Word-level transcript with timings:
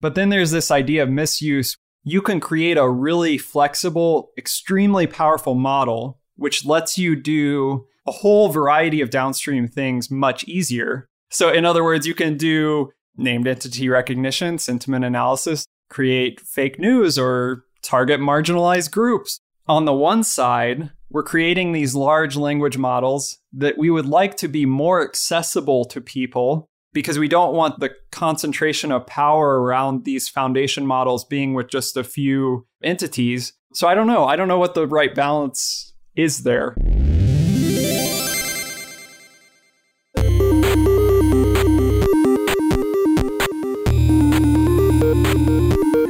But 0.00 0.14
then 0.14 0.30
there's 0.30 0.50
this 0.50 0.70
idea 0.70 1.02
of 1.02 1.10
misuse. 1.10 1.76
You 2.02 2.22
can 2.22 2.40
create 2.40 2.76
a 2.76 2.88
really 2.88 3.38
flexible, 3.38 4.30
extremely 4.38 5.06
powerful 5.06 5.54
model, 5.54 6.20
which 6.36 6.64
lets 6.64 6.96
you 6.96 7.16
do 7.16 7.86
a 8.06 8.12
whole 8.12 8.48
variety 8.48 9.00
of 9.00 9.10
downstream 9.10 9.68
things 9.68 10.10
much 10.10 10.44
easier. 10.44 11.06
So, 11.30 11.52
in 11.52 11.64
other 11.64 11.84
words, 11.84 12.06
you 12.06 12.14
can 12.14 12.36
do 12.36 12.90
named 13.16 13.46
entity 13.46 13.88
recognition, 13.88 14.58
sentiment 14.58 15.04
analysis, 15.04 15.66
create 15.90 16.40
fake 16.40 16.78
news, 16.78 17.18
or 17.18 17.64
target 17.82 18.20
marginalized 18.20 18.90
groups. 18.90 19.38
On 19.68 19.84
the 19.84 19.92
one 19.92 20.24
side, 20.24 20.90
we're 21.10 21.22
creating 21.22 21.72
these 21.72 21.94
large 21.94 22.36
language 22.36 22.78
models 22.78 23.38
that 23.52 23.76
we 23.76 23.90
would 23.90 24.06
like 24.06 24.36
to 24.38 24.48
be 24.48 24.64
more 24.64 25.02
accessible 25.02 25.84
to 25.86 26.00
people 26.00 26.68
because 26.92 27.18
we 27.18 27.28
don't 27.28 27.54
want 27.54 27.78
the 27.78 27.90
concentration 28.10 28.90
of 28.90 29.06
power 29.06 29.62
around 29.62 30.04
these 30.04 30.28
foundation 30.28 30.86
models 30.86 31.24
being 31.24 31.54
with 31.54 31.68
just 31.68 31.96
a 31.96 32.04
few 32.04 32.66
entities. 32.82 33.52
So 33.72 33.86
I 33.86 33.94
don't 33.94 34.08
know. 34.08 34.24
I 34.24 34.36
don't 34.36 34.48
know 34.48 34.58
what 34.58 34.74
the 34.74 34.86
right 34.86 35.14
balance 35.14 35.92
is 36.16 36.42
there. 36.42 36.74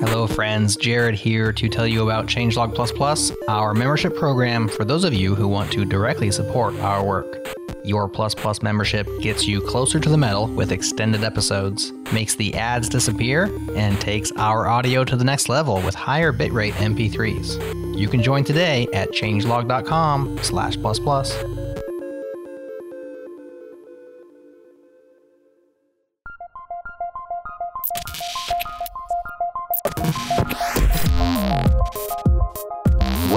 Hello, 0.01 0.27
friends, 0.27 0.77
Jared 0.77 1.15
here 1.15 1.53
to 1.53 1.69
tell 1.69 1.87
you 1.87 2.03
about 2.03 2.27
Changelog 2.27 2.75
Plus 2.75 2.91
Plus, 2.91 3.31
our 3.49 3.75
membership 3.75 4.17
program 4.17 4.67
for 4.69 4.87
those 4.87 5.05
of 5.05 5.13
you 5.13 5.35
who 5.35 5.47
want 5.47 5.71
to 5.73 5.85
directly 5.85 6.31
support 6.31 6.75
our 6.77 7.05
work. 7.05 7.55
Your 7.85 8.09
Plus 8.09 8.35
Plus 8.35 8.63
membership 8.63 9.07
gets 9.21 9.47
you 9.47 9.61
closer 9.61 10.01
to 10.01 10.09
the 10.09 10.17
metal 10.17 10.47
with 10.49 10.73
extended 10.73 11.25
episodes, 11.25 11.93
makes 12.13 12.35
the 12.35 12.55
ads 12.55 12.89
disappear, 12.89 13.51
and 13.75 14.01
takes 14.01 14.33
our 14.33 14.67
audio 14.67 15.05
to 15.05 15.17
the 15.17 15.25
next 15.25 15.49
level 15.49 15.81
with 15.83 15.95
higher 15.95 16.33
bitrate 16.33 16.73
MP3s. 16.73 17.99
You 17.99 18.09
can 18.09 18.23
join 18.23 18.45
today 18.45 18.87
at 18.93 19.11
changelog.com 19.13 20.39
slash 20.43 20.77
plus 20.77 20.99
plus. 20.99 21.70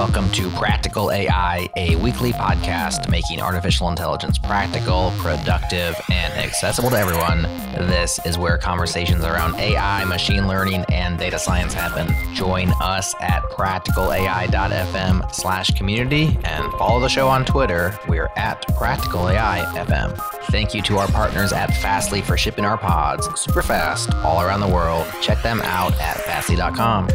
Welcome 0.03 0.31
to 0.31 0.49
Practical 0.49 1.13
AI, 1.13 1.69
a 1.77 1.95
weekly 1.95 2.33
podcast 2.33 3.07
making 3.07 3.39
artificial 3.39 3.87
intelligence 3.87 4.37
practical, 4.37 5.13
productive, 5.19 5.95
and 6.11 6.33
accessible 6.33 6.89
to 6.89 6.97
everyone. 6.97 7.43
This 7.87 8.19
is 8.25 8.37
where 8.37 8.57
conversations 8.57 9.23
around 9.23 9.55
AI, 9.55 10.03
machine 10.03 10.45
learning, 10.45 10.83
and 10.91 11.17
data 11.17 11.39
science 11.39 11.73
happen. 11.73 12.13
Join 12.35 12.73
us 12.81 13.15
at 13.21 13.43
practicalai.fm 13.43 15.33
slash 15.33 15.71
community 15.71 16.37
and 16.43 16.69
follow 16.73 16.99
the 16.99 17.07
show 17.07 17.29
on 17.29 17.45
Twitter. 17.45 17.97
We're 18.05 18.29
at 18.35 18.61
practicalaifm. 18.75 20.17
Thank 20.47 20.73
you 20.73 20.81
to 20.81 20.97
our 20.97 21.07
partners 21.07 21.53
at 21.53 21.73
Fastly 21.77 22.21
for 22.21 22.35
shipping 22.35 22.65
our 22.65 22.77
pods 22.77 23.29
super 23.39 23.61
fast 23.61 24.13
all 24.15 24.41
around 24.41 24.59
the 24.59 24.67
world. 24.67 25.07
Check 25.21 25.41
them 25.43 25.61
out 25.61 25.93
at 26.01 26.17
fastly.com. 26.17 27.07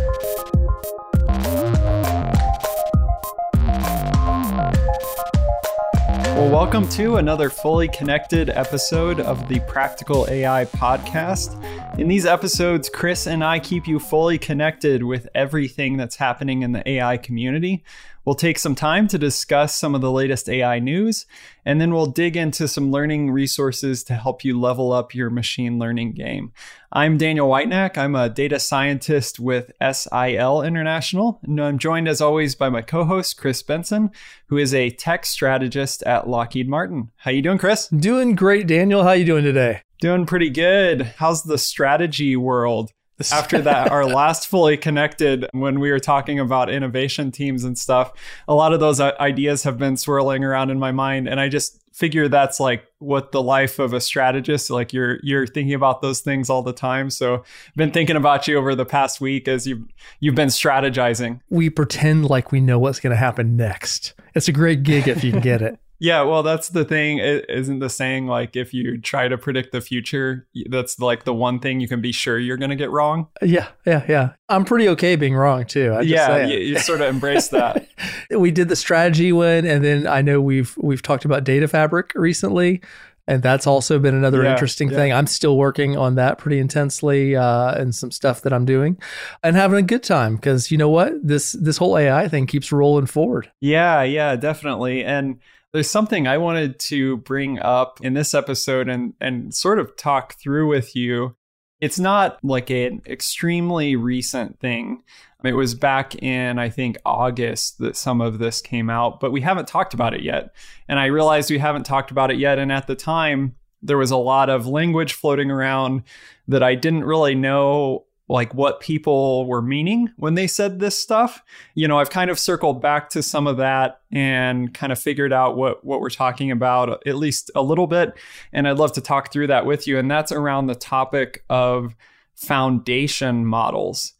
Well, 6.39 6.53
welcome 6.53 6.89
to 6.91 7.17
another 7.17 7.51
fully 7.51 7.89
connected 7.89 8.49
episode 8.49 9.19
of 9.19 9.49
the 9.49 9.59
Practical 9.67 10.25
AI 10.29 10.67
podcast. 10.67 11.59
In 11.99 12.07
these 12.07 12.25
episodes, 12.25 12.89
Chris 12.89 13.27
and 13.27 13.43
I 13.43 13.59
keep 13.59 13.89
you 13.89 13.99
fully 13.99 14.39
connected 14.39 15.03
with 15.03 15.29
everything 15.35 15.97
that's 15.97 16.15
happening 16.15 16.63
in 16.63 16.71
the 16.71 16.89
AI 16.89 17.17
community. 17.17 17.83
We'll 18.29 18.35
take 18.35 18.59
some 18.59 18.75
time 18.75 19.09
to 19.09 19.17
discuss 19.17 19.75
some 19.75 19.95
of 19.95 20.03
the 20.03 20.13
latest 20.13 20.51
AI 20.51 20.81
news, 20.81 21.25
and 21.65 21.81
then 21.81 21.95
we'll 21.95 22.09
dig 22.09 22.37
into 22.37 22.69
some 22.69 22.91
learning 22.91 23.31
resources 23.31 24.05
to 24.05 24.13
help 24.13 24.45
you 24.45 24.61
level 24.61 24.93
up 24.93 25.15
your 25.15 25.31
machine 25.31 25.79
learning 25.79 26.13
game. 26.13 26.53
I'm 26.93 27.17
Daniel 27.17 27.49
Whitenack. 27.49 27.97
I'm 27.97 28.15
a 28.15 28.29
data 28.29 28.61
scientist 28.61 29.41
with 29.41 29.73
SIL 29.81 30.61
International, 30.61 31.41
and 31.43 31.59
I'm 31.59 31.79
joined 31.79 32.07
as 32.07 32.21
always 32.21 32.55
by 32.55 32.69
my 32.69 32.83
co-host 32.83 33.39
Chris 33.39 33.63
Benson, 33.63 34.11
who 34.49 34.59
is 34.59 34.75
a 34.75 34.91
tech 34.91 35.25
strategist 35.25 36.03
at 36.03 36.29
Lockheed 36.29 36.69
Martin. 36.69 37.11
How 37.17 37.31
you 37.31 37.41
doing, 37.41 37.57
Chris? 37.57 37.89
Doing 37.89 38.35
great, 38.35 38.67
Daniel. 38.67 39.05
How 39.05 39.13
you 39.13 39.25
doing 39.25 39.45
today? 39.45 39.81
Doing 40.03 40.27
pretty 40.27 40.51
good. 40.51 41.15
How's 41.17 41.45
the 41.45 41.57
strategy 41.57 42.37
world? 42.37 42.91
after 43.33 43.61
that 43.61 43.91
our 43.91 44.05
last 44.05 44.47
fully 44.47 44.77
connected 44.77 45.47
when 45.53 45.81
we 45.81 45.91
were 45.91 45.99
talking 45.99 46.39
about 46.39 46.71
innovation 46.71 47.31
teams 47.31 47.65
and 47.65 47.79
stuff 47.79 48.13
a 48.47 48.55
lot 48.55 48.73
of 48.73 48.81
those 48.81 49.01
uh, 49.01 49.13
ideas 49.21 49.63
have 49.63 49.79
been 49.79 49.97
swirling 49.97 50.45
around 50.45 50.71
in 50.71 50.79
my 50.79 50.93
mind 50.93 51.29
and 51.29 51.41
i 51.41 51.49
just 51.49 51.81
figure 51.99 52.29
that's 52.29 52.61
like 52.61 52.87
what 53.01 53.33
the 53.33 53.43
life 53.43 53.81
of 53.81 53.93
a 53.93 54.01
strategist 54.01 54.71
like 54.71 54.93
you're 54.93 55.19
you're 55.25 55.49
thinking 55.49 55.75
about 55.75 56.01
those 56.01 56.21
things 56.21 56.49
all 56.49 56.63
the 56.63 56.73
time. 56.73 57.11
So 57.11 57.35
i've 57.35 57.75
been 57.75 57.91
thinking 57.91 58.15
about 58.15 58.47
you 58.47 58.57
over 58.57 58.77
the 58.77 58.87
past 58.87 59.21
week 59.21 59.49
as 59.49 59.67
you 59.67 59.89
you've 60.21 60.37
been 60.37 60.49
strategizing. 60.49 61.41
We 61.51 61.71
pretend 61.71 62.31
like 62.31 62.53
we 62.53 62.61
know 62.61 62.79
what's 62.79 63.01
going 63.01 63.11
to 63.11 63.17
happen 63.17 63.57
next. 63.57 64.15
It's 64.37 64.47
a 64.47 64.53
great 64.53 64.85
gig 64.85 65.09
if 65.09 65.25
you 65.25 65.33
can 65.33 65.41
get 65.41 65.61
it 65.61 65.81
yeah, 66.01 66.23
well, 66.23 66.45
that's 66.45 66.69
the 66.69 66.85
thing. 66.85 67.19
Isn't 67.19 67.81
the 67.81 67.91
saying 67.91 68.29
like 68.29 68.55
if 68.55 68.73
you 68.73 69.01
try 69.01 69.27
to 69.27 69.37
predict 69.37 69.73
the 69.73 69.81
future, 69.81 70.47
that's 70.71 71.01
like 71.01 71.25
the 71.25 71.35
one 71.35 71.59
thing 71.59 71.81
you 71.81 71.89
can 71.89 72.01
be 72.01 72.13
sure 72.13 72.39
you're 72.39 72.57
going 72.57 72.71
to 72.71 72.77
get 72.77 72.91
wrong. 72.91 73.27
Yeah, 73.43 73.69
yeah, 73.85 74.05
yeah. 74.09 74.33
I'm 74.49 74.65
pretty 74.65 74.89
okay 74.91 75.17
being 75.17 75.35
wrong 75.35 75.65
too. 75.65 75.99
yeah, 76.05 76.47
you, 76.47 76.59
you, 76.59 76.79
sort 76.79 77.01
of 77.01 77.09
embrace 77.09 77.49
that. 77.49 77.89
we 78.31 78.53
did 78.53 78.69
the 78.69 78.77
strategy 78.77 79.33
one, 79.33 79.67
and 79.67 79.85
then 79.85 80.07
I 80.07 80.23
know 80.23 80.41
we've 80.41 80.77
we've 80.79 81.03
talked 81.03 81.25
about 81.25 81.45
data 81.45 81.67
fabric 81.67 82.13
recently. 82.15 82.81
And 83.27 83.43
that's 83.43 83.67
also 83.67 83.99
been 83.99 84.15
another 84.15 84.43
yeah, 84.43 84.53
interesting 84.53 84.89
yeah. 84.89 84.97
thing. 84.97 85.13
I'm 85.13 85.27
still 85.27 85.59
working 85.59 85.99
on 85.99 86.15
that 86.15 86.39
pretty 86.39 86.59
intensely, 86.59 87.37
uh, 87.37 87.75
and 87.75 87.95
some 87.95 88.11
stuff 88.11 88.41
that 88.41 88.55
I'm 88.55 88.65
doing, 88.65 88.97
and 89.43 89.55
having 89.55 89.79
a 89.79 89.83
good 89.83 90.03
time 90.03 90.37
because 90.37 90.71
you 90.71 90.79
know 90.79 90.89
what 90.89 91.13
this 91.23 91.53
this 91.53 91.77
whole 91.77 91.99
AI 91.99 92.27
thing 92.29 92.47
keeps 92.47 92.73
rolling 92.73 93.05
forward. 93.05 93.51
Yeah, 93.61 94.03
yeah, 94.03 94.35
definitely. 94.37 95.05
And 95.05 95.41
there's 95.73 95.91
something 95.91 96.27
I 96.27 96.39
wanted 96.39 96.79
to 96.81 97.19
bring 97.19 97.59
up 97.59 98.01
in 98.03 98.15
this 98.15 98.35
episode 98.35 98.89
and 98.89 99.15
and 99.21 99.55
sort 99.55 99.79
of 99.79 99.97
talk 99.97 100.35
through 100.35 100.69
with 100.69 100.97
you. 100.97 101.37
It's 101.81 101.99
not 101.99 102.39
like 102.43 102.71
an 102.71 103.03
extremely 103.07 103.95
recent 103.95 104.59
thing. 104.59 105.03
It 105.45 105.53
was 105.53 105.77
back 105.77 106.21
in, 106.21 106.59
I 106.59 106.69
think, 106.69 106.97
August 107.07 107.79
that 107.79 107.97
some 107.97 108.21
of 108.21 108.41
this 108.41 108.61
came 108.61 108.91
out, 108.91 109.21
but 109.21 109.31
we 109.31 109.41
haven't 109.41 109.69
talked 109.69 109.95
about 109.95 110.13
it 110.13 110.23
yet. 110.23 110.53
And 110.89 110.99
I 110.99 111.07
realized 111.07 111.49
we 111.49 111.59
haven't 111.59 111.87
talked 111.87 112.11
about 112.11 112.33
it 112.33 112.39
yet. 112.39 112.59
And 112.59 112.73
at 112.73 112.89
the 112.89 112.97
time, 112.97 113.55
there 113.81 113.99
was 113.99 114.11
a 114.11 114.17
lot 114.17 114.51
of 114.51 114.67
language 114.67 115.13
floating 115.13 115.53
around 115.53 116.03
that 116.49 116.65
I 116.65 116.75
didn't 116.75 117.05
really 117.05 117.37
know 117.37 118.07
like 118.29 118.53
what 118.55 118.81
people 118.81 119.47
were 119.47 119.63
meaning 119.63 120.11
when 120.17 120.35
they 120.35 120.47
said 120.47 120.79
this 120.79 120.99
stuff. 121.01 121.43
You 121.75 121.89
know, 121.89 121.99
I've 121.99 122.11
kind 122.11 122.31
of 122.31 122.39
circled 122.39 122.81
back 122.81 123.09
to 123.11 123.23
some 123.23 123.47
of 123.47 123.57
that 123.57 124.01
and 124.13 124.73
kind 124.75 124.93
of 124.93 124.99
figured 124.99 125.33
out 125.33 125.57
what 125.57 125.85
what 125.85 126.01
we're 126.01 126.11
talking 126.11 126.51
about 126.51 127.07
at 127.07 127.17
least 127.17 127.51
a 127.55 127.63
little 127.63 127.87
bit 127.87 128.15
and 128.53 128.69
I'd 128.69 128.79
love 128.79 128.93
to 128.95 129.01
talk 129.01 129.33
through 129.33 129.49
that 129.49 129.67
with 129.67 129.87
you 129.87 129.99
and 129.99 130.11
that's 130.11 130.33
around 130.33 130.67
the 130.67 130.75
topic 130.75 131.45
of 131.49 131.95
foundation 132.35 133.45
models. 133.45 134.15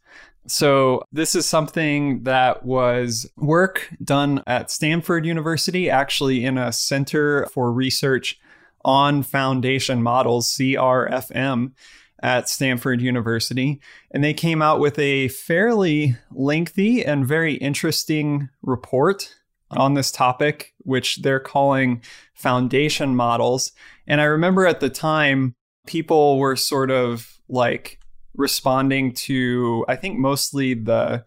So, 0.47 1.03
this 1.11 1.35
is 1.35 1.45
something 1.45 2.23
that 2.23 2.65
was 2.65 3.29
work 3.37 3.87
done 4.03 4.41
at 4.47 4.71
Stanford 4.71 5.23
University, 5.23 5.91
actually 5.91 6.43
in 6.43 6.57
a 6.57 6.73
center 6.73 7.45
for 7.53 7.71
research 7.71 8.39
on 8.83 9.21
foundation 9.21 10.01
models, 10.01 10.47
CRFM 10.47 11.73
at 12.21 12.49
Stanford 12.49 13.01
University. 13.01 13.79
And 14.11 14.23
they 14.23 14.33
came 14.33 14.61
out 14.61 14.79
with 14.79 14.99
a 14.99 15.29
fairly 15.29 16.17
lengthy 16.31 17.03
and 17.05 17.25
very 17.25 17.55
interesting 17.55 18.49
report 18.61 19.35
on 19.71 19.93
this 19.93 20.11
topic, 20.11 20.73
which 20.79 21.17
they're 21.17 21.39
calling 21.39 22.01
foundation 22.33 23.15
models. 23.15 23.71
And 24.07 24.19
I 24.19 24.25
remember 24.25 24.65
at 24.65 24.79
the 24.79 24.89
time, 24.89 25.55
people 25.85 26.39
were 26.39 26.55
sort 26.55 26.91
of 26.91 27.39
like 27.47 27.99
responding 28.35 29.13
to, 29.13 29.85
I 29.87 29.95
think 29.95 30.17
mostly 30.17 30.73
the 30.73 31.25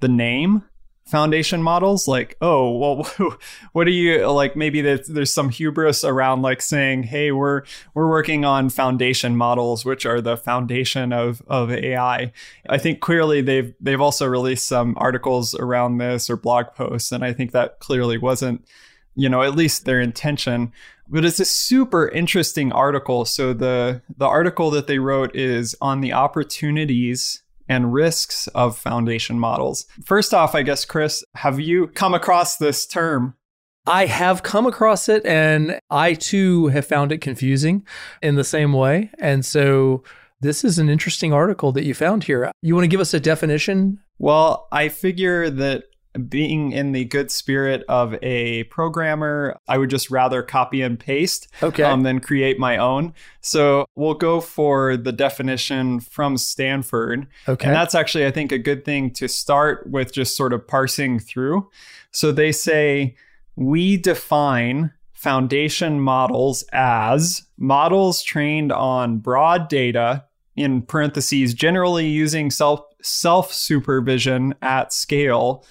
the 0.00 0.08
name 0.08 0.64
foundation 1.06 1.62
models 1.62 2.08
like 2.08 2.34
oh 2.40 2.70
well 2.78 3.36
what 3.72 3.86
are 3.86 3.90
you 3.90 4.26
like 4.30 4.56
maybe 4.56 4.80
there's, 4.80 5.06
there's 5.06 5.32
some 5.32 5.50
hubris 5.50 6.02
around 6.02 6.40
like 6.40 6.62
saying 6.62 7.02
hey 7.02 7.30
we're 7.30 7.62
we're 7.92 8.08
working 8.08 8.44
on 8.44 8.70
foundation 8.70 9.36
models 9.36 9.84
which 9.84 10.06
are 10.06 10.22
the 10.22 10.36
foundation 10.36 11.12
of 11.12 11.42
of 11.46 11.70
ai 11.70 12.32
i 12.70 12.78
think 12.78 13.00
clearly 13.00 13.42
they've 13.42 13.74
they've 13.80 14.00
also 14.00 14.26
released 14.26 14.66
some 14.66 14.94
articles 14.96 15.54
around 15.54 15.98
this 15.98 16.30
or 16.30 16.36
blog 16.36 16.66
posts 16.74 17.12
and 17.12 17.22
i 17.22 17.34
think 17.34 17.52
that 17.52 17.78
clearly 17.80 18.16
wasn't 18.16 18.64
you 19.14 19.28
know 19.28 19.42
at 19.42 19.54
least 19.54 19.84
their 19.84 20.00
intention 20.00 20.72
But 21.08 21.24
it's 21.24 21.40
a 21.40 21.44
super 21.44 22.08
interesting 22.08 22.72
article. 22.72 23.24
So 23.24 23.52
the 23.52 24.00
the 24.16 24.26
article 24.26 24.70
that 24.70 24.86
they 24.86 24.98
wrote 24.98 25.36
is 25.36 25.76
on 25.80 26.00
the 26.00 26.14
opportunities 26.14 27.43
and 27.68 27.92
risks 27.92 28.46
of 28.48 28.76
foundation 28.76 29.38
models. 29.38 29.86
First 30.04 30.34
off, 30.34 30.54
I 30.54 30.62
guess 30.62 30.84
Chris, 30.84 31.24
have 31.36 31.60
you 31.60 31.88
come 31.88 32.14
across 32.14 32.56
this 32.56 32.86
term? 32.86 33.34
I 33.86 34.06
have 34.06 34.42
come 34.42 34.66
across 34.66 35.08
it 35.08 35.24
and 35.26 35.78
I 35.90 36.14
too 36.14 36.68
have 36.68 36.86
found 36.86 37.12
it 37.12 37.20
confusing 37.20 37.86
in 38.22 38.34
the 38.34 38.44
same 38.44 38.72
way. 38.72 39.10
And 39.18 39.44
so 39.44 40.02
this 40.40 40.64
is 40.64 40.78
an 40.78 40.88
interesting 40.88 41.32
article 41.32 41.72
that 41.72 41.84
you 41.84 41.94
found 41.94 42.24
here. 42.24 42.50
You 42.62 42.74
want 42.74 42.84
to 42.84 42.88
give 42.88 43.00
us 43.00 43.14
a 43.14 43.20
definition? 43.20 44.00
Well, 44.18 44.68
I 44.72 44.88
figure 44.88 45.50
that 45.50 45.84
being 46.28 46.72
in 46.72 46.92
the 46.92 47.04
good 47.04 47.30
spirit 47.30 47.84
of 47.88 48.14
a 48.22 48.64
programmer, 48.64 49.58
I 49.66 49.78
would 49.78 49.90
just 49.90 50.10
rather 50.10 50.42
copy 50.42 50.80
and 50.82 50.98
paste 50.98 51.48
okay. 51.62 51.82
um, 51.82 52.02
than 52.02 52.20
create 52.20 52.58
my 52.58 52.76
own. 52.76 53.12
So 53.40 53.86
we'll 53.96 54.14
go 54.14 54.40
for 54.40 54.96
the 54.96 55.12
definition 55.12 56.00
from 56.00 56.36
Stanford. 56.36 57.26
Okay. 57.48 57.66
And 57.66 57.74
that's 57.74 57.94
actually, 57.94 58.26
I 58.26 58.30
think, 58.30 58.52
a 58.52 58.58
good 58.58 58.84
thing 58.84 59.10
to 59.12 59.28
start 59.28 59.90
with 59.90 60.12
just 60.12 60.36
sort 60.36 60.52
of 60.52 60.66
parsing 60.66 61.18
through. 61.18 61.68
So 62.10 62.30
they 62.30 62.52
say, 62.52 63.16
we 63.56 63.96
define 63.96 64.92
foundation 65.12 66.00
models 66.00 66.64
as 66.72 67.42
models 67.56 68.22
trained 68.22 68.70
on 68.70 69.18
broad 69.18 69.68
data 69.68 70.24
in 70.56 70.82
parentheses 70.82 71.54
generally 71.54 72.06
using 72.06 72.50
self 72.50 72.80
self 73.02 73.52
supervision 73.52 74.54
at 74.62 74.92
scale 74.92 75.64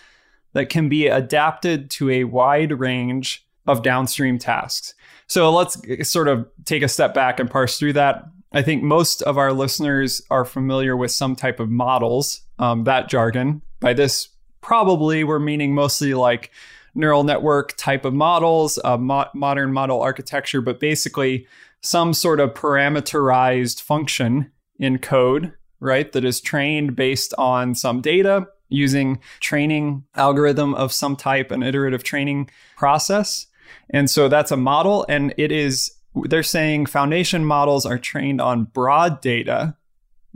that 0.54 0.70
can 0.70 0.90
be 0.90 1.08
adapted 1.08 1.90
to 1.92 2.10
a 2.10 2.24
wide 2.24 2.80
range 2.80 3.46
of 3.66 3.84
downstream 3.84 4.38
tasks. 4.38 4.94
So 5.28 5.52
let's 5.52 5.78
sort 6.10 6.28
of 6.28 6.48
take 6.66 6.84
a 6.84 6.88
step 6.88 7.14
back 7.14 7.40
and 7.40 7.50
parse 7.50 7.80
through 7.80 7.94
that. 7.94 8.26
I 8.52 8.62
think 8.62 8.84
most 8.84 9.22
of 9.24 9.38
our 9.38 9.52
listeners 9.52 10.22
are 10.30 10.46
familiar 10.46 10.96
with 10.96 11.12
some 11.12 11.36
type 11.36 11.60
of 11.60 11.70
models, 11.70 12.42
um, 12.60 12.84
that 12.84 13.10
jargon. 13.10 13.62
By 13.80 13.94
this, 13.94 14.30
probably 14.62 15.24
we're 15.24 15.40
meaning 15.40 15.74
mostly 15.74 16.14
like 16.14 16.52
neural 16.94 17.24
network 17.24 17.76
type 17.78 18.06
of 18.06 18.14
models, 18.14 18.78
uh, 18.84 18.98
mo- 18.98 19.30
modern 19.34 19.74
model 19.74 20.02
architecture, 20.02 20.62
but 20.62 20.80
basically 20.80 21.48
some 21.82 22.14
sort 22.14 22.40
of 22.40 22.54
parameterized 22.54 23.82
function 23.82 24.52
in 24.78 25.00
code, 25.00 25.54
right, 25.80 26.12
that 26.12 26.24
is 26.24 26.40
trained 26.40 26.96
based 26.96 27.34
on 27.38 27.74
some 27.74 28.02
data 28.02 28.48
using 28.74 29.20
training 29.40 30.04
algorithm 30.16 30.74
of 30.76 30.92
some 30.92 31.16
type, 31.16 31.52
an 31.52 31.64
iterative 31.64 32.04
training 32.04 32.50
process. 32.76 33.48
And 33.90 34.10
so 34.10 34.28
that's 34.28 34.52
a 34.52 34.58
model. 34.58 35.06
And 35.08 35.34
it 35.38 35.52
is, 35.52 35.92
they're 36.26 36.44
saying 36.44 36.88
foundation 36.88 37.46
models 37.46 37.86
are 37.86 37.98
trained 37.98 38.42
on 38.42 38.66
broad 38.66 39.22
data, 39.22 39.76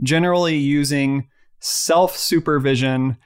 generally 0.02 0.56
using 0.56 1.28
self 1.60 2.16
supervision 2.16 3.16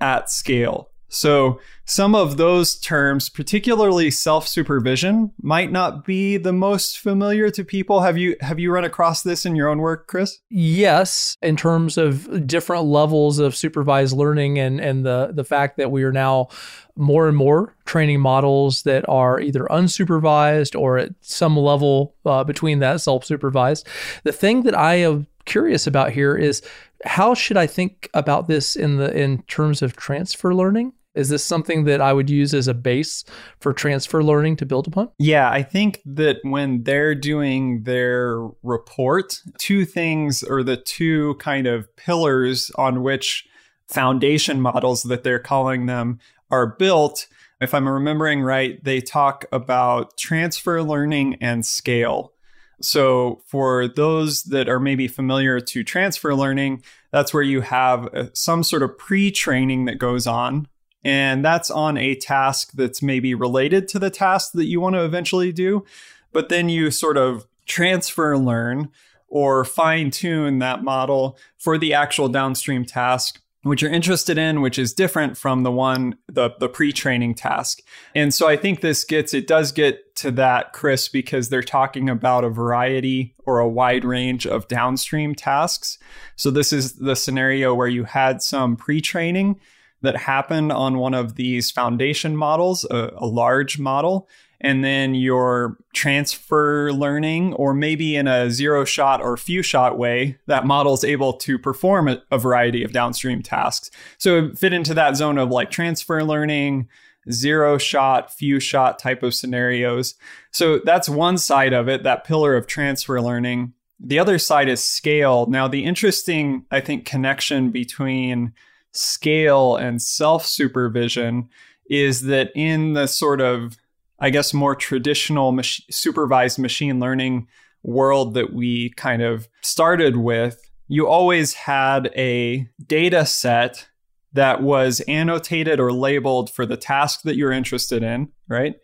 at 0.00 0.30
scale. 0.30 0.90
So 1.08 1.60
some 1.84 2.14
of 2.14 2.36
those 2.36 2.76
terms, 2.78 3.28
particularly 3.28 4.10
self-supervision, 4.10 5.32
might 5.40 5.70
not 5.70 6.04
be 6.04 6.36
the 6.36 6.52
most 6.52 6.98
familiar 6.98 7.48
to 7.50 7.64
people. 7.64 8.00
Have 8.00 8.18
you 8.18 8.36
have 8.40 8.58
you 8.58 8.72
run 8.72 8.84
across 8.84 9.22
this 9.22 9.46
in 9.46 9.54
your 9.54 9.68
own 9.68 9.78
work, 9.78 10.08
Chris? 10.08 10.40
Yes, 10.50 11.36
in 11.42 11.56
terms 11.56 11.96
of 11.96 12.46
different 12.46 12.86
levels 12.86 13.38
of 13.38 13.54
supervised 13.54 14.16
learning 14.16 14.58
and 14.58 14.80
and 14.80 15.06
the 15.06 15.30
the 15.32 15.44
fact 15.44 15.76
that 15.76 15.90
we 15.92 16.02
are 16.02 16.12
now 16.12 16.48
more 16.96 17.28
and 17.28 17.36
more 17.36 17.76
training 17.84 18.20
models 18.20 18.82
that 18.82 19.08
are 19.08 19.38
either 19.38 19.64
unsupervised 19.70 20.78
or 20.78 20.98
at 20.98 21.12
some 21.20 21.56
level 21.56 22.14
uh, 22.24 22.42
between 22.42 22.80
that 22.80 23.00
self-supervised. 23.00 23.86
The 24.24 24.32
thing 24.32 24.62
that 24.62 24.76
I 24.76 24.94
am 24.96 25.26
curious 25.44 25.86
about 25.86 26.10
here 26.10 26.36
is 26.36 26.62
how 27.04 27.34
should 27.34 27.56
I 27.56 27.66
think 27.66 28.08
about 28.14 28.48
this 28.48 28.76
in 28.76 28.96
the 28.96 29.16
in 29.16 29.42
terms 29.42 29.82
of 29.82 29.96
transfer 29.96 30.54
learning? 30.54 30.92
Is 31.16 31.30
this 31.30 31.42
something 31.42 31.84
that 31.84 32.02
I 32.02 32.12
would 32.12 32.28
use 32.28 32.52
as 32.52 32.68
a 32.68 32.74
base 32.74 33.24
for 33.60 33.72
transfer 33.72 34.22
learning 34.22 34.56
to 34.56 34.66
build 34.66 34.86
upon? 34.86 35.08
Yeah, 35.18 35.50
I 35.50 35.62
think 35.62 36.02
that 36.04 36.36
when 36.42 36.82
they're 36.82 37.14
doing 37.14 37.84
their 37.84 38.38
report, 38.62 39.40
two 39.58 39.86
things 39.86 40.42
or 40.42 40.62
the 40.62 40.76
two 40.76 41.34
kind 41.36 41.66
of 41.66 41.94
pillars 41.96 42.70
on 42.76 43.02
which 43.02 43.48
foundation 43.88 44.60
models 44.60 45.04
that 45.04 45.24
they're 45.24 45.38
calling 45.38 45.86
them 45.86 46.18
are 46.50 46.76
built. 46.76 47.26
If 47.60 47.72
I'm 47.72 47.88
remembering 47.88 48.42
right, 48.42 48.82
they 48.84 49.00
talk 49.00 49.46
about 49.50 50.18
transfer 50.18 50.82
learning 50.82 51.38
and 51.40 51.64
scale. 51.64 52.32
So, 52.80 53.42
for 53.46 53.88
those 53.88 54.42
that 54.44 54.68
are 54.68 54.80
maybe 54.80 55.08
familiar 55.08 55.60
to 55.60 55.82
transfer 55.82 56.34
learning, 56.34 56.82
that's 57.10 57.32
where 57.32 57.42
you 57.42 57.62
have 57.62 58.14
uh, 58.14 58.26
some 58.34 58.62
sort 58.62 58.82
of 58.82 58.98
pre 58.98 59.30
training 59.30 59.86
that 59.86 59.98
goes 59.98 60.26
on 60.26 60.68
and 61.06 61.44
that's 61.44 61.70
on 61.70 61.96
a 61.96 62.16
task 62.16 62.72
that's 62.72 63.00
maybe 63.00 63.32
related 63.32 63.86
to 63.86 64.00
the 64.00 64.10
task 64.10 64.50
that 64.54 64.64
you 64.64 64.80
want 64.80 64.96
to 64.96 65.04
eventually 65.04 65.52
do. 65.52 65.84
But 66.32 66.48
then 66.48 66.68
you 66.68 66.90
sort 66.90 67.16
of 67.16 67.46
transfer 67.64 68.36
learn 68.36 68.88
or 69.28 69.64
fine 69.64 70.10
tune 70.10 70.58
that 70.58 70.82
model 70.82 71.38
for 71.58 71.78
the 71.78 71.94
actual 71.94 72.28
downstream 72.28 72.84
task 72.84 73.40
which 73.66 73.82
you're 73.82 73.90
interested 73.90 74.38
in, 74.38 74.60
which 74.60 74.78
is 74.78 74.92
different 74.92 75.36
from 75.36 75.64
the 75.64 75.72
one, 75.72 76.16
the, 76.28 76.50
the 76.60 76.68
pre-training 76.68 77.34
task. 77.34 77.80
And 78.14 78.32
so 78.32 78.48
I 78.48 78.56
think 78.56 78.80
this 78.80 79.02
gets, 79.02 79.34
it 79.34 79.46
does 79.46 79.72
get 79.72 80.14
to 80.16 80.30
that, 80.32 80.72
Chris, 80.72 81.08
because 81.08 81.48
they're 81.48 81.62
talking 81.62 82.08
about 82.08 82.44
a 82.44 82.48
variety 82.48 83.34
or 83.44 83.58
a 83.58 83.68
wide 83.68 84.04
range 84.04 84.46
of 84.46 84.68
downstream 84.68 85.34
tasks. 85.34 85.98
So 86.36 86.50
this 86.50 86.72
is 86.72 86.94
the 86.94 87.16
scenario 87.16 87.74
where 87.74 87.88
you 87.88 88.04
had 88.04 88.40
some 88.40 88.76
pre-training 88.76 89.60
that 90.02 90.16
happened 90.16 90.70
on 90.70 90.98
one 90.98 91.14
of 91.14 91.34
these 91.34 91.70
foundation 91.72 92.36
models, 92.36 92.84
a, 92.90 93.12
a 93.16 93.26
large 93.26 93.78
model, 93.78 94.28
and 94.60 94.84
then 94.84 95.14
your 95.14 95.76
transfer 95.94 96.92
learning, 96.92 97.54
or 97.54 97.74
maybe 97.74 98.16
in 98.16 98.26
a 98.26 98.50
zero 98.50 98.84
shot 98.84 99.20
or 99.20 99.36
few 99.36 99.62
shot 99.62 99.98
way, 99.98 100.38
that 100.46 100.66
model 100.66 100.94
is 100.94 101.04
able 101.04 101.34
to 101.34 101.58
perform 101.58 102.08
a, 102.08 102.38
variety 102.38 102.82
of 102.82 102.92
downstream 102.92 103.42
tasks. 103.42 103.90
So 104.18 104.52
fit 104.54 104.72
into 104.72 104.94
that 104.94 105.16
zone 105.16 105.38
of 105.38 105.50
like 105.50 105.70
transfer 105.70 106.22
learning, 106.22 106.88
zero 107.30 107.78
shot, 107.78 108.32
few 108.32 108.60
shot 108.60 108.98
type 108.98 109.22
of 109.22 109.34
scenarios. 109.34 110.14
So 110.50 110.78
that's 110.78 111.08
one 111.08 111.38
side 111.38 111.72
of 111.72 111.88
it, 111.88 112.02
that 112.04 112.24
pillar 112.24 112.56
of 112.56 112.66
transfer 112.66 113.20
learning. 113.20 113.72
The 113.98 114.18
other 114.18 114.38
side 114.38 114.68
is 114.68 114.84
scale. 114.84 115.46
Now, 115.46 115.68
the 115.68 115.84
interesting, 115.84 116.66
I 116.70 116.80
think, 116.80 117.06
connection 117.06 117.70
between 117.70 118.52
scale 118.92 119.76
and 119.76 120.00
self 120.00 120.46
supervision 120.46 121.48
is 121.88 122.22
that 122.22 122.50
in 122.54 122.92
the 122.92 123.06
sort 123.06 123.40
of, 123.40 123.76
I 124.18 124.30
guess, 124.30 124.54
more 124.54 124.74
traditional 124.74 125.52
mach- 125.52 125.82
supervised 125.90 126.58
machine 126.58 127.00
learning 127.00 127.48
world 127.82 128.34
that 128.34 128.52
we 128.52 128.90
kind 128.90 129.22
of 129.22 129.48
started 129.62 130.16
with, 130.16 130.60
you 130.88 131.06
always 131.06 131.54
had 131.54 132.10
a 132.16 132.68
data 132.86 133.26
set 133.26 133.88
that 134.32 134.62
was 134.62 135.00
annotated 135.00 135.80
or 135.80 135.92
labeled 135.92 136.50
for 136.50 136.66
the 136.66 136.76
task 136.76 137.22
that 137.22 137.36
you're 137.36 137.52
interested 137.52 138.02
in, 138.02 138.28
right? 138.48 138.76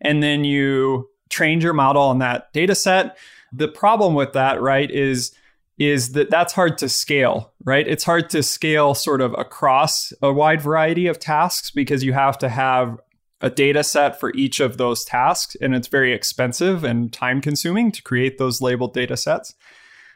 And 0.00 0.22
then 0.22 0.44
you 0.44 1.08
trained 1.30 1.62
your 1.62 1.72
model 1.72 2.02
on 2.02 2.18
that 2.18 2.52
data 2.52 2.74
set. 2.74 3.16
The 3.52 3.68
problem 3.68 4.14
with 4.14 4.32
that, 4.34 4.60
right, 4.60 4.90
is 4.90 5.32
is 5.78 6.12
that 6.12 6.28
that's 6.28 6.52
hard 6.52 6.76
to 6.76 6.88
scale, 6.88 7.52
right? 7.64 7.86
It's 7.86 8.02
hard 8.02 8.30
to 8.30 8.42
scale 8.42 8.94
sort 8.94 9.20
of 9.20 9.32
across 9.38 10.12
a 10.20 10.32
wide 10.32 10.60
variety 10.60 11.06
of 11.06 11.20
tasks 11.20 11.70
because 11.70 12.02
you 12.02 12.12
have 12.12 12.36
to 12.38 12.48
have 12.48 12.98
a 13.40 13.50
data 13.50 13.84
set 13.84 14.18
for 14.18 14.32
each 14.34 14.60
of 14.60 14.76
those 14.76 15.04
tasks 15.04 15.56
and 15.60 15.74
it's 15.74 15.88
very 15.88 16.12
expensive 16.12 16.82
and 16.84 17.12
time 17.12 17.40
consuming 17.40 17.92
to 17.92 18.02
create 18.02 18.38
those 18.38 18.60
labeled 18.60 18.94
data 18.94 19.16
sets. 19.16 19.54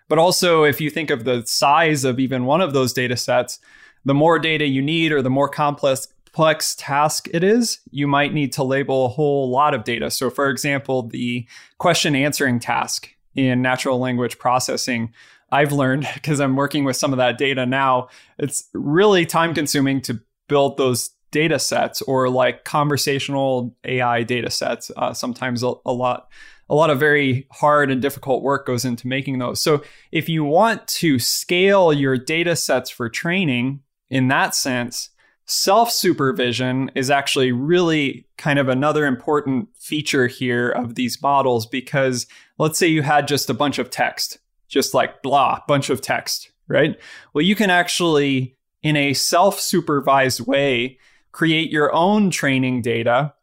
But 0.09 0.19
also 0.19 0.65
if 0.65 0.81
you 0.81 0.91
think 0.91 1.11
of 1.11 1.25
the 1.25 1.45
size 1.47 2.05
of 2.05 2.19
even 2.19 2.45
one 2.45 2.61
of 2.61 2.73
those 2.73 2.93
data 2.93 3.17
sets, 3.17 3.61
the 4.05 4.15
more 4.15 4.39
data 4.39 4.67
you 4.67 4.83
need 4.83 5.13
or 5.13 5.23
the 5.23 5.31
more 5.31 5.49
complex 5.49 6.09
complex 6.33 6.75
task 6.77 7.29
it 7.33 7.45
is, 7.45 7.81
you 7.91 8.07
might 8.07 8.33
need 8.33 8.55
to 8.55 8.63
label 8.63 9.05
a 9.05 9.09
whole 9.09 9.51
lot 9.51 9.75
of 9.75 9.85
data. 9.85 10.11
So 10.11 10.31
for 10.31 10.49
example, 10.49 11.03
the 11.09 11.47
question 11.79 12.17
answering 12.17 12.59
task 12.59 13.11
in 13.35 13.61
natural 13.61 13.99
language 13.99 14.39
processing 14.39 15.13
I've 15.51 15.73
learned 15.73 16.09
because 16.15 16.41
I'm 16.41 16.57
working 16.57 16.85
with 16.85 16.97
some 16.97 17.13
of 17.13 17.19
that 17.19 17.37
data 17.37 17.67
now, 17.67 18.09
it's 18.39 18.69
really 18.73 19.27
time 19.27 19.53
consuming 19.53 20.01
to 20.03 20.21
build 20.49 20.79
those 20.79 21.11
data 21.33 21.59
sets 21.59 22.01
or 22.03 22.29
like 22.29 22.65
conversational 22.65 23.77
AI 23.85 24.23
data 24.23 24.51
sets. 24.51 24.93
Uh, 24.97 25.13
sometimes 25.13 25.65
a, 25.65 25.73
a 25.85 25.93
lot 25.93 26.29
a 26.69 26.77
lot 26.77 26.91
of 26.91 27.01
very 27.01 27.47
hard 27.51 27.91
and 27.91 28.01
difficult 28.01 28.43
work 28.43 28.67
goes 28.67 28.85
into 28.85 29.09
making 29.09 29.39
those. 29.39 29.61
So 29.61 29.83
if 30.13 30.29
you 30.29 30.45
want 30.45 30.87
to 30.89 31.19
scale 31.19 31.93
your 31.93 32.17
data 32.17 32.57
sets 32.57 32.89
for 32.89 33.11
training 33.11 33.81
in 34.09 34.29
that 34.29 34.55
sense, 34.55 35.11
Self 35.47 35.91
supervision 35.91 36.91
is 36.95 37.11
actually 37.11 37.51
really 37.51 38.27
kind 38.39 38.61
of 38.61 38.69
another 38.69 39.07
important 39.07 39.69
feature 39.77 40.29
here 40.29 40.69
of 40.71 40.95
these 40.95 41.21
models 41.21 41.67
because 41.67 42.27
let's 42.59 42.79
say 42.79 42.87
you 42.87 43.03
had 43.03 43.27
just 43.27 43.51
a 43.51 43.55
bunch 43.55 43.79
of 43.79 43.91
text, 43.91 44.39
just 44.69 44.95
like 44.95 45.21
blah, 45.21 45.59
bunch 45.67 45.91
of 45.91 46.01
text, 46.01 46.53
right? 46.69 46.97
Well, 47.35 47.43
you 47.43 47.57
can 47.57 47.71
actually, 47.71 48.57
in 48.83 48.95
a 48.95 49.15
self 49.15 49.59
supervised 49.59 50.47
way, 50.47 50.99
create 51.33 51.71
your 51.71 51.93
own 51.95 52.31
training 52.31 52.83
data 52.83 53.35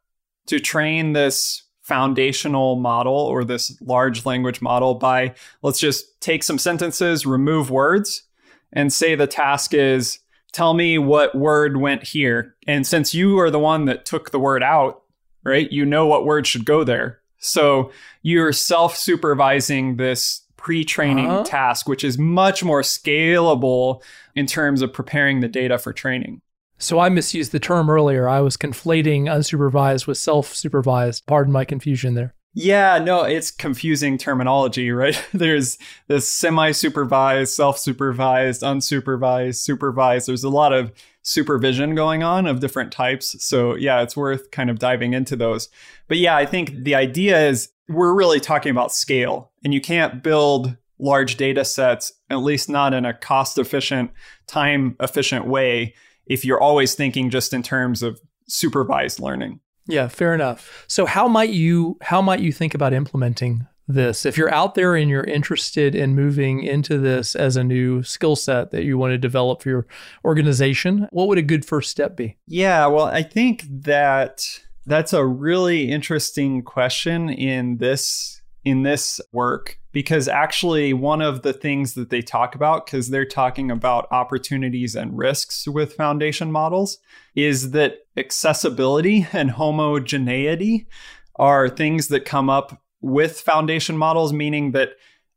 to 0.47 0.59
train 0.59 1.13
this 1.13 1.63
foundational 1.81 2.75
model 2.75 3.15
or 3.15 3.43
this 3.43 3.75
large 3.81 4.25
language 4.25 4.61
model 4.61 4.93
by 4.93 5.33
let's 5.63 5.79
just 5.79 6.21
take 6.21 6.43
some 6.43 6.59
sentences, 6.59 7.25
remove 7.25 7.71
words, 7.71 8.23
and 8.71 8.93
say 8.93 9.15
the 9.15 9.25
task 9.25 9.73
is 9.73 10.19
tell 10.51 10.73
me 10.75 10.97
what 10.99 11.35
word 11.35 11.77
went 11.77 12.03
here. 12.03 12.55
And 12.67 12.85
since 12.85 13.13
you 13.13 13.39
are 13.39 13.49
the 13.49 13.59
one 13.59 13.85
that 13.85 14.05
took 14.05 14.29
the 14.29 14.39
word 14.39 14.61
out, 14.61 15.01
right, 15.43 15.71
you 15.71 15.85
know 15.85 16.05
what 16.05 16.25
word 16.25 16.45
should 16.45 16.65
go 16.65 16.83
there. 16.83 17.19
So 17.39 17.91
you're 18.21 18.53
self 18.53 18.95
supervising 18.95 19.97
this 19.97 20.41
pre 20.57 20.83
training 20.83 21.27
uh-huh. 21.27 21.45
task, 21.45 21.87
which 21.87 22.03
is 22.03 22.17
much 22.17 22.63
more 22.63 22.81
scalable 22.81 24.03
in 24.35 24.45
terms 24.45 24.81
of 24.81 24.93
preparing 24.93 25.39
the 25.39 25.47
data 25.47 25.77
for 25.77 25.93
training. 25.93 26.41
So 26.79 26.99
I 26.99 27.09
misused 27.09 27.51
the 27.51 27.59
term 27.59 27.89
earlier. 27.89 28.27
I 28.27 28.39
was 28.39 28.55
conflating 28.55 29.23
unsupervised 29.23 30.07
with 30.07 30.17
self 30.17 30.55
supervised. 30.55 31.25
Pardon 31.27 31.51
my 31.51 31.65
confusion 31.65 32.15
there. 32.15 32.33
Yeah, 32.53 32.97
no, 32.97 33.23
it's 33.23 33.51
confusing 33.51 34.17
terminology, 34.17 34.89
right? 34.89 35.21
There's 35.33 35.77
this 36.07 36.27
semi 36.27 36.71
supervised, 36.71 37.53
self 37.53 37.77
supervised, 37.77 38.61
unsupervised, 38.61 39.55
supervised. 39.55 40.27
There's 40.27 40.45
a 40.45 40.49
lot 40.49 40.73
of 40.73 40.91
supervision 41.21 41.95
going 41.95 42.23
on 42.23 42.47
of 42.47 42.61
different 42.61 42.91
types. 42.91 43.35
So, 43.43 43.75
yeah, 43.75 44.01
it's 44.01 44.17
worth 44.17 44.49
kind 44.51 44.69
of 44.69 44.79
diving 44.79 45.13
into 45.13 45.35
those. 45.35 45.69
But 46.07 46.17
yeah, 46.17 46.35
I 46.35 46.45
think 46.45 46.83
the 46.83 46.95
idea 46.95 47.47
is 47.47 47.69
we're 47.89 48.15
really 48.15 48.39
talking 48.39 48.71
about 48.71 48.93
scale, 48.93 49.51
and 49.63 49.73
you 49.73 49.81
can't 49.81 50.23
build 50.23 50.75
large 50.97 51.37
data 51.37 51.65
sets, 51.65 52.13
at 52.29 52.37
least 52.37 52.69
not 52.69 52.93
in 52.93 53.05
a 53.05 53.13
cost 53.13 53.57
efficient, 53.57 54.11
time 54.47 54.95
efficient 54.99 55.45
way, 55.45 55.93
if 56.29 56.45
you're 56.45 56.61
always 56.61 56.93
thinking 56.93 57.29
just 57.29 57.53
in 57.53 57.63
terms 57.63 58.01
of 58.01 58.21
supervised 58.47 59.19
learning. 59.19 59.59
Yeah, 59.87 60.07
fair 60.07 60.33
enough. 60.33 60.85
So 60.87 61.05
how 61.05 61.27
might 61.27 61.49
you 61.49 61.97
how 62.01 62.21
might 62.21 62.39
you 62.39 62.53
think 62.53 62.73
about 62.73 62.93
implementing 62.93 63.67
this? 63.87 64.25
If 64.25 64.37
you're 64.37 64.53
out 64.53 64.75
there 64.75 64.95
and 64.95 65.09
you're 65.09 65.23
interested 65.23 65.95
in 65.95 66.15
moving 66.15 66.63
into 66.63 66.99
this 66.99 67.35
as 67.35 67.57
a 67.57 67.63
new 67.63 68.03
skill 68.03 68.35
set 68.35 68.69
that 68.71 68.83
you 68.83 68.97
want 68.97 69.11
to 69.11 69.17
develop 69.17 69.63
for 69.63 69.69
your 69.69 69.87
organization, 70.23 71.07
what 71.11 71.27
would 71.27 71.39
a 71.39 71.43
good 71.43 71.65
first 71.65 71.89
step 71.89 72.15
be? 72.15 72.37
Yeah, 72.45 72.85
well, 72.85 73.05
I 73.05 73.23
think 73.23 73.65
that 73.67 74.45
that's 74.85 75.13
a 75.13 75.25
really 75.25 75.89
interesting 75.89 76.61
question 76.61 77.29
in 77.29 77.77
this 77.77 78.38
in 78.65 78.83
this 78.83 79.21
work 79.31 79.79
because 79.91 80.27
actually 80.27 80.93
one 80.93 81.21
of 81.21 81.41
the 81.41 81.53
things 81.53 81.93
that 81.93 82.09
they 82.09 82.21
talk 82.21 82.55
about 82.55 82.85
because 82.85 83.09
they're 83.09 83.25
talking 83.25 83.71
about 83.71 84.07
opportunities 84.11 84.95
and 84.95 85.17
risks 85.17 85.67
with 85.67 85.93
foundation 85.93 86.51
models 86.51 86.99
is 87.35 87.71
that 87.71 87.99
accessibility 88.17 89.25
and 89.31 89.51
homogeneity 89.51 90.87
are 91.35 91.69
things 91.69 92.09
that 92.09 92.25
come 92.25 92.49
up 92.49 92.81
with 93.01 93.39
foundation 93.39 93.97
models 93.97 94.33
meaning 94.33 94.71
that 94.73 94.89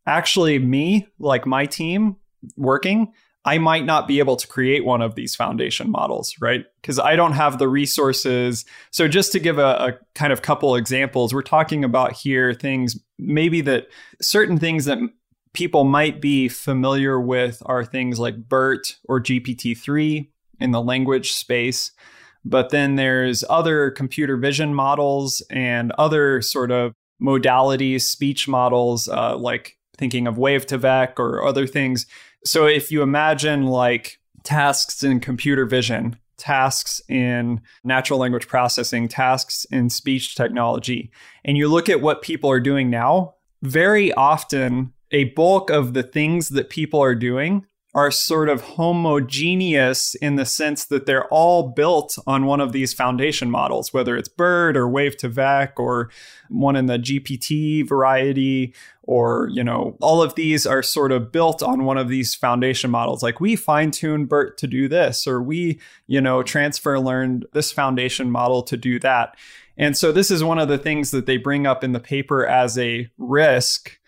actually 0.07 0.59
me 0.59 1.07
like 1.19 1.47
my 1.47 1.65
team 1.65 2.17
working 2.57 3.13
I 3.45 3.59
might 3.59 3.85
not 3.85 4.07
be 4.07 4.21
able 4.21 4.37
to 4.37 4.47
create 4.47 4.85
one 4.85 5.03
of 5.03 5.17
these 5.17 5.35
foundation 5.35 5.91
models, 5.91 6.37
right? 6.41 6.65
Because 6.81 7.01
I 7.01 7.17
don't 7.17 7.33
have 7.33 7.59
the 7.59 7.69
resources. 7.69 8.65
So, 8.93 9.09
just 9.09 9.33
to 9.33 9.41
give 9.41 9.59
a, 9.59 9.63
a, 9.63 9.93
kind 10.15 10.33
of 10.33 10.43
couple 10.43 10.77
examples, 10.77 11.35
we're 11.35 11.43
talking 11.43 11.83
about 11.83 12.13
here 12.13 12.55
things 12.55 12.97
maybe 13.27 13.61
that 13.63 13.89
certain 14.21 14.59
things 14.59 14.85
that 14.85 14.99
people 15.53 15.85
might 15.85 16.21
be 16.21 16.49
familiar 16.49 17.21
with 17.21 17.63
are 17.67 17.85
things 17.85 18.19
like 18.19 18.49
BERT 18.49 18.97
or 19.05 19.21
GPT 19.21 19.77
3 19.77 20.31
in 20.61 20.71
the 20.71 20.83
language 20.83 21.33
space. 21.33 21.93
But 22.45 22.71
then 22.71 22.97
there's 22.97 23.45
other 23.49 23.91
computer 23.91 24.37
vision 24.37 24.75
models 24.75 25.43
and 25.51 25.93
other 25.93 26.43
sort 26.43 26.71
of 26.71 26.93
modalities, 27.23 28.03
speech 28.03 28.49
models, 28.49 29.09
uh, 29.09 29.37
like 29.37 29.77
thinking 29.97 30.27
of 30.27 30.37
wav2vec 30.37 31.19
or 31.19 31.45
other 31.45 31.67
things 31.67 32.07
so 32.45 32.67
if 32.67 32.91
you 32.91 33.03
imagine 33.03 33.67
like 33.67 34.19
tasks 34.43 35.03
in 35.03 35.21
computer 35.21 35.65
vision, 35.65 36.17
tasks 36.43 37.01
in 37.09 37.61
natural 37.85 38.19
language 38.19 38.49
processing, 38.49 39.07
tasks 39.07 39.65
in 39.71 39.89
speech 39.89 40.35
technology, 40.35 41.13
and 41.45 41.57
you 41.57 41.69
look 41.69 41.89
at 41.89 42.01
what 42.01 42.21
people 42.21 42.51
are 42.51 42.61
doing 42.61 42.91
now, 42.91 43.35
very 43.63 44.13
often 44.15 44.93
a 45.13 45.25
bulk 45.25 45.71
of 45.71 45.95
the 45.95 46.03
things 46.03 46.49
that 46.49 46.69
people 46.69 47.01
are 47.01 47.15
doing 47.15 47.65
are 47.95 48.11
sort 48.11 48.49
of 48.49 48.63
homogeneous 48.63 50.15
in 50.15 50.37
the 50.37 50.47
sense 50.47 50.87
that 50.87 51.05
they're 51.05 51.29
all 51.29 51.69
built 51.69 52.17
on 52.27 52.47
one 52.47 52.61
of 52.61 52.73
these 52.73 52.95
foundation 52.95 53.51
models, 53.51 53.93
whether 53.93 54.17
it's 54.17 54.31
BERT 54.31 54.79
or 54.79 54.87
wav2vec 54.87 55.73
or 55.77 56.11
one 56.49 56.75
in 56.75 56.87
the 56.87 56.99
GPT 56.99 57.87
variety, 57.87 58.75
or, 59.03 59.49
you 59.53 59.63
know, 59.63 59.97
all 60.01 60.23
of 60.23 60.37
these 60.37 60.65
are 60.65 60.83
sort 60.83 61.13
of 61.13 61.31
built 61.31 61.63
on 61.63 61.85
one 61.85 61.99
of 61.99 62.09
these 62.09 62.35
foundation 62.35 62.91
models. 62.91 63.23
Like 63.23 63.41
we 63.41 63.57
fine 63.57 63.91
tune 63.91 64.25
BERT 64.25 64.57
to 64.59 64.67
do 64.67 64.89
this, 64.89 65.27
or 65.27 65.43
we, 65.43 65.79
you 66.07 66.21
know, 66.21 66.43
transfer 66.43 66.99
learned 66.99 67.45
this 67.53 67.73
foundation 67.73 68.31
model 68.31 68.63
to 68.63 68.77
do 68.79 68.99
that. 69.01 69.37
And 69.77 69.97
so 69.99 70.13
this 70.13 70.31
is 70.31 70.43
one 70.43 70.59
of 70.59 70.69
the 70.69 70.79
things 70.79 71.11
that 71.11 71.27
they 71.27 71.37
bring 71.37 71.67
up 71.67 71.85
in 71.85 71.93
the 71.93 72.01
paper 72.01 72.47
as 72.47 72.79
a 72.79 73.11
risk 73.19 73.99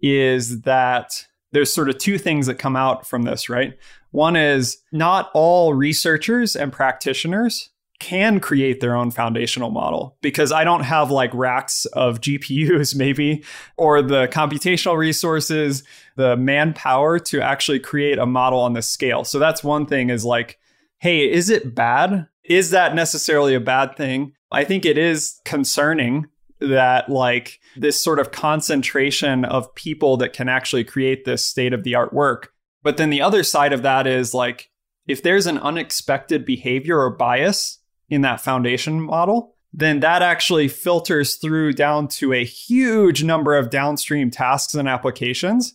is 0.00 0.62
that 0.62 1.27
there's 1.52 1.72
sort 1.72 1.88
of 1.88 1.98
two 1.98 2.18
things 2.18 2.46
that 2.46 2.56
come 2.56 2.76
out 2.76 3.06
from 3.06 3.22
this, 3.22 3.48
right? 3.48 3.76
One 4.10 4.36
is 4.36 4.78
not 4.92 5.30
all 5.34 5.74
researchers 5.74 6.56
and 6.56 6.72
practitioners 6.72 7.70
can 8.00 8.38
create 8.38 8.80
their 8.80 8.94
own 8.94 9.10
foundational 9.10 9.70
model 9.70 10.16
because 10.20 10.52
I 10.52 10.62
don't 10.62 10.84
have 10.84 11.10
like 11.10 11.34
racks 11.34 11.84
of 11.86 12.20
GPUs, 12.20 12.94
maybe, 12.94 13.44
or 13.76 14.02
the 14.02 14.28
computational 14.28 14.96
resources, 14.96 15.82
the 16.16 16.36
manpower 16.36 17.18
to 17.20 17.40
actually 17.40 17.80
create 17.80 18.18
a 18.18 18.26
model 18.26 18.60
on 18.60 18.74
this 18.74 18.88
scale. 18.88 19.24
So 19.24 19.38
that's 19.38 19.64
one 19.64 19.86
thing 19.86 20.10
is 20.10 20.24
like, 20.24 20.58
hey, 20.98 21.30
is 21.30 21.50
it 21.50 21.74
bad? 21.74 22.28
Is 22.44 22.70
that 22.70 22.94
necessarily 22.94 23.54
a 23.54 23.60
bad 23.60 23.96
thing? 23.96 24.32
I 24.50 24.64
think 24.64 24.86
it 24.86 24.96
is 24.96 25.40
concerning 25.44 26.26
that 26.60 27.08
like 27.08 27.60
this 27.76 28.00
sort 28.00 28.18
of 28.18 28.32
concentration 28.32 29.44
of 29.44 29.74
people 29.74 30.16
that 30.18 30.32
can 30.32 30.48
actually 30.48 30.84
create 30.84 31.24
this 31.24 31.44
state 31.44 31.72
of 31.72 31.84
the 31.84 31.94
art 31.94 32.12
work. 32.12 32.52
But 32.82 32.96
then 32.96 33.10
the 33.10 33.22
other 33.22 33.42
side 33.42 33.72
of 33.72 33.82
that 33.82 34.06
is 34.06 34.34
like 34.34 34.70
if 35.06 35.22
there's 35.22 35.46
an 35.46 35.58
unexpected 35.58 36.44
behavior 36.44 36.98
or 36.98 37.10
bias 37.10 37.78
in 38.08 38.22
that 38.22 38.40
foundation 38.40 39.00
model, 39.00 39.54
then 39.72 40.00
that 40.00 40.22
actually 40.22 40.68
filters 40.68 41.36
through 41.36 41.72
down 41.72 42.08
to 42.08 42.32
a 42.32 42.44
huge 42.44 43.22
number 43.22 43.56
of 43.56 43.70
downstream 43.70 44.30
tasks 44.30 44.74
and 44.74 44.88
applications 44.88 45.74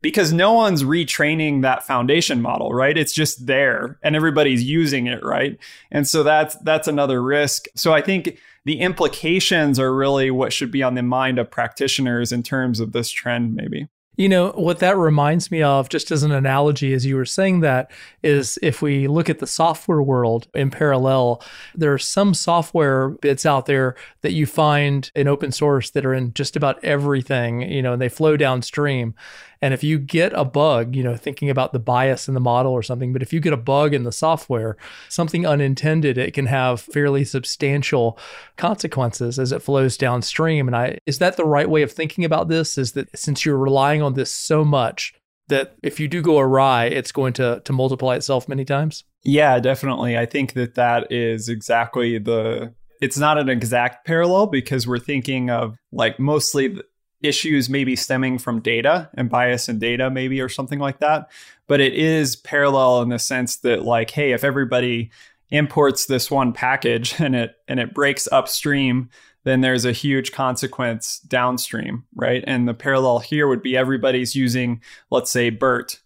because 0.00 0.32
no 0.32 0.52
one's 0.52 0.84
retraining 0.84 1.62
that 1.62 1.86
foundation 1.86 2.40
model, 2.40 2.72
right? 2.72 2.96
It's 2.96 3.12
just 3.12 3.46
there 3.46 3.98
and 4.02 4.14
everybody's 4.14 4.62
using 4.62 5.06
it, 5.06 5.22
right? 5.24 5.58
And 5.90 6.06
so 6.06 6.22
that's 6.22 6.56
that's 6.56 6.88
another 6.88 7.22
risk. 7.22 7.66
So 7.74 7.92
I 7.92 8.00
think 8.00 8.38
the 8.64 8.80
implications 8.80 9.78
are 9.78 9.94
really 9.94 10.30
what 10.30 10.52
should 10.52 10.70
be 10.70 10.82
on 10.82 10.94
the 10.94 11.02
mind 11.02 11.38
of 11.38 11.50
practitioners 11.50 12.32
in 12.32 12.42
terms 12.42 12.80
of 12.80 12.92
this 12.92 13.10
trend 13.10 13.54
maybe. 13.54 13.88
You 14.18 14.28
know, 14.28 14.50
what 14.56 14.80
that 14.80 14.96
reminds 14.96 15.48
me 15.52 15.62
of, 15.62 15.88
just 15.88 16.10
as 16.10 16.24
an 16.24 16.32
analogy, 16.32 16.92
as 16.92 17.06
you 17.06 17.14
were 17.14 17.24
saying 17.24 17.60
that, 17.60 17.88
is 18.24 18.58
if 18.62 18.82
we 18.82 19.06
look 19.06 19.30
at 19.30 19.38
the 19.38 19.46
software 19.46 20.02
world 20.02 20.48
in 20.54 20.72
parallel, 20.72 21.40
there 21.72 21.92
are 21.92 21.98
some 21.98 22.34
software 22.34 23.10
bits 23.10 23.46
out 23.46 23.66
there 23.66 23.94
that 24.22 24.32
you 24.32 24.44
find 24.44 25.12
in 25.14 25.28
open 25.28 25.52
source 25.52 25.90
that 25.90 26.04
are 26.04 26.14
in 26.14 26.34
just 26.34 26.56
about 26.56 26.82
everything, 26.84 27.62
you 27.70 27.80
know, 27.80 27.92
and 27.92 28.02
they 28.02 28.08
flow 28.08 28.36
downstream. 28.36 29.14
And 29.60 29.74
if 29.74 29.82
you 29.82 29.98
get 29.98 30.32
a 30.34 30.44
bug, 30.44 30.94
you 30.94 31.02
know, 31.02 31.16
thinking 31.16 31.50
about 31.50 31.72
the 31.72 31.78
bias 31.78 32.28
in 32.28 32.34
the 32.34 32.40
model 32.40 32.72
or 32.72 32.82
something, 32.82 33.12
but 33.12 33.22
if 33.22 33.32
you 33.32 33.40
get 33.40 33.52
a 33.52 33.58
bug 33.58 33.92
in 33.92 34.04
the 34.04 34.12
software, 34.12 34.76
something 35.08 35.46
unintended, 35.46 36.16
it 36.16 36.32
can 36.34 36.46
have 36.46 36.80
fairly 36.80 37.24
substantial 37.24 38.18
consequences 38.56 39.38
as 39.38 39.52
it 39.52 39.62
flows 39.62 39.96
downstream. 39.96 40.68
And 40.68 40.76
I 40.76 40.98
is 41.06 41.18
that 41.18 41.36
the 41.36 41.44
right 41.44 41.68
way 41.68 41.82
of 41.82 41.92
thinking 41.92 42.24
about 42.24 42.48
this? 42.48 42.78
Is 42.78 42.92
that 42.92 43.16
since 43.18 43.44
you're 43.44 43.58
relying 43.58 44.02
on 44.02 44.14
this 44.14 44.30
so 44.30 44.64
much, 44.64 45.14
that 45.48 45.74
if 45.82 45.98
you 45.98 46.08
do 46.08 46.22
go 46.22 46.38
awry, 46.38 46.86
it's 46.86 47.12
going 47.12 47.32
to 47.34 47.60
to 47.64 47.72
multiply 47.72 48.16
itself 48.16 48.48
many 48.48 48.64
times? 48.64 49.04
Yeah, 49.24 49.58
definitely. 49.58 50.16
I 50.16 50.26
think 50.26 50.52
that 50.52 50.74
that 50.76 51.10
is 51.10 51.48
exactly 51.48 52.18
the 52.18 52.74
it's 53.00 53.18
not 53.18 53.38
an 53.38 53.48
exact 53.48 54.06
parallel 54.06 54.46
because 54.46 54.86
we're 54.86 54.98
thinking 54.98 55.50
of 55.50 55.76
like 55.92 56.18
mostly 56.18 56.80
issues 57.22 57.68
maybe 57.68 57.96
stemming 57.96 58.38
from 58.38 58.60
data 58.60 59.10
and 59.14 59.28
bias 59.28 59.68
in 59.68 59.78
data 59.78 60.08
maybe 60.08 60.40
or 60.40 60.48
something 60.48 60.78
like 60.78 61.00
that 61.00 61.28
but 61.66 61.80
it 61.80 61.94
is 61.94 62.36
parallel 62.36 63.02
in 63.02 63.08
the 63.08 63.18
sense 63.18 63.56
that 63.56 63.82
like 63.84 64.10
hey 64.10 64.32
if 64.32 64.44
everybody 64.44 65.10
imports 65.50 66.06
this 66.06 66.30
one 66.30 66.52
package 66.52 67.14
and 67.20 67.34
it 67.34 67.56
and 67.66 67.80
it 67.80 67.94
breaks 67.94 68.28
upstream, 68.30 69.10
then 69.44 69.60
there's 69.60 69.84
a 69.84 69.92
huge 69.92 70.32
consequence 70.32 71.20
downstream, 71.20 72.04
right? 72.14 72.44
And 72.46 72.68
the 72.68 72.74
parallel 72.74 73.20
here 73.20 73.48
would 73.48 73.62
be 73.62 73.76
everybody's 73.76 74.34
using, 74.34 74.82
let's 75.10 75.30
say, 75.30 75.50
BERT 75.50 76.00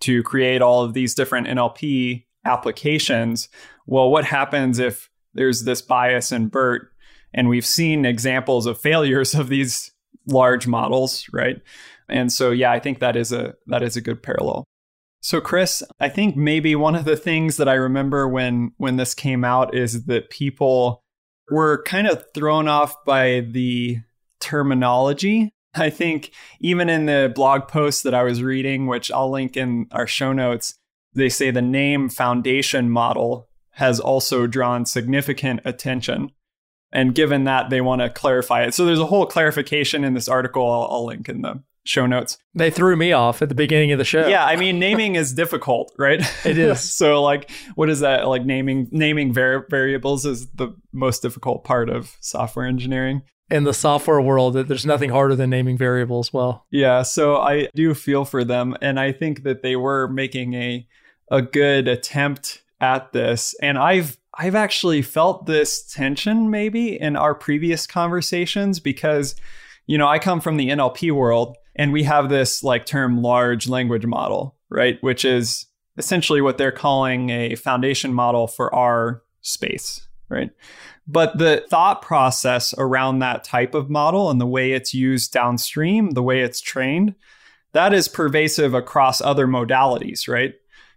to 0.00 0.22
create 0.22 0.62
all 0.62 0.84
of 0.84 0.94
these 0.94 1.14
different 1.14 1.48
NLP 1.48 2.24
applications. 2.44 3.48
Well, 3.86 4.10
what 4.10 4.24
happens 4.24 4.78
if 4.78 5.10
there's 5.34 5.64
this 5.64 5.82
bias 5.82 6.32
in 6.32 6.48
BERT? 6.48 6.90
And 7.34 7.48
we've 7.48 7.66
seen 7.66 8.06
examples 8.06 8.64
of 8.64 8.80
failures 8.80 9.34
of 9.38 9.48
these 9.48 9.90
large 10.28 10.66
models, 10.66 11.26
right? 11.32 11.60
And 12.08 12.32
so 12.32 12.50
yeah, 12.50 12.72
I 12.72 12.78
think 12.78 13.00
that 13.00 13.16
is 13.16 13.32
a 13.32 13.54
that 13.66 13.82
is 13.82 13.96
a 13.96 14.00
good 14.00 14.22
parallel. 14.22 14.64
So 15.20 15.40
Chris, 15.40 15.82
I 15.98 16.08
think 16.08 16.36
maybe 16.36 16.76
one 16.76 16.94
of 16.94 17.04
the 17.04 17.16
things 17.16 17.56
that 17.56 17.68
I 17.68 17.74
remember 17.74 18.28
when 18.28 18.72
when 18.76 18.96
this 18.96 19.14
came 19.14 19.44
out 19.44 19.74
is 19.74 20.04
that 20.04 20.30
people 20.30 21.02
were 21.50 21.82
kind 21.84 22.06
of 22.06 22.24
thrown 22.34 22.68
off 22.68 22.94
by 23.04 23.40
the 23.40 23.98
terminology. 24.40 25.50
I 25.74 25.90
think 25.90 26.32
even 26.60 26.88
in 26.88 27.06
the 27.06 27.32
blog 27.34 27.68
post 27.68 28.04
that 28.04 28.14
I 28.14 28.22
was 28.22 28.42
reading, 28.42 28.86
which 28.86 29.10
I'll 29.10 29.30
link 29.30 29.56
in 29.56 29.86
our 29.92 30.06
show 30.06 30.32
notes, 30.32 30.74
they 31.14 31.28
say 31.28 31.50
the 31.50 31.62
name 31.62 32.08
foundation 32.08 32.90
model 32.90 33.48
has 33.72 34.00
also 34.00 34.46
drawn 34.46 34.86
significant 34.86 35.60
attention. 35.64 36.30
And 36.92 37.14
given 37.14 37.44
that, 37.44 37.70
they 37.70 37.80
want 37.80 38.00
to 38.00 38.08
clarify 38.08 38.64
it. 38.64 38.74
So 38.74 38.84
there's 38.84 38.98
a 38.98 39.06
whole 39.06 39.26
clarification 39.26 40.04
in 40.04 40.14
this 40.14 40.28
article 40.28 40.70
I'll, 40.70 40.88
I'll 40.90 41.06
link 41.06 41.28
in 41.28 41.42
the 41.42 41.62
show 41.88 42.06
notes. 42.06 42.38
They 42.54 42.70
threw 42.70 42.96
me 42.96 43.12
off 43.12 43.40
at 43.40 43.48
the 43.48 43.54
beginning 43.54 43.92
of 43.92 43.98
the 43.98 44.04
show. 44.04 44.26
Yeah, 44.26 44.44
I 44.44 44.56
mean 44.56 44.78
naming 44.78 45.14
is 45.14 45.32
difficult, 45.32 45.92
right? 45.98 46.20
It 46.44 46.58
is. 46.58 46.80
so 46.94 47.22
like 47.22 47.50
what 47.74 47.88
is 47.88 48.00
that 48.00 48.28
like 48.28 48.44
naming 48.44 48.88
naming 48.90 49.32
var- 49.32 49.66
variables 49.70 50.26
is 50.26 50.48
the 50.50 50.76
most 50.92 51.22
difficult 51.22 51.64
part 51.64 51.88
of 51.88 52.16
software 52.20 52.66
engineering. 52.66 53.22
In 53.50 53.64
the 53.64 53.72
software 53.72 54.20
world, 54.20 54.54
there's 54.54 54.84
nothing 54.84 55.08
harder 55.08 55.34
than 55.34 55.48
naming 55.48 55.78
variables 55.78 56.34
well. 56.34 56.66
Yeah, 56.70 57.00
so 57.00 57.38
I 57.38 57.70
do 57.74 57.94
feel 57.94 58.26
for 58.26 58.44
them 58.44 58.76
and 58.82 59.00
I 59.00 59.12
think 59.12 59.42
that 59.44 59.62
they 59.62 59.74
were 59.74 60.08
making 60.08 60.54
a 60.54 60.86
a 61.30 61.42
good 61.42 61.88
attempt 61.88 62.62
at 62.80 63.12
this 63.12 63.54
and 63.62 63.78
I've 63.78 64.18
I've 64.38 64.54
actually 64.54 65.02
felt 65.02 65.46
this 65.46 65.82
tension 65.82 66.50
maybe 66.50 66.98
in 66.98 67.16
our 67.16 67.34
previous 67.34 67.86
conversations 67.86 68.80
because 68.80 69.34
you 69.88 69.96
know, 69.96 70.06
I 70.06 70.20
come 70.20 70.40
from 70.40 70.58
the 70.58 70.68
NLP 70.68 71.10
world 71.12 71.56
and 71.74 71.92
we 71.92 72.04
have 72.04 72.28
this 72.28 72.62
like 72.62 72.86
term 72.86 73.22
large 73.22 73.68
language 73.68 74.06
model, 74.06 74.54
right? 74.68 75.02
Which 75.02 75.24
is 75.24 75.66
essentially 75.96 76.40
what 76.40 76.58
they're 76.58 76.70
calling 76.70 77.30
a 77.30 77.56
foundation 77.56 78.12
model 78.12 78.46
for 78.46 78.72
our 78.72 79.22
space, 79.40 80.06
right? 80.28 80.50
But 81.06 81.38
the 81.38 81.64
thought 81.70 82.02
process 82.02 82.74
around 82.76 83.20
that 83.20 83.44
type 83.44 83.74
of 83.74 83.88
model 83.88 84.30
and 84.30 84.38
the 84.38 84.46
way 84.46 84.72
it's 84.72 84.92
used 84.92 85.32
downstream, 85.32 86.10
the 86.10 86.22
way 86.22 86.42
it's 86.42 86.60
trained, 86.60 87.14
that 87.72 87.94
is 87.94 88.08
pervasive 88.08 88.74
across 88.74 89.22
other 89.22 89.46
modalities, 89.46 90.28
right? 90.28 90.54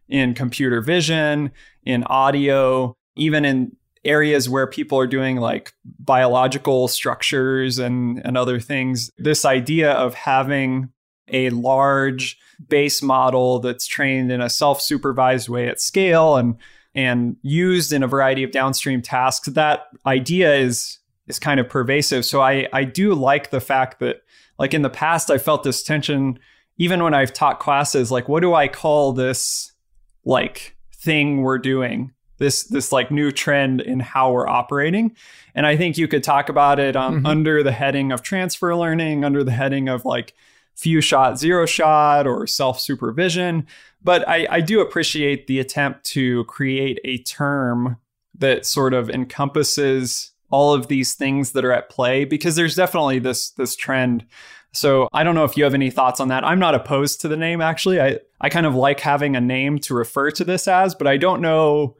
In 0.09 0.33
computer 0.33 0.81
vision, 0.81 1.51
in 1.85 2.03
audio, 2.03 2.93
even 3.15 3.45
in 3.45 3.75
areas 4.03 4.49
where 4.49 4.65
people 4.65 4.97
are 4.97 5.07
doing 5.07 5.37
like 5.37 5.73
biological 5.99 6.87
structures 6.87 7.77
and, 7.77 8.21
and 8.25 8.37
other 8.37 8.59
things, 8.59 9.11
this 9.17 9.45
idea 9.45 9.91
of 9.91 10.13
having 10.13 10.89
a 11.27 11.49
large 11.51 12.37
base 12.67 13.01
model 13.01 13.59
that's 13.59 13.87
trained 13.87 14.31
in 14.31 14.41
a 14.41 14.49
self-supervised 14.49 15.49
way 15.49 15.67
at 15.67 15.81
scale 15.81 16.35
and 16.37 16.55
and 16.93 17.37
used 17.41 17.93
in 17.93 18.03
a 18.03 18.07
variety 18.07 18.43
of 18.43 18.51
downstream 18.51 19.01
tasks, 19.01 19.47
that 19.49 19.85
idea 20.05 20.53
is 20.55 20.99
is 21.27 21.39
kind 21.39 21.59
of 21.59 21.69
pervasive. 21.69 22.25
So 22.25 22.41
I 22.41 22.67
I 22.73 22.83
do 22.83 23.13
like 23.13 23.49
the 23.49 23.61
fact 23.61 23.99
that 23.99 24.17
like 24.59 24.73
in 24.73 24.81
the 24.81 24.89
past 24.89 25.31
I 25.31 25.37
felt 25.37 25.63
this 25.63 25.83
tension 25.83 26.39
even 26.77 27.03
when 27.03 27.13
I've 27.13 27.33
taught 27.33 27.59
classes, 27.59 28.11
like 28.11 28.27
what 28.27 28.41
do 28.41 28.53
I 28.53 28.67
call 28.67 29.13
this 29.13 29.71
like 30.25 30.75
thing 30.93 31.41
we're 31.41 31.59
doing? 31.59 32.11
This 32.41 32.63
this 32.63 32.91
like 32.91 33.11
new 33.11 33.31
trend 33.31 33.81
in 33.81 33.99
how 33.99 34.31
we're 34.31 34.47
operating 34.47 35.15
and 35.53 35.67
i 35.67 35.77
think 35.77 35.97
you 35.97 36.07
could 36.07 36.23
talk 36.23 36.49
about 36.49 36.79
it 36.79 36.95
um, 36.95 37.17
mm-hmm. 37.17 37.25
under 37.27 37.61
the 37.61 37.71
heading 37.71 38.11
of 38.11 38.23
transfer 38.23 38.75
learning 38.75 39.23
under 39.23 39.43
the 39.43 39.51
heading 39.51 39.87
of 39.87 40.03
like 40.03 40.33
few 40.75 40.99
shot 40.99 41.37
zero 41.37 41.65
shot 41.65 42.25
or 42.25 42.47
self 42.47 42.79
supervision 42.79 43.65
but 44.03 44.27
I, 44.27 44.47
I 44.49 44.61
do 44.61 44.81
appreciate 44.81 45.45
the 45.45 45.59
attempt 45.59 46.05
to 46.05 46.43
create 46.45 46.99
a 47.03 47.19
term 47.19 47.97
that 48.39 48.65
sort 48.65 48.95
of 48.95 49.11
encompasses 49.11 50.31
all 50.49 50.73
of 50.73 50.87
these 50.87 51.13
things 51.13 51.51
that 51.51 51.63
are 51.63 51.71
at 51.71 51.89
play 51.89 52.25
because 52.25 52.55
there's 52.55 52.75
definitely 52.75 53.19
this 53.19 53.51
this 53.51 53.75
trend 53.75 54.25
so 54.73 55.09
I 55.13 55.23
don't 55.23 55.35
know 55.35 55.43
if 55.43 55.57
you 55.57 55.65
have 55.65 55.73
any 55.73 55.89
thoughts 55.89 56.21
on 56.21 56.29
that. 56.29 56.45
I'm 56.45 56.57
not 56.57 56.75
opposed 56.75 57.19
to 57.21 57.27
the 57.27 57.35
name 57.35 57.61
actually. 57.61 57.99
I, 57.99 58.19
I 58.39 58.49
kind 58.49 58.65
of 58.65 58.73
like 58.73 59.01
having 59.01 59.35
a 59.35 59.41
name 59.41 59.79
to 59.79 59.93
refer 59.93 60.31
to 60.31 60.45
this 60.45 60.67
as, 60.67 60.95
but 60.95 61.07
I 61.07 61.17
don't 61.17 61.41
know 61.41 61.97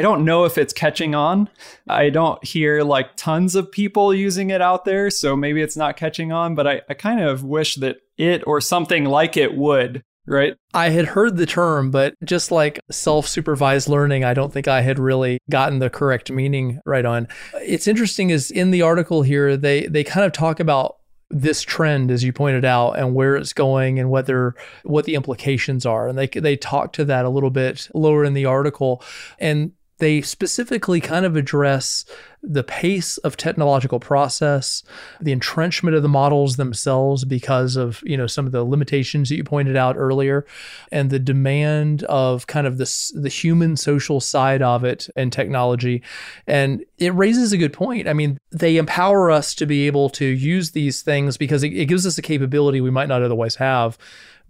I 0.00 0.02
don't 0.02 0.24
know 0.24 0.46
if 0.46 0.56
it's 0.56 0.72
catching 0.72 1.14
on. 1.14 1.50
I 1.86 2.08
don't 2.08 2.42
hear 2.42 2.82
like 2.82 3.16
tons 3.16 3.54
of 3.54 3.70
people 3.70 4.14
using 4.14 4.48
it 4.48 4.62
out 4.62 4.86
there, 4.86 5.10
so 5.10 5.36
maybe 5.36 5.60
it's 5.60 5.76
not 5.76 5.98
catching 5.98 6.32
on, 6.32 6.54
but 6.54 6.66
I, 6.66 6.80
I 6.88 6.94
kind 6.94 7.20
of 7.20 7.44
wish 7.44 7.74
that 7.74 7.98
it 8.16 8.42
or 8.46 8.62
something 8.62 9.04
like 9.04 9.36
it 9.36 9.54
would, 9.54 10.02
right? 10.26 10.56
I 10.72 10.88
had 10.88 11.04
heard 11.04 11.36
the 11.36 11.44
term, 11.44 11.90
but 11.90 12.14
just 12.24 12.50
like 12.50 12.80
self 12.90 13.28
supervised 13.28 13.90
learning, 13.90 14.24
I 14.24 14.32
don't 14.32 14.50
think 14.50 14.68
I 14.68 14.80
had 14.80 14.98
really 14.98 15.36
gotten 15.50 15.80
the 15.80 15.90
correct 15.90 16.30
meaning 16.30 16.80
right 16.86 17.04
on. 17.04 17.28
It's 17.56 17.86
interesting 17.86 18.30
is 18.30 18.50
in 18.50 18.70
the 18.70 18.80
article 18.80 19.20
here, 19.20 19.54
they, 19.54 19.86
they 19.86 20.02
kind 20.02 20.24
of 20.24 20.32
talk 20.32 20.60
about 20.60 20.96
this 21.28 21.60
trend 21.60 22.10
as 22.10 22.24
you 22.24 22.32
pointed 22.32 22.64
out 22.64 22.92
and 22.92 23.14
where 23.14 23.36
it's 23.36 23.52
going 23.52 23.98
and 23.98 24.10
whether 24.10 24.54
what 24.82 25.04
the 25.04 25.14
implications 25.14 25.86
are 25.86 26.08
and 26.08 26.18
they 26.18 26.26
they 26.26 26.56
talk 26.56 26.92
to 26.92 27.04
that 27.04 27.24
a 27.24 27.28
little 27.28 27.50
bit 27.50 27.88
lower 27.94 28.24
in 28.24 28.34
the 28.34 28.44
article 28.44 29.00
and 29.38 29.70
they 30.00 30.20
specifically 30.20 31.00
kind 31.00 31.24
of 31.24 31.36
address 31.36 32.04
the 32.42 32.64
pace 32.64 33.18
of 33.18 33.36
technological 33.36 34.00
process, 34.00 34.82
the 35.20 35.30
entrenchment 35.30 35.94
of 35.94 36.02
the 36.02 36.08
models 36.08 36.56
themselves 36.56 37.24
because 37.24 37.76
of, 37.76 38.02
you 38.04 38.16
know, 38.16 38.26
some 38.26 38.46
of 38.46 38.52
the 38.52 38.64
limitations 38.64 39.28
that 39.28 39.36
you 39.36 39.44
pointed 39.44 39.76
out 39.76 39.96
earlier 39.96 40.46
and 40.90 41.10
the 41.10 41.18
demand 41.18 42.02
of 42.04 42.46
kind 42.46 42.66
of 42.66 42.78
this 42.78 43.12
the 43.14 43.28
human 43.28 43.76
social 43.76 44.20
side 44.20 44.62
of 44.62 44.84
it 44.84 45.08
and 45.16 45.32
technology. 45.32 46.02
And 46.46 46.84
it 46.98 47.14
raises 47.14 47.52
a 47.52 47.58
good 47.58 47.72
point. 47.72 48.08
I 48.08 48.14
mean, 48.14 48.38
they 48.50 48.78
empower 48.78 49.30
us 49.30 49.54
to 49.56 49.66
be 49.66 49.86
able 49.86 50.08
to 50.10 50.24
use 50.24 50.70
these 50.70 51.02
things 51.02 51.36
because 51.36 51.62
it, 51.62 51.74
it 51.74 51.86
gives 51.86 52.06
us 52.06 52.16
a 52.16 52.22
capability 52.22 52.80
we 52.80 52.90
might 52.90 53.08
not 53.08 53.22
otherwise 53.22 53.56
have 53.56 53.98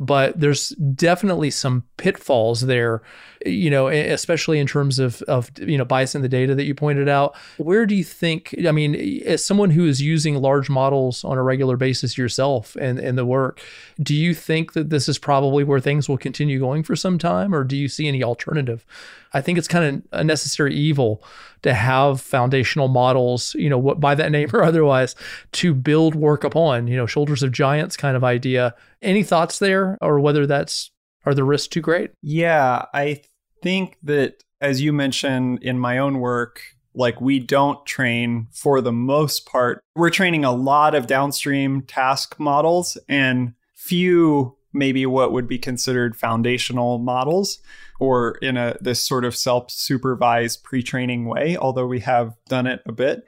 but 0.00 0.40
there's 0.40 0.70
definitely 0.70 1.50
some 1.50 1.84
pitfalls 1.98 2.62
there, 2.62 3.02
you 3.44 3.68
know, 3.68 3.88
especially 3.88 4.58
in 4.58 4.66
terms 4.66 4.98
of, 4.98 5.20
of, 5.22 5.50
you 5.58 5.76
know, 5.76 5.84
biasing 5.84 6.22
the 6.22 6.28
data 6.28 6.54
that 6.54 6.64
you 6.64 6.74
pointed 6.74 7.06
out. 7.06 7.36
Where 7.58 7.84
do 7.84 7.94
you 7.94 8.02
think, 8.02 8.54
I 8.66 8.72
mean, 8.72 8.94
as 9.26 9.44
someone 9.44 9.68
who 9.68 9.86
is 9.86 10.00
using 10.00 10.36
large 10.36 10.70
models 10.70 11.22
on 11.22 11.36
a 11.36 11.42
regular 11.42 11.76
basis 11.76 12.16
yourself 12.16 12.76
and 12.80 12.98
in 12.98 13.16
the 13.16 13.26
work, 13.26 13.60
do 14.02 14.14
you 14.14 14.32
think 14.34 14.72
that 14.72 14.88
this 14.88 15.06
is 15.06 15.18
probably 15.18 15.64
where 15.64 15.80
things 15.80 16.08
will 16.08 16.18
continue 16.18 16.58
going 16.58 16.82
for 16.82 16.96
some 16.96 17.18
time 17.18 17.54
or 17.54 17.62
do 17.62 17.76
you 17.76 17.86
see 17.86 18.08
any 18.08 18.24
alternative? 18.24 18.86
I 19.32 19.40
think 19.40 19.58
it's 19.58 19.68
kind 19.68 19.84
of 20.12 20.20
a 20.20 20.24
necessary 20.24 20.74
evil 20.74 21.22
to 21.62 21.74
have 21.74 22.20
foundational 22.20 22.88
models, 22.88 23.54
you 23.54 23.68
know, 23.68 23.78
what 23.78 24.00
by 24.00 24.14
that 24.14 24.32
name 24.32 24.50
or 24.52 24.62
otherwise, 24.62 25.14
to 25.52 25.74
build 25.74 26.14
work 26.14 26.44
upon, 26.44 26.86
you 26.86 26.96
know, 26.96 27.06
shoulders 27.06 27.42
of 27.42 27.52
giants 27.52 27.96
kind 27.96 28.16
of 28.16 28.24
idea. 28.24 28.74
Any 29.02 29.22
thoughts 29.22 29.58
there, 29.58 29.96
or 30.00 30.20
whether 30.20 30.46
that's 30.46 30.90
are 31.26 31.34
the 31.34 31.44
risks 31.44 31.68
too 31.68 31.80
great? 31.80 32.10
Yeah, 32.22 32.86
I 32.94 33.22
think 33.62 33.98
that 34.02 34.42
as 34.60 34.80
you 34.80 34.92
mentioned 34.92 35.62
in 35.62 35.78
my 35.78 35.98
own 35.98 36.18
work, 36.18 36.62
like 36.94 37.20
we 37.20 37.38
don't 37.38 37.84
train 37.86 38.48
for 38.52 38.80
the 38.80 38.92
most 38.92 39.46
part. 39.46 39.82
We're 39.94 40.10
training 40.10 40.44
a 40.44 40.52
lot 40.52 40.94
of 40.94 41.06
downstream 41.06 41.82
task 41.82 42.38
models 42.38 42.98
and 43.08 43.54
few 43.74 44.56
maybe 44.72 45.06
what 45.06 45.32
would 45.32 45.48
be 45.48 45.58
considered 45.58 46.16
foundational 46.16 46.98
models 46.98 47.58
or 48.00 48.38
in 48.42 48.56
a 48.56 48.76
this 48.80 49.00
sort 49.00 49.24
of 49.24 49.36
self-supervised 49.36 50.64
pre-training 50.64 51.26
way, 51.26 51.56
although 51.56 51.86
we 51.86 52.00
have 52.00 52.34
done 52.48 52.66
it 52.66 52.80
a 52.86 52.92
bit. 52.92 53.24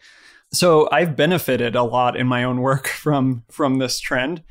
So 0.52 0.88
I've 0.90 1.16
benefited 1.16 1.76
a 1.76 1.82
lot 1.82 2.16
in 2.16 2.26
my 2.26 2.42
own 2.42 2.60
work 2.60 2.88
from 3.04 3.44
from 3.50 3.78
this 3.78 4.00
trend. 4.00 4.42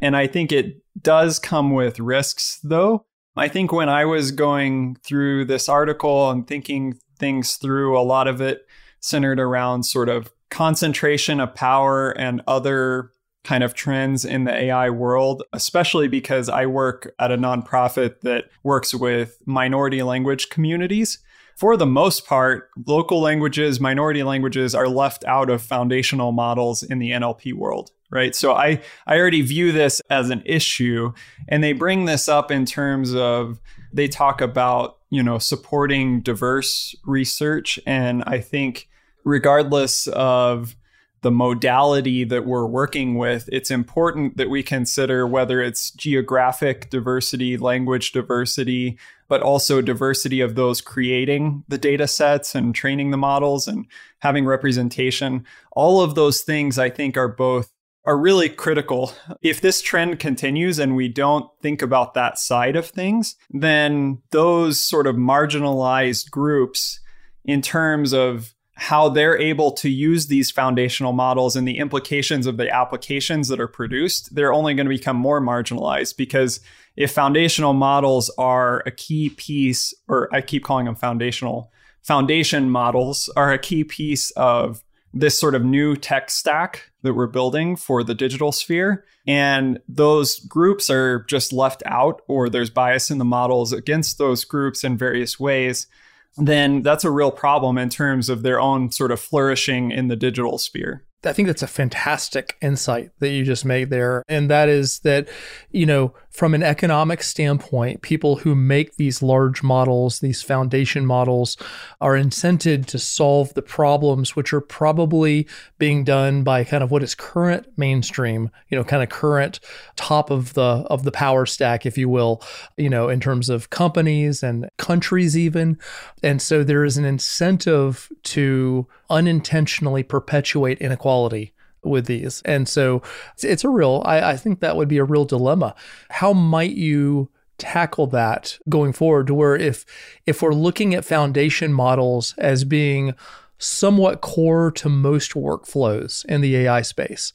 And 0.00 0.16
I 0.16 0.26
think 0.26 0.52
it 0.52 0.82
does 1.00 1.38
come 1.38 1.72
with 1.72 1.98
risks 1.98 2.60
though. 2.62 3.06
I 3.36 3.48
think 3.48 3.72
when 3.72 3.88
I 3.88 4.04
was 4.04 4.32
going 4.32 4.96
through 5.04 5.44
this 5.44 5.68
article 5.68 6.30
and 6.30 6.46
thinking 6.46 6.98
things 7.18 7.54
through, 7.54 7.98
a 7.98 8.02
lot 8.02 8.26
of 8.26 8.40
it 8.40 8.66
centered 9.00 9.38
around 9.38 9.84
sort 9.84 10.08
of 10.08 10.32
concentration 10.50 11.40
of 11.40 11.54
power 11.54 12.10
and 12.10 12.42
other 12.48 13.12
kind 13.48 13.64
of 13.64 13.72
trends 13.72 14.26
in 14.26 14.44
the 14.44 14.54
AI 14.54 14.90
world, 14.90 15.42
especially 15.54 16.06
because 16.06 16.50
I 16.50 16.66
work 16.66 17.14
at 17.18 17.32
a 17.32 17.38
nonprofit 17.38 18.20
that 18.20 18.44
works 18.62 18.94
with 18.94 19.38
minority 19.46 20.02
language 20.02 20.50
communities. 20.50 21.18
for 21.56 21.76
the 21.76 21.86
most 21.86 22.26
part, 22.26 22.68
local 22.86 23.20
languages, 23.22 23.80
minority 23.80 24.22
languages 24.22 24.74
are 24.74 24.86
left 24.86 25.24
out 25.24 25.48
of 25.50 25.62
foundational 25.62 26.30
models 26.30 26.82
in 26.82 26.98
the 27.00 27.10
NLP 27.10 27.54
world, 27.54 27.90
right? 28.10 28.32
So 28.36 28.52
I, 28.52 28.80
I 29.06 29.18
already 29.18 29.40
view 29.40 29.72
this 29.72 30.00
as 30.08 30.28
an 30.30 30.42
issue. 30.44 31.12
And 31.48 31.64
they 31.64 31.72
bring 31.72 32.04
this 32.04 32.28
up 32.28 32.50
in 32.52 32.66
terms 32.66 33.14
of 33.14 33.60
they 33.94 34.08
talk 34.08 34.40
about, 34.42 34.98
you 35.10 35.22
know, 35.22 35.38
supporting 35.38 36.20
diverse 36.20 36.94
research. 37.04 37.80
And 37.86 38.22
I 38.24 38.40
think 38.40 38.88
regardless 39.24 40.06
of 40.08 40.76
the 41.22 41.30
modality 41.30 42.24
that 42.24 42.46
we're 42.46 42.66
working 42.66 43.16
with, 43.16 43.48
it's 43.52 43.70
important 43.70 44.36
that 44.36 44.50
we 44.50 44.62
consider 44.62 45.26
whether 45.26 45.60
it's 45.60 45.90
geographic 45.90 46.90
diversity, 46.90 47.56
language 47.56 48.12
diversity, 48.12 48.98
but 49.28 49.42
also 49.42 49.82
diversity 49.82 50.40
of 50.40 50.54
those 50.54 50.80
creating 50.80 51.64
the 51.68 51.78
data 51.78 52.06
sets 52.06 52.54
and 52.54 52.74
training 52.74 53.10
the 53.10 53.16
models 53.16 53.66
and 53.68 53.86
having 54.20 54.46
representation. 54.46 55.44
All 55.72 56.00
of 56.00 56.14
those 56.14 56.42
things 56.42 56.78
I 56.78 56.90
think 56.90 57.16
are 57.16 57.28
both 57.28 57.70
are 58.04 58.16
really 58.16 58.48
critical. 58.48 59.12
If 59.42 59.60
this 59.60 59.82
trend 59.82 60.18
continues 60.18 60.78
and 60.78 60.96
we 60.96 61.08
don't 61.08 61.50
think 61.60 61.82
about 61.82 62.14
that 62.14 62.38
side 62.38 62.74
of 62.74 62.86
things, 62.86 63.36
then 63.50 64.22
those 64.30 64.82
sort 64.82 65.06
of 65.06 65.16
marginalized 65.16 66.30
groups 66.30 67.00
in 67.44 67.60
terms 67.60 68.14
of 68.14 68.54
how 68.80 69.08
they're 69.08 69.36
able 69.36 69.72
to 69.72 69.90
use 69.90 70.28
these 70.28 70.52
foundational 70.52 71.12
models 71.12 71.56
and 71.56 71.66
the 71.66 71.78
implications 71.78 72.46
of 72.46 72.56
the 72.56 72.70
applications 72.70 73.48
that 73.48 73.58
are 73.58 73.66
produced, 73.66 74.32
they're 74.36 74.52
only 74.52 74.72
going 74.72 74.86
to 74.86 74.96
become 74.96 75.16
more 75.16 75.40
marginalized 75.40 76.16
because 76.16 76.60
if 76.94 77.10
foundational 77.10 77.72
models 77.72 78.30
are 78.38 78.84
a 78.86 78.92
key 78.92 79.30
piece, 79.30 79.92
or 80.06 80.32
I 80.32 80.42
keep 80.42 80.62
calling 80.62 80.86
them 80.86 80.94
foundational, 80.94 81.72
foundation 82.02 82.70
models 82.70 83.28
are 83.34 83.52
a 83.52 83.58
key 83.58 83.82
piece 83.82 84.30
of 84.32 84.84
this 85.12 85.36
sort 85.36 85.56
of 85.56 85.64
new 85.64 85.96
tech 85.96 86.30
stack 86.30 86.92
that 87.02 87.14
we're 87.14 87.26
building 87.26 87.74
for 87.74 88.04
the 88.04 88.14
digital 88.14 88.52
sphere. 88.52 89.04
And 89.26 89.80
those 89.88 90.38
groups 90.38 90.88
are 90.88 91.24
just 91.24 91.52
left 91.52 91.82
out, 91.84 92.22
or 92.28 92.48
there's 92.48 92.70
bias 92.70 93.10
in 93.10 93.18
the 93.18 93.24
models 93.24 93.72
against 93.72 94.18
those 94.18 94.44
groups 94.44 94.84
in 94.84 94.96
various 94.96 95.40
ways 95.40 95.88
then 96.36 96.82
that's 96.82 97.04
a 97.04 97.10
real 97.10 97.30
problem 97.30 97.78
in 97.78 97.88
terms 97.88 98.28
of 98.28 98.42
their 98.42 98.60
own 98.60 98.92
sort 98.92 99.10
of 99.10 99.20
flourishing 99.20 99.90
in 99.90 100.08
the 100.08 100.16
digital 100.16 100.58
sphere. 100.58 101.04
I 101.24 101.32
think 101.32 101.48
that's 101.48 101.64
a 101.64 101.68
fantastic 101.68 102.56
insight 102.62 103.10
that 103.18 103.30
you 103.30 103.44
just 103.44 103.64
made 103.64 103.90
there. 103.90 104.22
And 104.28 104.48
that 104.50 104.68
is 104.68 105.00
that, 105.00 105.28
you 105.72 105.84
know, 105.84 106.14
from 106.38 106.54
an 106.54 106.62
economic 106.62 107.20
standpoint, 107.20 108.00
people 108.00 108.36
who 108.36 108.54
make 108.54 108.94
these 108.94 109.22
large 109.24 109.60
models, 109.60 110.20
these 110.20 110.40
foundation 110.40 111.04
models, 111.04 111.56
are 112.00 112.14
incented 112.14 112.86
to 112.86 112.96
solve 112.96 113.52
the 113.54 113.60
problems 113.60 114.36
which 114.36 114.52
are 114.52 114.60
probably 114.60 115.48
being 115.78 116.04
done 116.04 116.44
by 116.44 116.62
kind 116.62 116.84
of 116.84 116.92
what 116.92 117.02
is 117.02 117.16
current 117.16 117.66
mainstream, 117.76 118.50
you 118.68 118.78
know, 118.78 118.84
kind 118.84 119.02
of 119.02 119.08
current 119.08 119.58
top 119.96 120.30
of 120.30 120.54
the 120.54 120.86
of 120.88 121.02
the 121.02 121.10
power 121.10 121.44
stack, 121.44 121.84
if 121.84 121.98
you 121.98 122.08
will, 122.08 122.40
you 122.76 122.88
know, 122.88 123.08
in 123.08 123.18
terms 123.18 123.48
of 123.48 123.70
companies 123.70 124.40
and 124.40 124.70
countries 124.76 125.36
even. 125.36 125.76
And 126.22 126.40
so 126.40 126.62
there 126.62 126.84
is 126.84 126.96
an 126.96 127.04
incentive 127.04 128.12
to 128.22 128.86
unintentionally 129.10 130.04
perpetuate 130.04 130.78
inequality 130.78 131.52
with 131.82 132.06
these. 132.06 132.42
And 132.44 132.68
so 132.68 133.02
it's 133.42 133.64
a 133.64 133.68
real, 133.68 134.02
I, 134.04 134.32
I 134.32 134.36
think 134.36 134.60
that 134.60 134.76
would 134.76 134.88
be 134.88 134.98
a 134.98 135.04
real 135.04 135.24
dilemma. 135.24 135.74
How 136.10 136.32
might 136.32 136.72
you 136.72 137.30
tackle 137.58 138.06
that 138.06 138.58
going 138.68 138.92
forward 138.92 139.26
to 139.26 139.34
where 139.34 139.56
if 139.56 139.84
if 140.26 140.40
we're 140.40 140.54
looking 140.54 140.94
at 140.94 141.04
foundation 141.04 141.72
models 141.72 142.34
as 142.38 142.62
being 142.62 143.14
somewhat 143.58 144.20
core 144.20 144.70
to 144.70 144.88
most 144.88 145.32
workflows 145.32 146.24
in 146.26 146.40
the 146.40 146.56
AI 146.56 146.80
space 146.82 147.32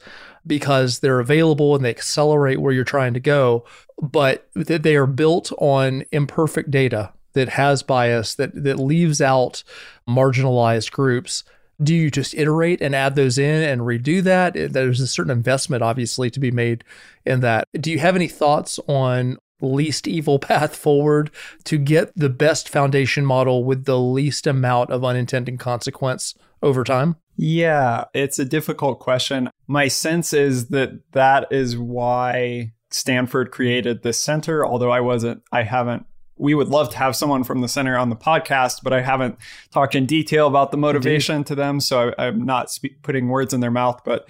because 0.48 1.00
they're 1.00 1.20
available 1.20 1.76
and 1.76 1.84
they 1.84 1.90
accelerate 1.90 2.62
where 2.62 2.74
you're 2.74 2.86
trying 2.86 3.14
to 3.14 3.20
go, 3.20 3.66
but 4.02 4.50
that 4.56 4.84
they 4.84 4.96
are 4.96 5.06
built 5.06 5.52
on 5.58 6.06
imperfect 6.12 6.72
data 6.72 7.12
that 7.34 7.50
has 7.50 7.84
bias 7.84 8.36
that 8.36 8.52
that 8.64 8.80
leaves 8.80 9.20
out 9.20 9.64
marginalized 10.08 10.92
groups 10.92 11.44
do 11.84 11.96
you 11.96 12.10
just 12.10 12.34
iterate 12.34 12.82
and 12.82 12.96
add 12.96 13.16
those 13.16 13.38
in 13.38 13.64
and 13.64 13.82
redo 13.82 14.22
that? 14.24 14.54
There's 14.54 15.00
a 15.00 15.08
certain 15.08 15.32
investment, 15.32 15.84
obviously, 15.84 16.30
to 16.32 16.40
be 16.40 16.52
made 16.52 16.84
in 17.26 17.42
that. 17.42 17.68
Do 17.74 17.92
you 17.92 18.00
have 18.00 18.16
any 18.16 18.28
thoughts 18.28 18.80
on 18.88 19.38
least 19.62 20.08
evil 20.08 20.40
path 20.40 20.76
forward 20.76 21.32
to 21.66 21.78
get 21.78 22.12
the 22.16 22.30
best 22.30 22.70
foundation 22.70 23.26
model 23.26 23.64
with 23.64 23.86
the 23.86 24.00
least 24.00 24.48
amount 24.48 24.90
of 24.90 25.04
unintended 25.04 25.60
consequence 25.60 26.36
over 26.62 26.84
time? 26.84 27.16
Yeah, 27.36 28.06
it's 28.14 28.38
a 28.38 28.46
difficult 28.46 29.00
question. 29.00 29.50
My 29.68 29.88
sense 29.88 30.34
is 30.34 30.68
that 30.68 31.12
that 31.14 31.48
is 31.52 31.78
why 31.78 32.74
Stanford 32.92 33.52
created 33.52 34.04
this 34.04 34.20
center, 34.20 34.66
although 34.66 34.92
I 34.92 35.00
wasn't, 35.00 35.42
I 35.52 35.64
haven't 35.64 36.06
we 36.38 36.56
would 36.56 36.70
love 36.70 36.90
to 36.90 36.98
have 36.98 37.16
someone 37.16 37.44
from 37.44 37.62
the 37.62 37.68
center 37.68 37.98
on 37.98 38.10
the 38.10 38.16
podcast, 38.16 38.82
but 38.84 38.94
I 38.94 39.02
haven't 39.02 39.38
talked 39.72 39.96
in 39.96 40.06
detail 40.06 40.48
about 40.48 40.72
the 40.72 40.78
motivation 40.78 41.38
Indeed. 41.38 41.48
to 41.48 41.56
them. 41.56 41.80
So 41.80 42.14
I, 42.18 42.28
am 42.28 42.46
not 42.46 42.72
spe- 42.72 43.02
putting 43.02 43.28
words 43.28 43.54
in 43.54 43.60
their 43.60 43.72
mouth. 43.72 44.02
But 44.04 44.28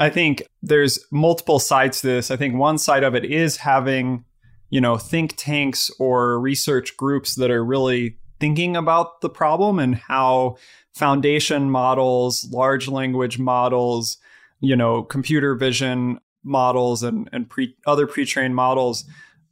I 0.00 0.10
think 0.10 0.42
there's 0.62 0.98
multiple 1.10 1.58
sides 1.58 2.00
to 2.00 2.06
this. 2.06 2.30
I 2.30 2.36
think 2.36 2.54
one 2.54 2.78
side 2.78 3.04
of 3.04 3.14
it 3.14 3.24
is 3.24 3.58
having, 3.58 4.24
you 4.70 4.80
know, 4.80 4.96
think 4.96 5.34
tanks 5.36 5.90
or 5.98 6.40
research 6.40 6.96
groups 6.96 7.34
that 7.36 7.50
are 7.50 7.64
really 7.64 8.16
thinking 8.40 8.76
about 8.76 9.20
the 9.20 9.30
problem 9.30 9.78
and 9.78 9.94
how 9.94 10.56
foundation 10.94 11.70
models, 11.70 12.48
large 12.50 12.88
language 12.88 13.38
models, 13.38 14.16
you 14.60 14.76
know, 14.76 15.02
computer 15.02 15.54
vision 15.54 16.18
models 16.42 17.02
and, 17.02 17.28
and 17.32 17.48
pre- 17.48 17.76
other 17.86 18.06
pre-trained 18.06 18.54
models 18.54 19.04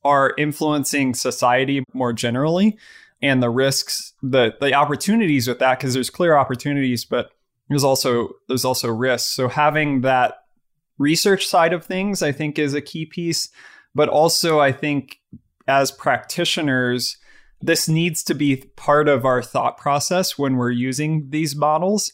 are 0.05 0.35
influencing 0.37 1.15
society 1.15 1.85
more 1.93 2.13
generally 2.13 2.77
and 3.23 3.43
the 3.43 3.51
risks 3.51 4.13
the 4.23 4.55
the 4.61 4.75
opportunities 4.75 5.47
with 5.47 5.59
that 5.61 5.79
because 5.79 5.95
there's 5.95 6.11
clear 6.11 6.37
opportunities 6.37 7.05
but 7.05 7.31
there's 7.69 7.85
also 7.85 8.35
there's 8.49 8.65
also 8.65 8.91
risks. 8.91 9.31
So 9.31 9.49
having 9.49 10.03
that 10.03 10.45
research 10.99 11.47
side 11.47 11.73
of 11.73 11.85
things 11.85 12.23
i 12.23 12.31
think 12.31 12.59
is 12.59 12.75
a 12.75 12.81
key 12.81 13.07
piece 13.07 13.49
but 13.95 14.09
also 14.09 14.61
i 14.61 14.71
think 14.71 15.19
as 15.67 15.91
practitioners 15.91 17.17
this 17.61 17.89
needs 17.89 18.23
to 18.25 18.35
be 18.35 18.57
part 18.77 19.09
of 19.09 19.25
our 19.25 19.43
thought 19.43 19.79
process 19.79 20.37
when 20.37 20.57
we're 20.57 20.71
using 20.71 21.31
these 21.31 21.57
models. 21.57 22.13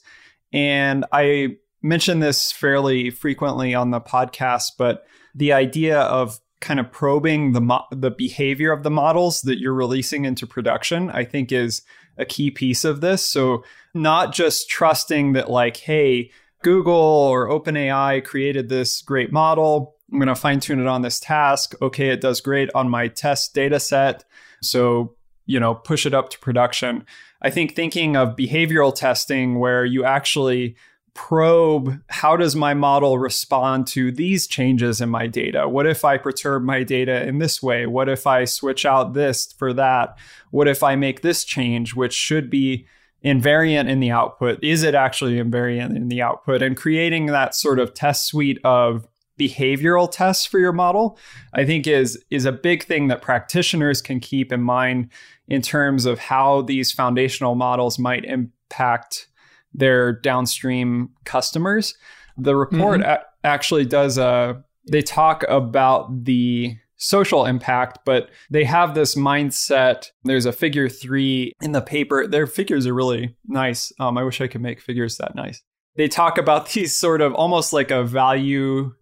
And 0.53 1.05
i 1.13 1.57
mention 1.83 2.21
this 2.21 2.53
fairly 2.53 3.11
frequently 3.11 3.75
on 3.75 3.91
the 3.91 4.01
podcast 4.01 4.73
but 4.79 5.05
the 5.35 5.53
idea 5.53 6.01
of 6.01 6.39
kind 6.61 6.81
of 6.81 6.91
probing 6.91 7.53
the 7.53 7.61
mo- 7.61 7.87
the 7.93 8.11
behavior 8.11 8.73
of 8.73 8.83
the 8.83 8.91
models 8.91 9.43
that 9.43 9.59
you're 9.59 9.75
releasing 9.75 10.25
into 10.25 10.47
production 10.47 11.11
i 11.11 11.25
think 11.25 11.53
is 11.53 11.83
a 12.19 12.25
key 12.25 12.51
piece 12.51 12.85
of 12.85 13.01
this. 13.01 13.25
So 13.25 13.65
not 13.95 14.35
just 14.35 14.69
trusting 14.69 15.33
that 15.33 15.51
like 15.51 15.79
hey 15.79 16.31
google 16.63 16.95
or 16.95 17.49
openai 17.49 18.25
created 18.25 18.69
this 18.69 19.01
great 19.01 19.31
model 19.31 19.95
i'm 20.13 20.19
going 20.19 20.27
to 20.27 20.35
fine 20.35 20.59
tune 20.59 20.81
it 20.81 20.87
on 20.87 21.03
this 21.03 21.21
task. 21.21 21.75
Okay 21.81 22.09
it 22.09 22.21
does 22.21 22.41
great 22.41 22.69
on 22.75 22.91
my 22.91 23.09
test 23.09 23.55
data 23.55 23.81
set. 23.81 24.25
So 24.61 25.15
you 25.47 25.59
know 25.59 25.75
push 25.75 26.05
it 26.05 26.15
up 26.15 26.29
to 26.31 26.39
production. 26.39 27.07
I 27.41 27.51
think 27.51 27.75
thinking 27.75 28.17
of 28.17 28.37
behavioral 28.37 28.95
testing 28.95 29.61
where 29.61 29.85
you 29.85 30.05
actually 30.05 30.77
probe 31.15 32.01
how 32.09 32.37
does 32.37 32.55
my 32.55 32.75
model 32.75 33.19
respond 33.19 33.87
to 33.89 34.13
these 34.13 34.47
changes 34.47 35.01
in 35.01 35.09
my 35.09 35.27
data? 35.27 35.69
What 35.69 35.87
if 35.87 36.05
I 36.05 36.19
perturb 36.19 36.63
my 36.63 36.83
data 36.83 37.27
in 37.27 37.39
this 37.39 37.63
way? 37.63 37.87
What 37.87 38.09
if 38.09 38.27
I 38.27 38.45
switch 38.45 38.87
out 38.87 39.15
this 39.15 39.53
for 39.53 39.73
that? 39.75 40.17
What 40.51 40.69
if 40.69 40.83
I 40.83 40.97
make 40.97 41.23
this 41.23 41.45
change, 41.45 41.95
which 41.95 42.15
should 42.15 42.51
be 42.51 42.87
invariant 43.25 43.89
in 43.89 44.01
the 44.01 44.11
output? 44.11 44.63
Is 44.63 44.83
it 44.83 44.95
actually 44.95 45.37
invariant 45.37 45.97
in 45.97 46.09
the 46.09 46.23
output? 46.23 46.63
And 46.63 46.77
creating 46.77 47.27
that 47.27 47.55
sort 47.55 47.79
of 47.79 47.95
test 47.95 48.27
suite 48.27 48.61
of 48.65 49.07
behavioral 49.39 50.11
tests 50.11 50.45
for 50.45 50.59
your 50.59 50.73
model, 50.73 51.19
I 51.55 51.65
think 51.65 51.87
is 51.87 52.23
is 52.31 52.45
a 52.45 52.53
big 52.53 52.85
thing 52.85 53.09
that 53.09 53.23
practitioners 53.23 54.03
can 54.03 54.21
keep 54.21 54.53
in 54.53 54.61
mind 54.61 55.11
in 55.47 55.63
terms 55.63 56.05
of 56.05 56.19
how 56.19 56.63
these 56.63 56.93
foundational 56.93 57.55
models 57.55 57.99
might 57.99 58.25
impact 58.25 59.28
their 59.73 60.13
downstream 60.13 61.11
customers. 61.25 61.95
The 62.37 62.57
report 62.57 63.01
mm-hmm. 63.01 63.11
a- 63.11 63.25
actually 63.45 63.85
does 63.85 64.19
a, 64.19 64.63
they 64.91 65.03
talk 65.03 65.45
about 65.49 66.25
the 66.25 66.77
social 66.99 67.47
impact, 67.47 68.01
but 68.05 68.29
they 68.51 68.65
have 68.65 68.95
this 68.95 69.15
mindset. 69.15 70.11
There's 70.25 70.47
a 70.47 70.53
figure 70.53 70.89
three 70.89 71.53
in 71.63 71.73
the 71.73 71.81
paper. 71.81 72.27
Their 72.27 72.47
figures 72.47 72.87
are 72.87 72.95
really 72.95 73.37
nice. 73.47 73.93
Um, 73.99 74.19
I 74.19 74.25
wish 74.25 74.41
I 74.41 74.49
could 74.49 74.61
make 74.61 74.81
figures 74.81 75.17
that 75.19 75.35
nice. 75.35 75.63
They 75.97 76.09
talk 76.09 76.39
about 76.39 76.71
these 76.73 76.95
sort 76.95 77.21
of 77.21 77.35
almost 77.35 77.73
like 77.73 77.91
a 77.91 78.05
value 78.05 78.95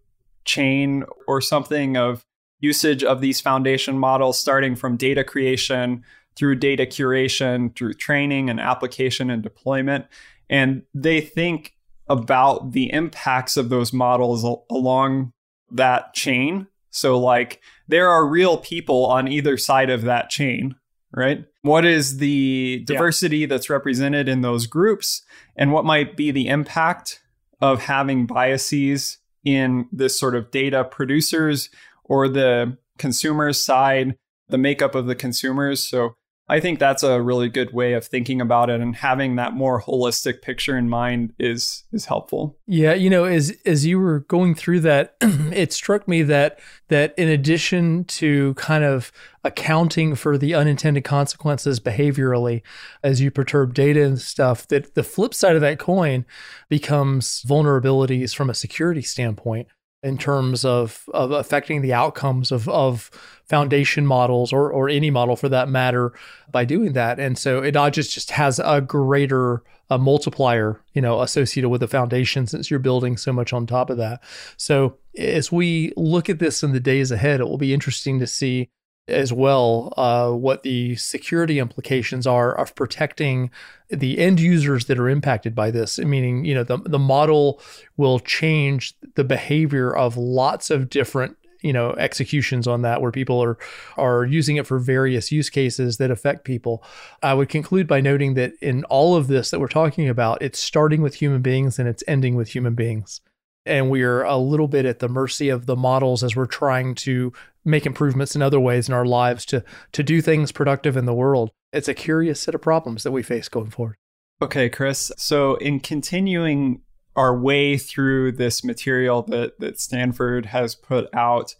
chain 0.45 1.03
or 1.27 1.41
something 1.41 1.97
of 1.97 2.23
usage 2.59 3.03
of 3.03 3.21
these 3.21 3.41
foundation 3.41 3.99
models, 3.99 4.39
starting 4.39 4.75
from 4.75 4.97
data 4.97 5.23
creation 5.23 6.03
through 6.35 6.55
data 6.55 6.85
curation, 6.85 7.75
through 7.75 7.93
training 7.95 8.49
and 8.49 8.59
application 8.59 9.29
and 9.29 9.41
deployment. 9.41 10.05
And 10.49 10.83
they 10.93 11.21
think 11.21 11.73
about 12.07 12.71
the 12.71 12.91
impacts 12.91 13.57
of 13.57 13.69
those 13.69 13.91
models 13.91 14.43
al- 14.43 14.65
along 14.69 15.33
that 15.71 16.13
chain. 16.13 16.67
So, 16.89 17.19
like, 17.19 17.61
there 17.87 18.09
are 18.09 18.25
real 18.25 18.57
people 18.57 19.05
on 19.05 19.27
either 19.27 19.57
side 19.57 19.89
of 19.89 20.03
that 20.03 20.29
chain, 20.29 20.75
right? 21.11 21.45
What 21.61 21.85
is 21.85 22.17
the 22.17 22.83
diversity 22.85 23.39
yeah. 23.39 23.47
that's 23.47 23.69
represented 23.69 24.29
in 24.29 24.41
those 24.41 24.67
groups? 24.67 25.21
And 25.55 25.71
what 25.71 25.85
might 25.85 26.15
be 26.15 26.31
the 26.31 26.47
impact 26.47 27.21
of 27.61 27.83
having 27.83 28.25
biases 28.25 29.17
in 29.43 29.87
this 29.91 30.19
sort 30.19 30.35
of 30.35 30.51
data 30.51 30.83
producers 30.83 31.69
or 32.03 32.27
the 32.27 32.77
consumers 32.97 33.59
side, 33.61 34.15
the 34.47 34.57
makeup 34.57 34.95
of 34.95 35.07
the 35.07 35.15
consumers? 35.15 35.87
So, 35.87 36.15
I 36.49 36.61
think 36.61 36.79
that's 36.79 37.03
a 37.03 37.21
really 37.21 37.49
good 37.49 37.73
way 37.73 37.93
of 37.93 38.05
thinking 38.05 38.39
about 38.39 38.69
it 38.69 38.79
and 38.79 38.95
having 38.95 39.35
that 39.35 39.53
more 39.53 39.81
holistic 39.81 40.41
picture 40.41 40.77
in 40.77 40.87
mind 40.87 41.33
is 41.37 41.83
is 41.91 42.05
helpful. 42.05 42.57
Yeah, 42.65 42.93
you 42.93 43.09
know, 43.09 43.25
as 43.25 43.57
as 43.65 43.85
you 43.85 43.99
were 43.99 44.21
going 44.21 44.55
through 44.55 44.79
that, 44.81 45.17
it 45.21 45.73
struck 45.73 46.07
me 46.07 46.23
that 46.23 46.59
that 46.87 47.13
in 47.17 47.27
addition 47.27 48.05
to 48.05 48.53
kind 48.53 48.85
of 48.85 49.11
accounting 49.43 50.15
for 50.15 50.37
the 50.37 50.53
unintended 50.53 51.03
consequences 51.03 51.79
behaviorally 51.81 52.61
as 53.03 53.19
you 53.19 53.29
perturb 53.29 53.73
data 53.73 54.03
and 54.03 54.19
stuff, 54.19 54.67
that 54.69 54.95
the 54.95 55.03
flip 55.03 55.33
side 55.33 55.55
of 55.55 55.61
that 55.61 55.79
coin 55.79 56.25
becomes 56.69 57.43
vulnerabilities 57.47 58.33
from 58.33 58.49
a 58.49 58.53
security 58.53 59.01
standpoint 59.01 59.67
in 60.07 60.17
terms 60.17 60.65
of 60.65 61.07
of 61.13 61.31
affecting 61.31 61.81
the 61.81 61.93
outcomes 61.93 62.51
of 62.51 62.67
of 62.69 63.11
foundation 63.45 64.05
models 64.05 64.51
or 64.53 64.71
or 64.71 64.89
any 64.89 65.11
model 65.11 65.35
for 65.35 65.49
that 65.49 65.69
matter 65.69 66.13
by 66.51 66.65
doing 66.65 66.93
that. 66.93 67.19
And 67.19 67.37
so 67.37 67.61
it 67.61 67.73
just 67.91 68.11
just 68.11 68.31
has 68.31 68.59
a 68.59 68.81
greater 68.81 69.61
a 69.89 69.97
multiplier, 69.97 70.81
you 70.93 71.01
know, 71.01 71.21
associated 71.21 71.69
with 71.69 71.81
the 71.81 71.87
foundation 71.87 72.45
since 72.45 72.69
you're 72.69 72.79
building 72.79 73.15
so 73.15 73.31
much 73.31 73.53
on 73.53 73.65
top 73.65 73.89
of 73.89 73.97
that. 73.97 74.21
So 74.57 74.97
as 75.17 75.51
we 75.51 75.93
look 75.95 76.29
at 76.29 76.39
this 76.39 76.61
in 76.61 76.73
the 76.73 76.79
days 76.79 77.11
ahead, 77.11 77.39
it 77.39 77.45
will 77.45 77.57
be 77.57 77.73
interesting 77.73 78.19
to 78.19 78.27
see 78.27 78.69
as 79.07 79.31
well 79.31 79.93
uh, 79.97 80.31
what 80.31 80.63
the 80.63 80.95
security 80.95 81.59
implications 81.59 82.27
are 82.27 82.53
of 82.53 82.75
protecting 82.75 83.49
the 83.89 84.19
end 84.19 84.39
users 84.39 84.85
that 84.85 84.99
are 84.99 85.09
impacted 85.09 85.55
by 85.55 85.71
this. 85.71 85.97
Meaning 85.97 86.45
you 86.45 86.53
know 86.53 86.63
the, 86.63 86.77
the 86.77 86.99
model 86.99 87.61
will 87.95 88.19
change 88.19 88.95
the 89.15 89.23
behavior 89.23 89.95
of 89.95 90.17
lots 90.17 90.69
of 90.69 90.89
different 90.89 91.37
you 91.61 91.73
know 91.73 91.91
executions 91.93 92.67
on 92.67 92.81
that 92.81 93.01
where 93.01 93.11
people 93.11 93.41
are 93.41 93.57
are 93.97 94.25
using 94.25 94.57
it 94.57 94.67
for 94.67 94.79
various 94.79 95.31
use 95.31 95.49
cases 95.49 95.97
that 95.97 96.11
affect 96.11 96.43
people. 96.43 96.83
I 97.23 97.33
would 97.33 97.49
conclude 97.49 97.87
by 97.87 98.01
noting 98.01 98.33
that 98.35 98.53
in 98.61 98.83
all 98.85 99.15
of 99.15 99.27
this 99.27 99.51
that 99.51 99.59
we're 99.59 99.67
talking 99.67 100.09
about 100.09 100.41
it's 100.41 100.59
starting 100.59 101.01
with 101.01 101.15
human 101.15 101.41
beings 101.41 101.79
and 101.79 101.87
it's 101.87 102.03
ending 102.07 102.35
with 102.35 102.49
human 102.49 102.75
beings. 102.75 103.21
And 103.65 103.89
we 103.89 104.01
are 104.03 104.23
a 104.23 104.37
little 104.37 104.69
bit 104.69 104.85
at 104.85 104.99
the 104.99 105.09
mercy 105.09 105.49
of 105.49 105.65
the 105.65 105.75
models 105.75 106.23
as 106.23 106.37
we're 106.37 106.45
trying 106.45 106.95
to 106.95 107.33
make 107.67 107.85
improvements 107.85 108.35
in 108.35 108.41
other 108.41 108.59
ways 108.59 108.87
in 108.87 108.93
our 108.93 109.05
lives 109.05 109.45
to 109.45 109.63
to 109.91 110.03
do 110.03 110.21
things 110.21 110.51
productive 110.51 110.97
in 110.97 111.05
the 111.05 111.13
world. 111.13 111.51
It's 111.73 111.87
a 111.87 111.93
curious 111.93 112.39
set 112.39 112.55
of 112.55 112.61
problems 112.61 113.03
that 113.03 113.11
we 113.11 113.21
face 113.21 113.49
going 113.49 113.69
forward. 113.69 113.97
Okay, 114.41 114.69
Chris. 114.69 115.11
So 115.17 115.55
in 115.55 115.79
continuing 115.79 116.81
our 117.15 117.37
way 117.37 117.77
through 117.77 118.33
this 118.33 118.63
material 118.63 119.23
that 119.23 119.59
that 119.59 119.79
Stanford 119.79 120.47
has 120.47 120.75
put 120.75 121.13
out, 121.13 121.55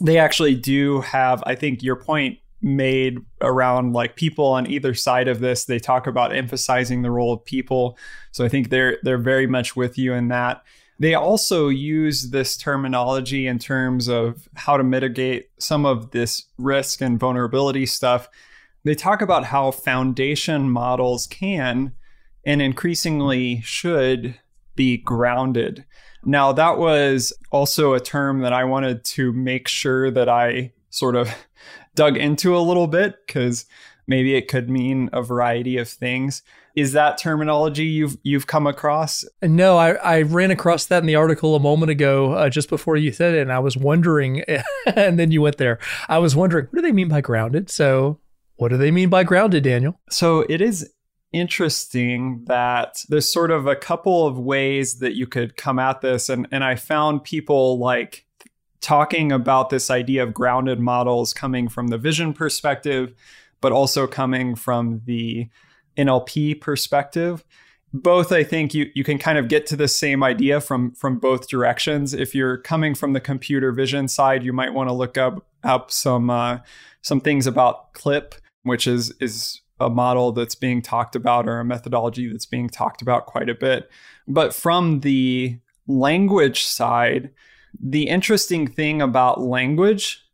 they 0.00 0.18
actually 0.18 0.54
do 0.54 1.00
have 1.00 1.42
I 1.46 1.54
think 1.54 1.82
your 1.82 1.96
point 1.96 2.38
made 2.60 3.18
around 3.40 3.92
like 3.92 4.16
people 4.16 4.46
on 4.46 4.68
either 4.68 4.92
side 4.92 5.28
of 5.28 5.38
this 5.38 5.64
they 5.64 5.78
talk 5.78 6.08
about 6.08 6.34
emphasizing 6.34 7.02
the 7.02 7.10
role 7.10 7.32
of 7.32 7.44
people 7.44 7.96
so 8.32 8.44
i 8.44 8.48
think 8.48 8.68
they're 8.68 8.98
they're 9.04 9.16
very 9.16 9.46
much 9.46 9.76
with 9.76 9.96
you 9.96 10.12
in 10.12 10.26
that 10.26 10.64
they 10.98 11.14
also 11.14 11.68
use 11.68 12.30
this 12.30 12.56
terminology 12.56 13.46
in 13.46 13.58
terms 13.58 14.08
of 14.08 14.48
how 14.54 14.76
to 14.76 14.82
mitigate 14.82 15.48
some 15.58 15.86
of 15.86 16.10
this 16.10 16.46
risk 16.58 17.00
and 17.00 17.20
vulnerability 17.20 17.86
stuff. 17.86 18.28
They 18.84 18.94
talk 18.94 19.22
about 19.22 19.44
how 19.44 19.70
foundation 19.70 20.70
models 20.70 21.26
can 21.26 21.92
and 22.44 22.60
increasingly 22.60 23.60
should 23.60 24.38
be 24.74 24.96
grounded. 24.96 25.84
Now, 26.24 26.52
that 26.52 26.78
was 26.78 27.32
also 27.52 27.94
a 27.94 28.00
term 28.00 28.40
that 28.40 28.52
I 28.52 28.64
wanted 28.64 29.04
to 29.04 29.32
make 29.32 29.68
sure 29.68 30.10
that 30.10 30.28
I 30.28 30.72
sort 30.90 31.14
of 31.14 31.32
dug 31.94 32.16
into 32.16 32.56
a 32.56 32.60
little 32.60 32.86
bit 32.86 33.14
because 33.26 33.66
maybe 34.08 34.34
it 34.34 34.48
could 34.48 34.68
mean 34.68 35.10
a 35.12 35.22
variety 35.22 35.76
of 35.76 35.88
things. 35.88 36.42
Is 36.74 36.92
that 36.92 37.18
terminology 37.18 37.84
you've 37.84 38.16
you've 38.22 38.46
come 38.46 38.66
across? 38.66 39.24
No, 39.42 39.76
I, 39.76 39.92
I 39.92 40.22
ran 40.22 40.50
across 40.50 40.86
that 40.86 41.02
in 41.02 41.06
the 41.06 41.14
article 41.14 41.54
a 41.54 41.60
moment 41.60 41.90
ago, 41.90 42.32
uh, 42.32 42.48
just 42.48 42.68
before 42.68 42.96
you 42.96 43.12
said 43.12 43.34
it, 43.34 43.42
and 43.42 43.52
I 43.52 43.58
was 43.58 43.76
wondering, 43.76 44.42
and 44.86 45.18
then 45.18 45.30
you 45.30 45.42
went 45.42 45.58
there. 45.58 45.78
I 46.08 46.18
was 46.18 46.34
wondering, 46.34 46.66
what 46.66 46.76
do 46.76 46.82
they 46.82 46.92
mean 46.92 47.08
by 47.08 47.20
grounded? 47.20 47.70
So, 47.70 48.18
what 48.56 48.68
do 48.68 48.76
they 48.76 48.90
mean 48.90 49.08
by 49.08 49.24
grounded, 49.24 49.64
Daniel? 49.64 50.00
So 50.10 50.44
it 50.48 50.60
is 50.60 50.92
interesting 51.32 52.44
that 52.46 53.04
there's 53.08 53.30
sort 53.30 53.50
of 53.50 53.66
a 53.66 53.76
couple 53.76 54.26
of 54.26 54.38
ways 54.38 55.00
that 55.00 55.14
you 55.14 55.26
could 55.26 55.56
come 55.56 55.78
at 55.78 56.00
this, 56.00 56.28
and 56.28 56.48
and 56.50 56.64
I 56.64 56.76
found 56.76 57.24
people 57.24 57.78
like 57.78 58.24
talking 58.80 59.32
about 59.32 59.70
this 59.70 59.90
idea 59.90 60.22
of 60.22 60.32
grounded 60.32 60.78
models 60.78 61.34
coming 61.34 61.68
from 61.68 61.88
the 61.88 61.98
vision 61.98 62.32
perspective, 62.32 63.14
but 63.60 63.72
also 63.72 64.06
coming 64.06 64.54
from 64.54 65.02
the 65.04 65.48
NLP 65.96 66.60
perspective. 66.60 67.44
Both, 67.92 68.32
I 68.32 68.44
think 68.44 68.74
you, 68.74 68.90
you 68.94 69.02
can 69.02 69.18
kind 69.18 69.38
of 69.38 69.48
get 69.48 69.66
to 69.68 69.76
the 69.76 69.88
same 69.88 70.22
idea 70.22 70.60
from 70.60 70.92
from 70.92 71.18
both 71.18 71.48
directions. 71.48 72.12
If 72.12 72.34
you're 72.34 72.58
coming 72.58 72.94
from 72.94 73.14
the 73.14 73.20
computer 73.20 73.72
vision 73.72 74.08
side, 74.08 74.42
you 74.44 74.52
might 74.52 74.74
want 74.74 74.90
to 74.90 74.92
look 74.92 75.16
up 75.16 75.46
up 75.64 75.90
some 75.90 76.28
uh, 76.28 76.58
some 77.00 77.20
things 77.20 77.46
about 77.46 77.94
CLIP, 77.94 78.34
which 78.62 78.86
is 78.86 79.12
is 79.20 79.62
a 79.80 79.88
model 79.88 80.32
that's 80.32 80.54
being 80.54 80.82
talked 80.82 81.16
about 81.16 81.48
or 81.48 81.60
a 81.60 81.64
methodology 81.64 82.30
that's 82.30 82.46
being 82.46 82.68
talked 82.68 83.00
about 83.00 83.26
quite 83.26 83.48
a 83.48 83.54
bit. 83.54 83.90
But 84.26 84.54
from 84.54 85.00
the 85.00 85.58
language 85.86 86.64
side, 86.64 87.30
the 87.80 88.08
interesting 88.08 88.66
thing 88.66 89.00
about 89.00 89.40
language 89.40 90.24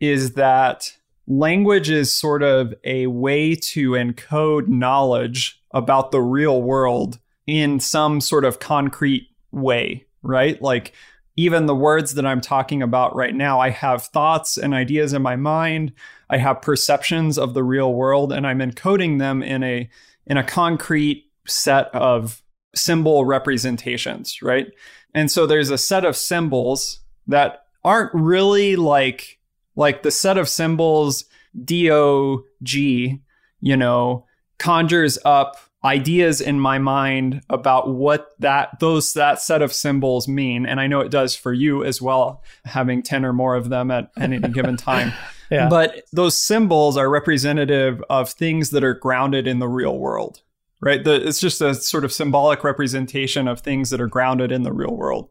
is 0.00 0.34
that 0.34 0.97
language 1.28 1.90
is 1.90 2.10
sort 2.10 2.42
of 2.42 2.74
a 2.84 3.06
way 3.06 3.54
to 3.54 3.90
encode 3.90 4.66
knowledge 4.66 5.62
about 5.72 6.10
the 6.10 6.22
real 6.22 6.62
world 6.62 7.18
in 7.46 7.78
some 7.78 8.20
sort 8.20 8.44
of 8.44 8.58
concrete 8.58 9.28
way, 9.52 10.06
right? 10.22 10.60
Like 10.62 10.94
even 11.36 11.66
the 11.66 11.74
words 11.74 12.14
that 12.14 12.26
I'm 12.26 12.40
talking 12.40 12.82
about 12.82 13.14
right 13.14 13.34
now, 13.34 13.60
I 13.60 13.70
have 13.70 14.06
thoughts 14.06 14.56
and 14.56 14.72
ideas 14.74 15.12
in 15.12 15.22
my 15.22 15.36
mind. 15.36 15.92
I 16.30 16.38
have 16.38 16.62
perceptions 16.62 17.38
of 17.38 17.54
the 17.54 17.62
real 17.62 17.92
world 17.92 18.32
and 18.32 18.46
I'm 18.46 18.58
encoding 18.58 19.18
them 19.18 19.42
in 19.42 19.62
a 19.62 19.88
in 20.26 20.36
a 20.36 20.44
concrete 20.44 21.30
set 21.46 21.94
of 21.94 22.42
symbol 22.74 23.24
representations, 23.24 24.42
right? 24.42 24.66
And 25.14 25.30
so 25.30 25.46
there's 25.46 25.70
a 25.70 25.78
set 25.78 26.04
of 26.04 26.16
symbols 26.16 27.00
that 27.26 27.64
aren't 27.84 28.12
really 28.12 28.76
like 28.76 29.37
like 29.78 30.02
the 30.02 30.10
set 30.10 30.36
of 30.36 30.48
symbols 30.48 31.24
DOG, 31.64 32.72
you 32.72 33.76
know, 33.76 34.26
conjures 34.58 35.18
up 35.24 35.56
ideas 35.84 36.40
in 36.40 36.58
my 36.58 36.78
mind 36.78 37.40
about 37.48 37.88
what 37.88 38.30
that 38.40 38.80
those 38.80 39.12
that 39.12 39.40
set 39.40 39.62
of 39.62 39.72
symbols 39.72 40.26
mean. 40.26 40.66
And 40.66 40.80
i 40.80 40.88
know 40.88 41.00
it 41.00 41.10
does 41.10 41.36
for 41.36 41.52
you 41.52 41.84
as 41.84 42.02
well 42.02 42.42
having 42.64 43.00
10 43.00 43.24
or 43.24 43.32
more 43.32 43.54
of 43.54 43.68
them 43.68 43.92
at 43.92 44.10
any 44.18 44.38
given 44.58 44.76
time. 44.76 45.12
Yeah. 45.50 45.68
but 45.70 46.02
those 46.12 46.36
symbols 46.36 46.98
are 46.98 47.08
representative 47.08 48.02
of 48.10 48.28
things 48.28 48.68
that 48.70 48.84
are 48.84 48.92
grounded 48.92 49.46
in 49.46 49.60
the 49.60 49.68
real 49.68 49.96
world 49.96 50.42
right? 50.80 51.02
The, 51.02 51.26
it's 51.26 51.40
just 51.40 51.60
a 51.60 51.74
sort 51.74 52.04
of 52.04 52.12
symbolic 52.12 52.62
representation 52.62 53.48
of 53.48 53.60
things 53.60 53.90
that 53.90 54.00
are 54.00 54.06
grounded 54.06 54.52
in 54.52 54.62
the 54.62 54.72
real 54.72 54.96
world. 54.96 55.28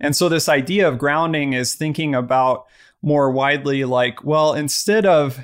And 0.00 0.16
so 0.16 0.28
this 0.28 0.48
idea 0.48 0.88
of 0.88 0.98
grounding 0.98 1.52
is 1.52 1.74
thinking 1.74 2.14
about 2.14 2.66
more 3.06 3.30
widely 3.30 3.84
like, 3.84 4.24
well, 4.24 4.52
instead 4.52 5.06
of, 5.06 5.38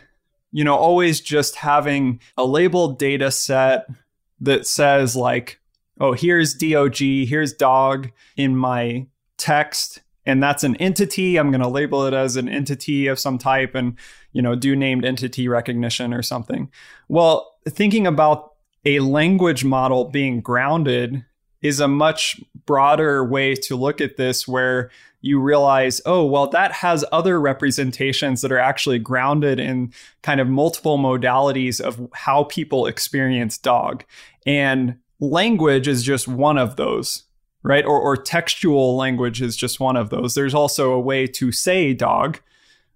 you 0.51 0.65
know, 0.65 0.75
always 0.75 1.21
just 1.21 1.55
having 1.55 2.21
a 2.37 2.45
labeled 2.45 2.99
data 2.99 3.31
set 3.31 3.87
that 4.41 4.67
says 4.67 5.15
like, 5.15 5.61
oh, 6.01 6.13
here's 6.13 6.55
DOG, 6.55 6.97
here's 6.97 7.53
dog 7.53 8.11
in 8.37 8.57
my 8.57 9.07
text, 9.39 10.03
and 10.27 10.43
that's 10.43 10.65
an 10.65 10.75
entity. 10.77 11.37
I'm 11.37 11.53
going 11.53 11.63
to 11.63 11.69
label 11.69 12.05
it 12.05 12.15
as 12.15 12.35
an 12.37 12.49
entity 12.49 13.07
of 13.07 13.21
some 13.21 13.39
type 13.39 13.77
and, 13.77 13.97
you 14.33 14.43
know, 14.43 14.57
do 14.57 14.75
named 14.75 15.05
entity 15.05 15.47
recognition 15.47 16.13
or 16.13 16.23
something. 16.23 16.69
Well, 17.09 17.55
thinking 17.69 18.09
about 18.09 18.55
a 18.85 18.99
language 18.99 19.65
model 19.65 20.07
being 20.07 20.41
grounded 20.41 21.25
is 21.63 21.81
a 21.81 21.89
much 21.89 22.41
broader 22.67 23.25
way 23.25 23.55
to 23.55 23.77
look 23.77 24.01
at 24.01 24.17
this 24.17 24.47
where 24.47 24.91
you 25.23 25.39
realize, 25.41 26.01
oh, 26.05 26.27
well, 26.27 26.49
that 26.49 26.73
has 26.73 27.05
other 27.13 27.41
representations 27.41 28.41
that 28.41 28.51
are 28.51 28.59
actually 28.59 28.99
grounded 28.99 29.61
in 29.61 29.93
kind 30.23 30.41
of 30.41 30.49
multiple 30.49 30.99
modalities 30.99 31.81
of 31.81 32.09
how 32.13 32.45
people 32.45 32.87
experience 32.87 33.57
dog. 33.57 34.05
And 34.45 34.99
language 35.21 35.87
is 35.87 36.03
just 36.03 36.27
one 36.27 36.59
of 36.59 36.75
those, 36.75 37.23
right? 37.63 37.85
Or, 37.85 38.01
or 38.01 38.17
textual 38.17 38.97
language 38.97 39.41
is 39.41 39.57
just 39.57 39.79
one 39.79 39.97
of 39.97 40.11
those. 40.11 40.35
There's 40.35 40.55
also 40.55 40.91
a 40.91 41.01
way 41.01 41.29
to 41.29 41.53
say 41.53 41.95
dog, 41.95 42.41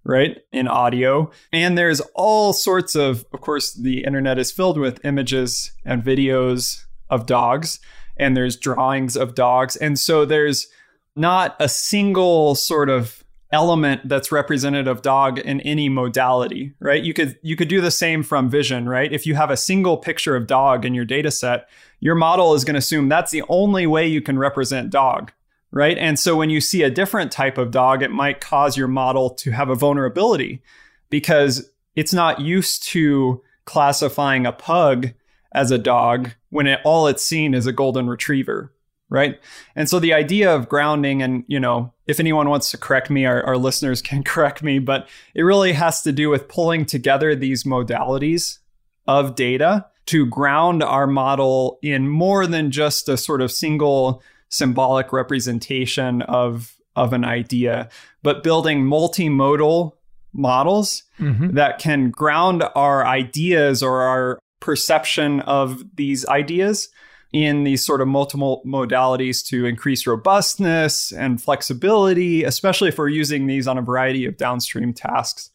right, 0.03 0.37
in 0.51 0.67
audio. 0.67 1.31
And 1.53 1.77
there's 1.77 2.01
all 2.13 2.51
sorts 2.51 2.93
of, 2.93 3.25
of 3.31 3.39
course, 3.39 3.73
the 3.73 4.03
internet 4.03 4.37
is 4.37 4.51
filled 4.51 4.77
with 4.77 5.03
images 5.05 5.71
and 5.85 6.03
videos 6.03 6.83
of 7.09 7.25
dogs, 7.25 7.79
and 8.19 8.35
there's 8.35 8.57
drawings 8.57 9.15
of 9.15 9.35
dogs. 9.35 9.75
And 9.75 9.97
so 9.97 10.25
there's 10.25 10.67
not 11.15 11.55
a 11.59 11.69
single 11.69 12.55
sort 12.55 12.89
of 12.89 13.23
element 13.51 14.07
that's 14.07 14.31
representative 14.31 14.87
of 14.87 15.01
dog 15.01 15.39
in 15.39 15.61
any 15.61 15.87
modality, 15.89 16.73
right? 16.79 17.03
You 17.03 17.13
could 17.13 17.37
you 17.41 17.55
could 17.55 17.69
do 17.69 17.81
the 17.81 17.91
same 17.91 18.23
from 18.23 18.49
vision, 18.49 18.89
right? 18.89 19.11
If 19.11 19.25
you 19.25 19.35
have 19.35 19.49
a 19.49 19.57
single 19.57 19.97
picture 19.97 20.35
of 20.35 20.47
dog 20.47 20.85
in 20.85 20.93
your 20.93 21.05
data 21.05 21.31
set, 21.31 21.69
your 21.99 22.15
model 22.15 22.53
is 22.53 22.65
going 22.65 22.73
to 22.73 22.79
assume 22.79 23.09
that's 23.09 23.31
the 23.31 23.43
only 23.47 23.87
way 23.87 24.05
you 24.05 24.21
can 24.21 24.37
represent 24.37 24.89
dog, 24.89 25.31
right? 25.71 25.97
And 25.97 26.19
so 26.19 26.35
when 26.35 26.49
you 26.49 26.59
see 26.59 26.83
a 26.83 26.89
different 26.89 27.31
type 27.31 27.57
of 27.57 27.71
dog, 27.71 28.03
it 28.03 28.11
might 28.11 28.41
cause 28.41 28.75
your 28.77 28.87
model 28.87 29.29
to 29.35 29.51
have 29.51 29.69
a 29.69 29.75
vulnerability 29.75 30.61
because 31.09 31.69
it's 31.95 32.13
not 32.13 32.41
used 32.41 32.83
to 32.89 33.41
classifying 33.65 34.45
a 34.45 34.51
pug 34.51 35.13
as 35.57 35.71
a 35.71 35.77
dog 35.77 36.31
when 36.49 36.67
it, 36.67 36.79
all 36.85 37.07
it's 37.07 37.25
seen 37.25 37.55
is 37.55 37.65
a 37.65 37.71
golden 37.73 38.07
retriever, 38.07 38.71
right? 39.09 39.39
And 39.75 39.89
so 39.89 39.99
the 39.99 40.13
idea 40.13 40.53
of 40.53 40.69
grounding, 40.69 41.23
and 41.23 41.43
you 41.47 41.59
know, 41.59 41.91
if 42.05 42.19
anyone 42.19 42.47
wants 42.47 42.69
to 42.71 42.77
correct 42.77 43.09
me, 43.09 43.25
our, 43.25 43.43
our 43.43 43.57
listeners 43.57 44.01
can 44.09 44.23
correct 44.23 44.61
me, 44.61 44.77
but 44.77 45.09
it 45.33 45.41
really 45.41 45.73
has 45.73 46.01
to 46.03 46.11
do 46.11 46.29
with 46.29 46.47
pulling 46.47 46.85
together 46.85 47.35
these 47.35 47.63
modalities 47.63 48.59
of 49.07 49.35
data 49.35 49.87
to 50.05 50.27
ground 50.27 50.83
our 50.83 51.07
model 51.07 51.79
in 51.81 52.07
more 52.07 52.45
than 52.45 52.69
just 52.71 53.09
a 53.09 53.17
sort 53.17 53.41
of 53.41 53.51
single 53.51 54.21
symbolic 54.49 55.11
representation 55.11 56.21
of 56.21 56.75
of 56.95 57.13
an 57.13 57.23
idea, 57.23 57.89
but 58.23 58.43
building 58.43 58.83
multimodal 58.83 59.91
models 60.33 61.03
mm-hmm. 61.19 61.53
that 61.55 61.77
can 61.77 62.09
ground 62.09 62.63
our 62.75 63.05
ideas 63.05 63.83
or 63.83 64.01
our 64.01 64.39
perception 64.59 65.41
of 65.41 65.83
these 65.95 66.25
ideas 66.27 66.89
in 67.33 67.63
these 67.63 67.85
sort 67.85 68.01
of 68.01 68.07
multiple 68.07 68.61
modalities 68.65 69.45
to 69.45 69.65
increase 69.65 70.07
robustness 70.07 71.11
and 71.11 71.41
flexibility, 71.41 72.43
especially 72.43 72.89
if 72.89 72.97
we're 72.97 73.09
using 73.09 73.47
these 73.47 73.67
on 73.67 73.77
a 73.77 73.81
variety 73.81 74.25
of 74.25 74.37
downstream 74.37 74.93
tasks. 74.93 75.51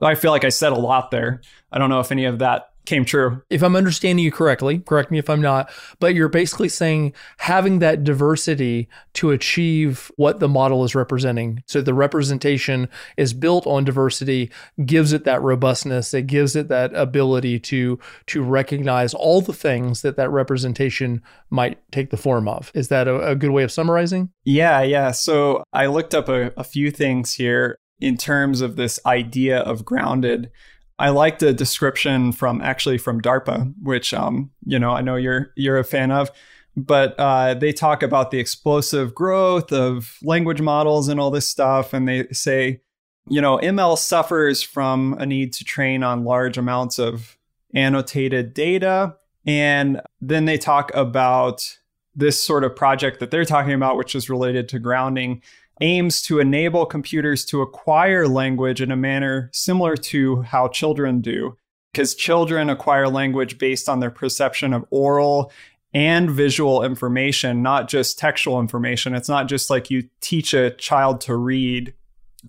I 0.00 0.14
feel 0.14 0.30
like 0.30 0.44
I 0.44 0.50
said 0.50 0.72
a 0.72 0.78
lot 0.78 1.10
there. 1.10 1.40
I 1.72 1.78
don't 1.78 1.90
know 1.90 2.00
if 2.00 2.12
any 2.12 2.26
of 2.26 2.38
that 2.38 2.70
came 2.86 3.04
true. 3.04 3.42
If 3.50 3.62
I'm 3.62 3.76
understanding 3.76 4.24
you 4.24 4.32
correctly, 4.32 4.78
correct 4.78 5.10
me 5.10 5.18
if 5.18 5.28
I'm 5.28 5.42
not, 5.42 5.70
but 6.00 6.14
you're 6.14 6.28
basically 6.28 6.68
saying 6.68 7.12
having 7.38 7.80
that 7.80 8.04
diversity 8.04 8.88
to 9.14 9.30
achieve 9.30 10.10
what 10.16 10.40
the 10.40 10.48
model 10.48 10.84
is 10.84 10.94
representing. 10.94 11.62
So 11.66 11.82
the 11.82 11.94
representation 11.94 12.88
is 13.16 13.32
built 13.32 13.66
on 13.66 13.84
diversity, 13.84 14.50
gives 14.84 15.12
it 15.12 15.24
that 15.24 15.42
robustness, 15.42 16.14
it 16.14 16.26
gives 16.26 16.56
it 16.56 16.68
that 16.68 16.94
ability 16.94 17.58
to 17.60 17.98
to 18.26 18.42
recognize 18.42 19.14
all 19.14 19.40
the 19.40 19.52
things 19.52 20.02
that 20.02 20.16
that 20.16 20.30
representation 20.30 21.22
might 21.50 21.78
take 21.92 22.10
the 22.10 22.16
form 22.16 22.48
of. 22.48 22.70
Is 22.74 22.88
that 22.88 23.08
a, 23.08 23.30
a 23.30 23.34
good 23.34 23.50
way 23.50 23.62
of 23.62 23.72
summarizing? 23.72 24.30
Yeah, 24.44 24.82
yeah. 24.82 25.10
So 25.10 25.64
I 25.72 25.86
looked 25.86 26.14
up 26.14 26.28
a, 26.28 26.52
a 26.56 26.64
few 26.64 26.90
things 26.90 27.34
here 27.34 27.78
in 28.00 28.16
terms 28.16 28.60
of 28.60 28.76
this 28.76 29.00
idea 29.06 29.58
of 29.60 29.84
grounded 29.84 30.50
I 30.98 31.10
like 31.10 31.38
the 31.38 31.52
description 31.52 32.32
from 32.32 32.60
actually 32.62 32.98
from 32.98 33.20
DARPA, 33.20 33.74
which 33.82 34.14
um, 34.14 34.50
you 34.64 34.78
know 34.78 34.92
I 34.92 35.02
know 35.02 35.16
you're 35.16 35.52
you're 35.56 35.78
a 35.78 35.84
fan 35.84 36.10
of, 36.10 36.30
but 36.76 37.14
uh, 37.18 37.54
they 37.54 37.72
talk 37.72 38.02
about 38.02 38.30
the 38.30 38.38
explosive 38.38 39.14
growth 39.14 39.72
of 39.72 40.18
language 40.22 40.60
models 40.60 41.08
and 41.08 41.20
all 41.20 41.30
this 41.30 41.48
stuff, 41.48 41.92
and 41.92 42.08
they 42.08 42.26
say, 42.28 42.80
you 43.28 43.40
know, 43.40 43.58
ML 43.58 43.98
suffers 43.98 44.62
from 44.62 45.14
a 45.18 45.26
need 45.26 45.52
to 45.54 45.64
train 45.64 46.02
on 46.02 46.24
large 46.24 46.56
amounts 46.56 46.98
of 46.98 47.36
annotated 47.74 48.54
data, 48.54 49.16
and 49.44 50.00
then 50.20 50.46
they 50.46 50.56
talk 50.56 50.94
about 50.94 51.78
this 52.14 52.42
sort 52.42 52.64
of 52.64 52.74
project 52.74 53.20
that 53.20 53.30
they're 53.30 53.44
talking 53.44 53.74
about, 53.74 53.98
which 53.98 54.14
is 54.14 54.30
related 54.30 54.68
to 54.70 54.78
grounding 54.78 55.42
aims 55.80 56.22
to 56.22 56.38
enable 56.40 56.86
computers 56.86 57.44
to 57.46 57.62
acquire 57.62 58.26
language 58.26 58.80
in 58.80 58.90
a 58.90 58.96
manner 58.96 59.50
similar 59.52 59.96
to 59.96 60.42
how 60.42 60.68
children 60.68 61.20
do, 61.20 61.56
because 61.92 62.14
children 62.14 62.70
acquire 62.70 63.08
language 63.08 63.58
based 63.58 63.88
on 63.88 64.00
their 64.00 64.10
perception 64.10 64.72
of 64.72 64.84
oral 64.90 65.52
and 65.92 66.30
visual 66.30 66.82
information, 66.84 67.62
not 67.62 67.88
just 67.88 68.18
textual 68.18 68.60
information. 68.60 69.14
It's 69.14 69.28
not 69.28 69.48
just 69.48 69.70
like 69.70 69.90
you 69.90 70.08
teach 70.20 70.52
a 70.52 70.70
child 70.72 71.20
to 71.22 71.36
read 71.36 71.94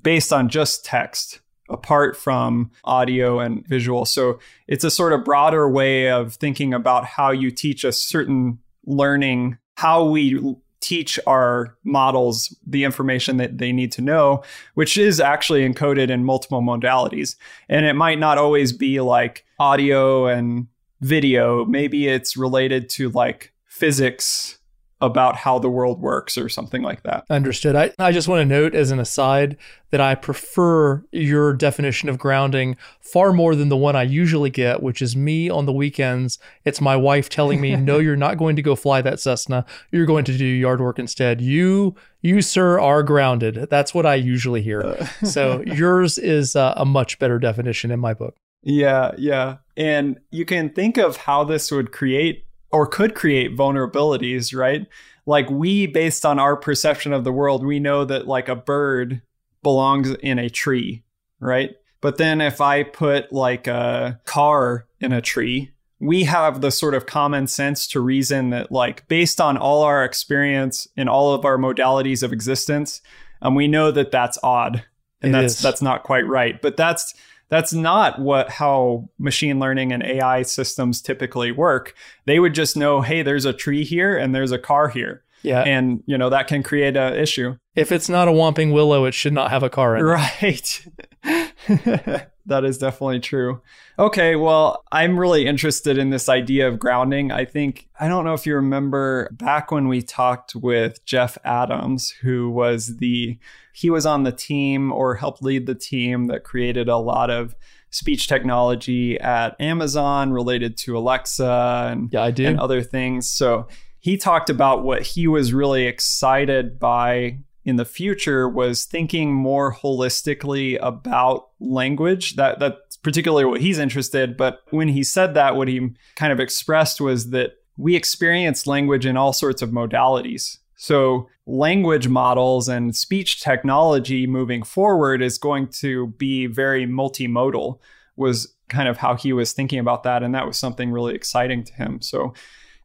based 0.01 0.33
on 0.33 0.49
just 0.49 0.83
text 0.83 1.39
apart 1.69 2.15
from 2.15 2.71
audio 2.83 3.39
and 3.39 3.65
visual. 3.67 4.05
So 4.05 4.39
it's 4.67 4.83
a 4.83 4.91
sort 4.91 5.13
of 5.13 5.23
broader 5.23 5.69
way 5.69 6.09
of 6.09 6.33
thinking 6.33 6.73
about 6.73 7.05
how 7.05 7.31
you 7.31 7.51
teach 7.51 7.83
a 7.83 7.91
certain 7.91 8.59
learning, 8.85 9.57
how 9.75 10.05
we 10.05 10.39
teach 10.79 11.19
our 11.27 11.75
models 11.83 12.55
the 12.65 12.83
information 12.83 13.37
that 13.37 13.57
they 13.57 13.71
need 13.71 13.91
to 13.93 14.01
know, 14.01 14.43
which 14.75 14.97
is 14.97 15.19
actually 15.19 15.67
encoded 15.67 16.09
in 16.09 16.23
multiple 16.23 16.61
modalities. 16.61 17.35
And 17.69 17.85
it 17.85 17.93
might 17.93 18.19
not 18.19 18.37
always 18.37 18.73
be 18.73 18.99
like 19.01 19.45
audio 19.59 20.27
and 20.27 20.67
video. 21.01 21.65
Maybe 21.65 22.07
it's 22.07 22.37
related 22.37 22.89
to 22.91 23.09
like 23.09 23.53
physics 23.65 24.57
about 24.99 25.35
how 25.35 25.59
the 25.59 25.69
world 25.69 26.01
works 26.01 26.37
or 26.37 26.49
something 26.49 26.81
like 26.81 27.03
that. 27.03 27.23
Understood. 27.29 27.75
I, 27.75 27.91
I 27.99 28.11
just 28.11 28.27
want 28.27 28.41
to 28.41 28.45
note 28.45 28.73
as 28.73 28.89
an 28.89 28.99
aside 28.99 29.57
that 29.91 30.01
I 30.01 30.15
prefer 30.15 31.05
your 31.11 31.53
definition 31.53 32.09
of 32.09 32.17
grounding 32.17 32.77
far 32.99 33.31
more 33.31 33.55
than 33.55 33.69
the 33.69 33.77
one 33.77 33.95
I 33.95 34.03
usually 34.03 34.49
get, 34.49 34.81
which 34.81 35.01
is 35.01 35.15
me 35.15 35.49
on 35.49 35.65
the 35.65 35.71
weekends. 35.71 36.39
It's 36.65 36.81
my 36.81 36.95
wife 36.95 37.29
telling 37.29 37.61
me, 37.61 37.75
no, 37.75 37.99
you're 37.99 38.15
not 38.15 38.37
going 38.37 38.55
to 38.55 38.61
go 38.61 38.75
fly 38.75 39.01
that 39.03 39.19
Cessna. 39.19 39.65
You're 39.91 40.07
going 40.07 40.25
to 40.25 40.37
do 40.37 40.45
yard 40.45 40.81
work 40.81 40.97
instead. 40.97 41.41
You, 41.41 41.95
you, 42.21 42.41
sir, 42.41 42.79
are 42.79 43.03
grounded. 43.03 43.67
That's 43.69 43.93
what 43.93 44.05
I 44.05 44.15
usually 44.15 44.63
hear. 44.63 45.07
so 45.23 45.61
yours 45.61 46.17
is 46.17 46.55
uh, 46.55 46.73
a 46.75 46.85
much 46.85 47.19
better 47.19 47.37
definition 47.37 47.91
in 47.91 47.99
my 47.99 48.15
book. 48.15 48.35
Yeah, 48.63 49.11
yeah. 49.17 49.57
And 49.77 50.19
you 50.31 50.43
can 50.43 50.71
think 50.71 50.97
of 50.97 51.17
how 51.17 51.43
this 51.43 51.71
would 51.71 51.91
create 51.91 52.46
or 52.71 52.87
could 52.87 53.15
create 53.15 53.55
vulnerabilities, 53.55 54.55
right? 54.55 54.87
Like 55.25 55.49
we, 55.49 55.87
based 55.87 56.25
on 56.25 56.39
our 56.39 56.55
perception 56.55 57.13
of 57.13 57.23
the 57.23 57.31
world, 57.31 57.65
we 57.65 57.79
know 57.79 58.05
that 58.05 58.27
like 58.27 58.49
a 58.49 58.55
bird 58.55 59.21
belongs 59.63 60.11
in 60.11 60.39
a 60.39 60.49
tree, 60.49 61.03
right? 61.39 61.75
But 62.01 62.17
then 62.17 62.41
if 62.41 62.61
I 62.61 62.83
put 62.83 63.31
like 63.31 63.67
a 63.67 64.19
car 64.25 64.87
in 64.99 65.11
a 65.11 65.21
tree, 65.21 65.71
we 65.99 66.25
have 66.25 66.61
the 66.61 66.71
sort 66.71 66.93
of 66.93 67.05
common 67.05 67.47
sense 67.47 67.87
to 67.87 67.99
reason 67.99 68.51
that 68.51 68.71
like 68.71 69.07
based 69.07 69.41
on 69.41 69.57
all 69.57 69.81
our 69.81 70.03
experience 70.05 70.87
in 70.95 71.07
all 71.07 71.33
of 71.33 71.43
our 71.43 71.57
modalities 71.57 72.21
of 72.21 72.31
existence, 72.31 73.01
um, 73.41 73.55
we 73.55 73.67
know 73.67 73.91
that 73.91 74.11
that's 74.11 74.37
odd 74.43 74.83
and 75.21 75.29
it 75.29 75.33
that's 75.33 75.55
is. 75.55 75.61
that's 75.61 75.81
not 75.81 76.03
quite 76.03 76.27
right. 76.27 76.61
But 76.61 76.77
that's 76.77 77.13
that's 77.49 77.73
not 77.73 78.19
what 78.19 78.49
how 78.49 79.09
machine 79.17 79.59
learning 79.59 79.91
and 79.91 80.03
AI 80.03 80.41
systems 80.41 81.01
typically 81.01 81.51
work. 81.51 81.95
They 82.25 82.39
would 82.39 82.53
just 82.53 82.75
know, 82.75 83.01
hey, 83.01 83.21
there's 83.21 83.45
a 83.45 83.53
tree 83.53 83.83
here 83.83 84.17
and 84.17 84.33
there's 84.33 84.51
a 84.51 84.59
car 84.59 84.89
here. 84.89 85.23
Yeah. 85.43 85.61
And, 85.61 86.03
you 86.05 86.17
know, 86.17 86.29
that 86.29 86.47
can 86.47 86.63
create 86.63 86.97
an 86.97 87.13
issue. 87.13 87.57
If 87.75 87.91
it's 87.91 88.09
not 88.09 88.27
a 88.27 88.31
whomping 88.31 88.73
willow, 88.73 89.05
it 89.05 89.13
should 89.13 89.33
not 89.33 89.51
have 89.51 89.63
a 89.63 89.69
car 89.69 89.95
in 89.95 90.01
it. 90.01 90.05
Right. 90.05 90.85
that 92.45 92.63
is 92.63 92.77
definitely 92.77 93.19
true. 93.19 93.61
Okay, 93.99 94.35
well, 94.35 94.83
I'm 94.91 95.19
really 95.19 95.45
interested 95.45 95.97
in 95.97 96.09
this 96.09 96.29
idea 96.29 96.67
of 96.67 96.79
grounding. 96.79 97.31
I 97.31 97.45
think, 97.45 97.89
I 97.99 98.07
don't 98.07 98.25
know 98.25 98.33
if 98.33 98.45
you 98.45 98.55
remember 98.55 99.29
back 99.33 99.71
when 99.71 99.87
we 99.87 100.01
talked 100.01 100.55
with 100.55 101.03
Jeff 101.05 101.37
Adams, 101.43 102.09
who 102.09 102.49
was 102.49 102.97
the, 102.97 103.37
he 103.73 103.89
was 103.89 104.05
on 104.05 104.23
the 104.23 104.31
team 104.31 104.91
or 104.91 105.15
helped 105.15 105.43
lead 105.43 105.65
the 105.65 105.75
team 105.75 106.27
that 106.27 106.43
created 106.43 106.87
a 106.87 106.97
lot 106.97 107.29
of 107.29 107.55
speech 107.89 108.27
technology 108.27 109.19
at 109.19 109.59
Amazon 109.59 110.31
related 110.31 110.77
to 110.77 110.97
Alexa 110.97 111.89
and, 111.91 112.09
yeah, 112.11 112.23
I 112.23 112.31
do. 112.31 112.45
and 112.45 112.59
other 112.59 112.81
things. 112.81 113.29
So 113.29 113.67
he 113.99 114.17
talked 114.17 114.49
about 114.49 114.83
what 114.83 115.01
he 115.01 115.27
was 115.27 115.53
really 115.53 115.85
excited 115.85 116.79
by 116.79 117.39
in 117.67 117.75
the 117.75 117.85
future 117.85 118.47
was 118.47 118.85
thinking 118.85 119.33
more 119.33 119.75
holistically 119.75 120.79
about 120.81 121.49
language. 121.59 122.37
That 122.37 122.59
that's 122.59 122.95
particularly 122.95 123.43
what 123.43 123.59
he's 123.59 123.77
interested. 123.77 124.37
But 124.37 124.61
when 124.69 124.87
he 124.87 125.03
said 125.03 125.33
that, 125.33 125.57
what 125.57 125.67
he 125.67 125.89
kind 126.15 126.31
of 126.31 126.39
expressed 126.39 127.01
was 127.01 127.31
that 127.31 127.51
we 127.75 127.97
experience 127.97 128.67
language 128.67 129.05
in 129.05 129.17
all 129.17 129.33
sorts 129.33 129.61
of 129.61 129.71
modalities. 129.71 130.59
So, 130.77 131.27
language 131.45 132.07
models 132.07 132.69
and 132.69 132.95
speech 132.95 133.41
technology 133.41 134.25
moving 134.27 134.63
forward 134.63 135.21
is 135.21 135.37
going 135.37 135.67
to 135.79 136.07
be 136.17 136.45
very 136.47 136.87
multimodal, 136.87 137.79
was 138.15 138.53
kind 138.69 138.87
of 138.87 138.97
how 138.97 139.15
he 139.15 139.33
was 139.33 139.51
thinking 139.51 139.79
about 139.79 140.03
that. 140.03 140.23
And 140.23 140.33
that 140.33 140.47
was 140.47 140.57
something 140.57 140.89
really 140.89 141.15
exciting 141.15 141.65
to 141.65 141.73
him. 141.73 142.01
So, 142.01 142.33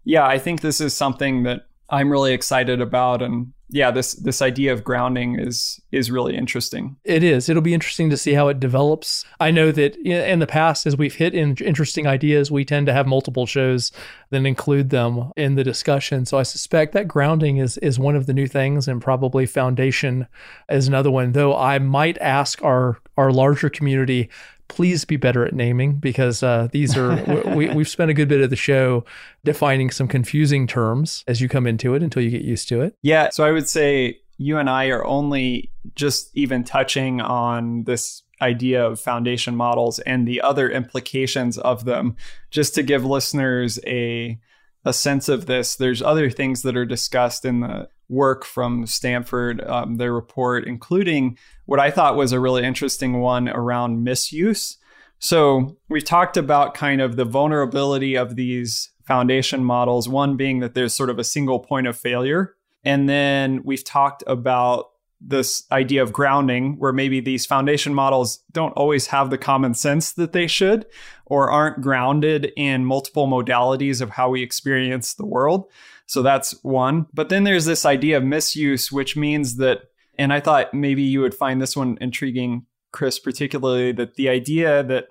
yeah, 0.04 0.26
I 0.26 0.38
think 0.38 0.60
this 0.60 0.80
is 0.80 0.92
something 0.92 1.44
that 1.44 1.66
I'm 1.92 2.10
really 2.10 2.32
excited 2.32 2.80
about. 2.80 3.20
And 3.20 3.52
yeah, 3.68 3.90
this 3.90 4.14
this 4.14 4.40
idea 4.40 4.72
of 4.72 4.82
grounding 4.82 5.38
is 5.38 5.78
is 5.92 6.10
really 6.10 6.34
interesting. 6.34 6.96
It 7.04 7.22
is. 7.22 7.48
It'll 7.48 7.62
be 7.62 7.74
interesting 7.74 8.08
to 8.10 8.16
see 8.16 8.32
how 8.32 8.48
it 8.48 8.58
develops. 8.58 9.24
I 9.38 9.50
know 9.50 9.70
that 9.72 9.96
in 9.96 10.38
the 10.38 10.46
past, 10.46 10.86
as 10.86 10.96
we've 10.96 11.14
hit 11.14 11.34
in 11.34 11.54
interesting 11.56 12.06
ideas, 12.06 12.50
we 12.50 12.64
tend 12.64 12.86
to 12.86 12.94
have 12.94 13.06
multiple 13.06 13.46
shows 13.46 13.92
then 14.32 14.46
include 14.46 14.88
them 14.88 15.30
in 15.36 15.56
the 15.56 15.62
discussion. 15.62 16.24
So 16.24 16.38
I 16.38 16.42
suspect 16.42 16.94
that 16.94 17.06
grounding 17.06 17.58
is 17.58 17.76
is 17.78 17.98
one 17.98 18.16
of 18.16 18.24
the 18.24 18.32
new 18.32 18.46
things, 18.46 18.88
and 18.88 19.00
probably 19.00 19.44
foundation 19.44 20.26
is 20.70 20.88
another 20.88 21.10
one. 21.10 21.32
Though 21.32 21.54
I 21.54 21.78
might 21.78 22.16
ask 22.18 22.64
our 22.64 22.98
our 23.18 23.30
larger 23.30 23.68
community 23.68 24.30
please 24.72 25.04
be 25.04 25.18
better 25.18 25.44
at 25.44 25.52
naming 25.52 25.96
because 25.96 26.42
uh, 26.42 26.66
these 26.72 26.96
are 26.96 27.14
we, 27.54 27.68
we've 27.68 27.88
spent 27.88 28.10
a 28.10 28.14
good 28.14 28.26
bit 28.28 28.40
of 28.40 28.48
the 28.48 28.56
show 28.56 29.04
defining 29.44 29.90
some 29.90 30.08
confusing 30.08 30.66
terms 30.66 31.24
as 31.28 31.42
you 31.42 31.48
come 31.48 31.66
into 31.66 31.94
it 31.94 32.02
until 32.02 32.22
you 32.22 32.30
get 32.30 32.40
used 32.40 32.70
to 32.70 32.80
it. 32.80 32.96
Yeah, 33.02 33.28
so 33.28 33.44
I 33.44 33.50
would 33.52 33.68
say 33.68 34.20
you 34.38 34.56
and 34.56 34.70
I 34.70 34.86
are 34.86 35.04
only 35.04 35.70
just 35.94 36.30
even 36.34 36.64
touching 36.64 37.20
on 37.20 37.84
this 37.84 38.22
idea 38.40 38.84
of 38.84 38.98
foundation 38.98 39.54
models 39.54 39.98
and 40.00 40.26
the 40.26 40.40
other 40.40 40.70
implications 40.70 41.58
of 41.58 41.84
them 41.84 42.16
just 42.50 42.74
to 42.74 42.82
give 42.82 43.04
listeners 43.04 43.78
a 43.86 44.40
a 44.84 44.92
sense 44.92 45.28
of 45.28 45.46
this 45.46 45.76
there's 45.76 46.02
other 46.02 46.28
things 46.28 46.62
that 46.62 46.76
are 46.76 46.84
discussed 46.84 47.44
in 47.44 47.60
the 47.60 47.88
work 48.12 48.44
from 48.44 48.86
Stanford, 48.86 49.62
um, 49.62 49.96
their 49.96 50.12
report, 50.12 50.66
including 50.66 51.38
what 51.66 51.80
I 51.80 51.90
thought 51.90 52.16
was 52.16 52.32
a 52.32 52.40
really 52.40 52.64
interesting 52.64 53.20
one 53.20 53.48
around 53.48 54.04
misuse. 54.04 54.78
So 55.18 55.76
we've 55.88 56.04
talked 56.04 56.36
about 56.36 56.74
kind 56.74 57.00
of 57.00 57.16
the 57.16 57.24
vulnerability 57.24 58.16
of 58.16 58.34
these 58.36 58.90
foundation 59.04 59.64
models, 59.64 60.08
one 60.08 60.36
being 60.36 60.60
that 60.60 60.74
there's 60.74 60.94
sort 60.94 61.10
of 61.10 61.18
a 61.18 61.24
single 61.24 61.60
point 61.60 61.86
of 61.86 61.96
failure. 61.96 62.54
And 62.84 63.08
then 63.08 63.62
we've 63.64 63.84
talked 63.84 64.24
about 64.26 64.86
this 65.20 65.64
idea 65.70 66.02
of 66.02 66.12
grounding, 66.12 66.76
where 66.80 66.92
maybe 66.92 67.20
these 67.20 67.46
foundation 67.46 67.94
models 67.94 68.42
don't 68.50 68.72
always 68.72 69.06
have 69.06 69.30
the 69.30 69.38
common 69.38 69.72
sense 69.74 70.12
that 70.14 70.32
they 70.32 70.48
should, 70.48 70.84
or 71.26 71.48
aren't 71.48 71.80
grounded 71.80 72.50
in 72.56 72.84
multiple 72.84 73.28
modalities 73.28 74.00
of 74.00 74.10
how 74.10 74.30
we 74.30 74.42
experience 74.42 75.14
the 75.14 75.24
world. 75.24 75.70
So 76.06 76.22
that's 76.22 76.60
one. 76.64 77.06
But 77.14 77.28
then 77.28 77.44
there's 77.44 77.66
this 77.66 77.86
idea 77.86 78.16
of 78.16 78.24
misuse, 78.24 78.90
which 78.90 79.16
means 79.16 79.58
that, 79.58 79.82
and 80.22 80.32
I 80.32 80.38
thought 80.38 80.72
maybe 80.72 81.02
you 81.02 81.20
would 81.20 81.34
find 81.34 81.60
this 81.60 81.76
one 81.76 81.98
intriguing, 82.00 82.64
Chris, 82.92 83.18
particularly 83.18 83.90
that 83.90 84.14
the 84.14 84.28
idea 84.28 84.84
that 84.84 85.08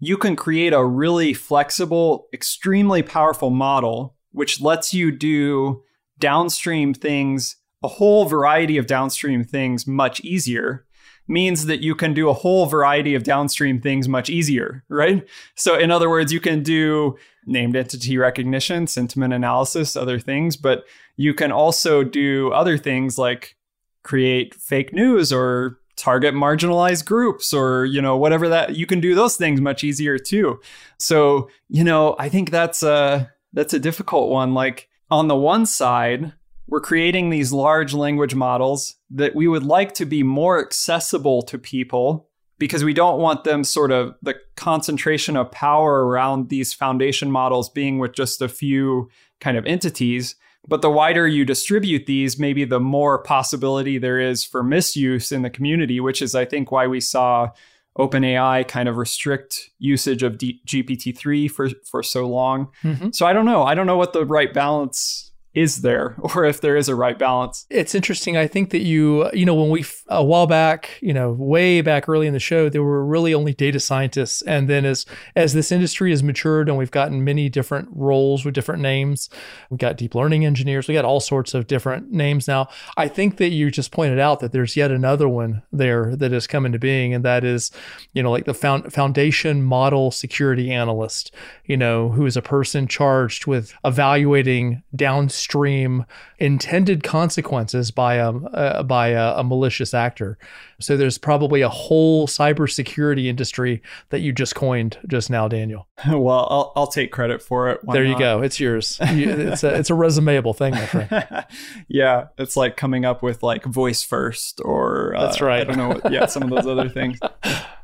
you 0.00 0.16
can 0.16 0.36
create 0.36 0.72
a 0.72 0.82
really 0.82 1.34
flexible, 1.34 2.28
extremely 2.32 3.02
powerful 3.02 3.50
model, 3.50 4.16
which 4.32 4.62
lets 4.62 4.94
you 4.94 5.12
do 5.12 5.82
downstream 6.18 6.94
things, 6.94 7.56
a 7.82 7.88
whole 7.88 8.24
variety 8.24 8.78
of 8.78 8.86
downstream 8.86 9.44
things 9.44 9.86
much 9.86 10.20
easier 10.20 10.86
means 11.28 11.66
that 11.66 11.82
you 11.82 11.94
can 11.94 12.14
do 12.14 12.30
a 12.30 12.34
whole 12.34 12.64
variety 12.64 13.14
of 13.14 13.22
downstream 13.22 13.78
things 13.82 14.08
much 14.08 14.30
easier, 14.30 14.82
right? 14.88 15.26
So, 15.56 15.78
in 15.78 15.90
other 15.90 16.08
words, 16.08 16.32
you 16.32 16.40
can 16.40 16.62
do 16.62 17.18
named 17.44 17.76
entity 17.76 18.16
recognition, 18.16 18.86
sentiment 18.86 19.34
analysis, 19.34 19.94
other 19.94 20.18
things, 20.18 20.56
but 20.56 20.84
you 21.16 21.34
can 21.34 21.52
also 21.52 22.02
do 22.02 22.50
other 22.52 22.78
things 22.78 23.18
like 23.18 23.56
create 24.04 24.54
fake 24.54 24.92
news 24.92 25.32
or 25.32 25.78
target 25.96 26.34
marginalized 26.34 27.04
groups 27.04 27.52
or 27.52 27.84
you 27.84 28.00
know 28.00 28.16
whatever 28.16 28.48
that 28.48 28.76
you 28.76 28.86
can 28.86 29.00
do 29.00 29.14
those 29.14 29.36
things 29.36 29.60
much 29.60 29.84
easier 29.84 30.18
too 30.18 30.60
so 30.98 31.48
you 31.68 31.84
know 31.84 32.16
i 32.18 32.28
think 32.28 32.50
that's 32.50 32.82
a 32.82 33.30
that's 33.52 33.74
a 33.74 33.78
difficult 33.78 34.30
one 34.30 34.54
like 34.54 34.88
on 35.10 35.28
the 35.28 35.36
one 35.36 35.64
side 35.64 36.32
we're 36.66 36.80
creating 36.80 37.30
these 37.30 37.52
large 37.52 37.94
language 37.94 38.34
models 38.34 38.96
that 39.10 39.34
we 39.34 39.46
would 39.46 39.62
like 39.62 39.94
to 39.94 40.04
be 40.04 40.22
more 40.22 40.58
accessible 40.60 41.42
to 41.42 41.58
people 41.58 42.28
because 42.58 42.84
we 42.84 42.94
don't 42.94 43.20
want 43.20 43.44
them 43.44 43.64
sort 43.64 43.90
of 43.90 44.14
the 44.22 44.34
concentration 44.56 45.36
of 45.36 45.50
power 45.50 46.06
around 46.06 46.48
these 46.48 46.72
foundation 46.72 47.30
models 47.30 47.68
being 47.68 47.98
with 47.98 48.12
just 48.12 48.40
a 48.40 48.48
few 48.48 49.10
kind 49.40 49.56
of 49.56 49.66
entities. 49.66 50.36
But 50.66 50.82
the 50.82 50.90
wider 50.90 51.26
you 51.26 51.44
distribute 51.44 52.06
these, 52.06 52.38
maybe 52.38 52.64
the 52.64 52.80
more 52.80 53.22
possibility 53.22 53.98
there 53.98 54.18
is 54.18 54.44
for 54.44 54.62
misuse 54.62 55.30
in 55.30 55.42
the 55.42 55.50
community, 55.50 56.00
which 56.00 56.22
is, 56.22 56.34
I 56.34 56.44
think, 56.44 56.72
why 56.72 56.86
we 56.86 57.00
saw 57.00 57.50
OpenAI 57.98 58.66
kind 58.66 58.88
of 58.88 58.96
restrict 58.96 59.70
usage 59.78 60.22
of 60.22 60.38
D- 60.38 60.60
GPT-3 60.66 61.50
for, 61.50 61.68
for 61.84 62.02
so 62.02 62.26
long. 62.26 62.68
Mm-hmm. 62.82 63.10
So 63.12 63.26
I 63.26 63.32
don't 63.32 63.44
know. 63.44 63.62
I 63.62 63.74
don't 63.74 63.86
know 63.86 63.96
what 63.96 64.12
the 64.12 64.24
right 64.24 64.52
balance 64.52 65.30
is 65.54 65.82
there 65.82 66.16
or 66.34 66.44
if 66.44 66.60
there 66.60 66.76
is 66.76 66.88
a 66.88 66.94
right 66.94 67.18
balance. 67.18 67.66
It's 67.70 67.94
interesting. 67.94 68.36
I 68.36 68.46
think 68.46 68.70
that 68.70 68.80
you, 68.80 69.22
uh, 69.22 69.30
you 69.32 69.46
know, 69.46 69.54
when 69.54 69.70
we, 69.70 69.84
a 70.08 70.24
while 70.24 70.46
back, 70.46 70.98
you 71.00 71.14
know, 71.14 71.32
way 71.32 71.80
back 71.80 72.08
early 72.08 72.26
in 72.26 72.32
the 72.32 72.40
show, 72.40 72.68
there 72.68 72.82
were 72.82 73.04
really 73.04 73.32
only 73.32 73.54
data 73.54 73.80
scientists. 73.80 74.42
And 74.42 74.68
then 74.68 74.84
as, 74.84 75.06
as 75.36 75.52
this 75.52 75.70
industry 75.70 76.10
has 76.10 76.22
matured 76.22 76.68
and 76.68 76.76
we've 76.76 76.90
gotten 76.90 77.24
many 77.24 77.48
different 77.48 77.88
roles 77.92 78.44
with 78.44 78.54
different 78.54 78.82
names, 78.82 79.30
we 79.70 79.76
got 79.76 79.96
deep 79.96 80.14
learning 80.14 80.44
engineers, 80.44 80.88
we 80.88 80.94
got 80.94 81.04
all 81.04 81.20
sorts 81.20 81.54
of 81.54 81.66
different 81.66 82.10
names 82.10 82.48
now. 82.48 82.68
I 82.96 83.08
think 83.08 83.36
that 83.36 83.50
you 83.50 83.70
just 83.70 83.92
pointed 83.92 84.18
out 84.18 84.40
that 84.40 84.52
there's 84.52 84.76
yet 84.76 84.90
another 84.90 85.28
one 85.28 85.62
there 85.72 86.16
that 86.16 86.32
has 86.32 86.46
come 86.46 86.66
into 86.66 86.78
being. 86.78 87.14
And 87.14 87.24
that 87.24 87.44
is, 87.44 87.70
you 88.12 88.22
know, 88.22 88.30
like 88.30 88.44
the 88.44 88.54
found, 88.54 88.92
foundation 88.92 89.62
model 89.62 90.10
security 90.10 90.70
analyst, 90.72 91.32
you 91.64 91.76
know, 91.76 92.08
who 92.08 92.26
is 92.26 92.36
a 92.36 92.42
person 92.42 92.88
charged 92.88 93.46
with 93.46 93.74
evaluating 93.84 94.82
downstream 94.94 95.43
extreme 95.44 96.06
intended 96.38 97.02
consequences 97.02 97.90
by 97.90 98.14
a 98.14 98.32
uh, 98.32 98.82
by 98.82 99.08
a, 99.08 99.34
a, 99.36 99.44
malicious 99.44 99.92
actor. 99.92 100.38
So 100.80 100.96
there's 100.96 101.18
probably 101.18 101.60
a 101.60 101.68
whole 101.68 102.26
cybersecurity 102.26 103.26
industry 103.26 103.82
that 104.08 104.20
you 104.20 104.32
just 104.32 104.54
coined 104.54 104.96
just 105.06 105.28
now, 105.28 105.48
Daniel. 105.48 105.86
Well, 106.24 106.46
I'll, 106.50 106.72
I'll 106.76 106.86
take 106.86 107.12
credit 107.12 107.42
for 107.42 107.70
it. 107.70 107.80
Why 107.82 107.94
there 107.94 108.04
not? 108.04 108.10
you 108.10 108.18
go. 108.18 108.42
It's 108.42 108.58
yours. 108.58 108.98
it's 109.00 109.64
a 109.64 109.74
it's 109.74 109.90
a 109.90 109.94
resumeable 109.94 110.56
thing, 110.56 110.72
my 110.72 110.86
friend. 110.86 111.44
yeah, 111.88 112.28
it's 112.38 112.56
like 112.56 112.76
coming 112.76 113.04
up 113.04 113.22
with 113.22 113.42
like 113.42 113.64
voice 113.64 114.02
first 114.02 114.60
or 114.64 115.14
uh, 115.14 115.26
that's 115.26 115.40
right. 115.40 115.60
I 115.60 115.64
don't 115.64 115.76
know. 115.76 115.88
What, 115.88 116.10
yeah, 116.12 116.26
some 116.26 116.44
of 116.44 116.50
those 116.50 116.66
other 116.66 116.88
things. 116.88 117.18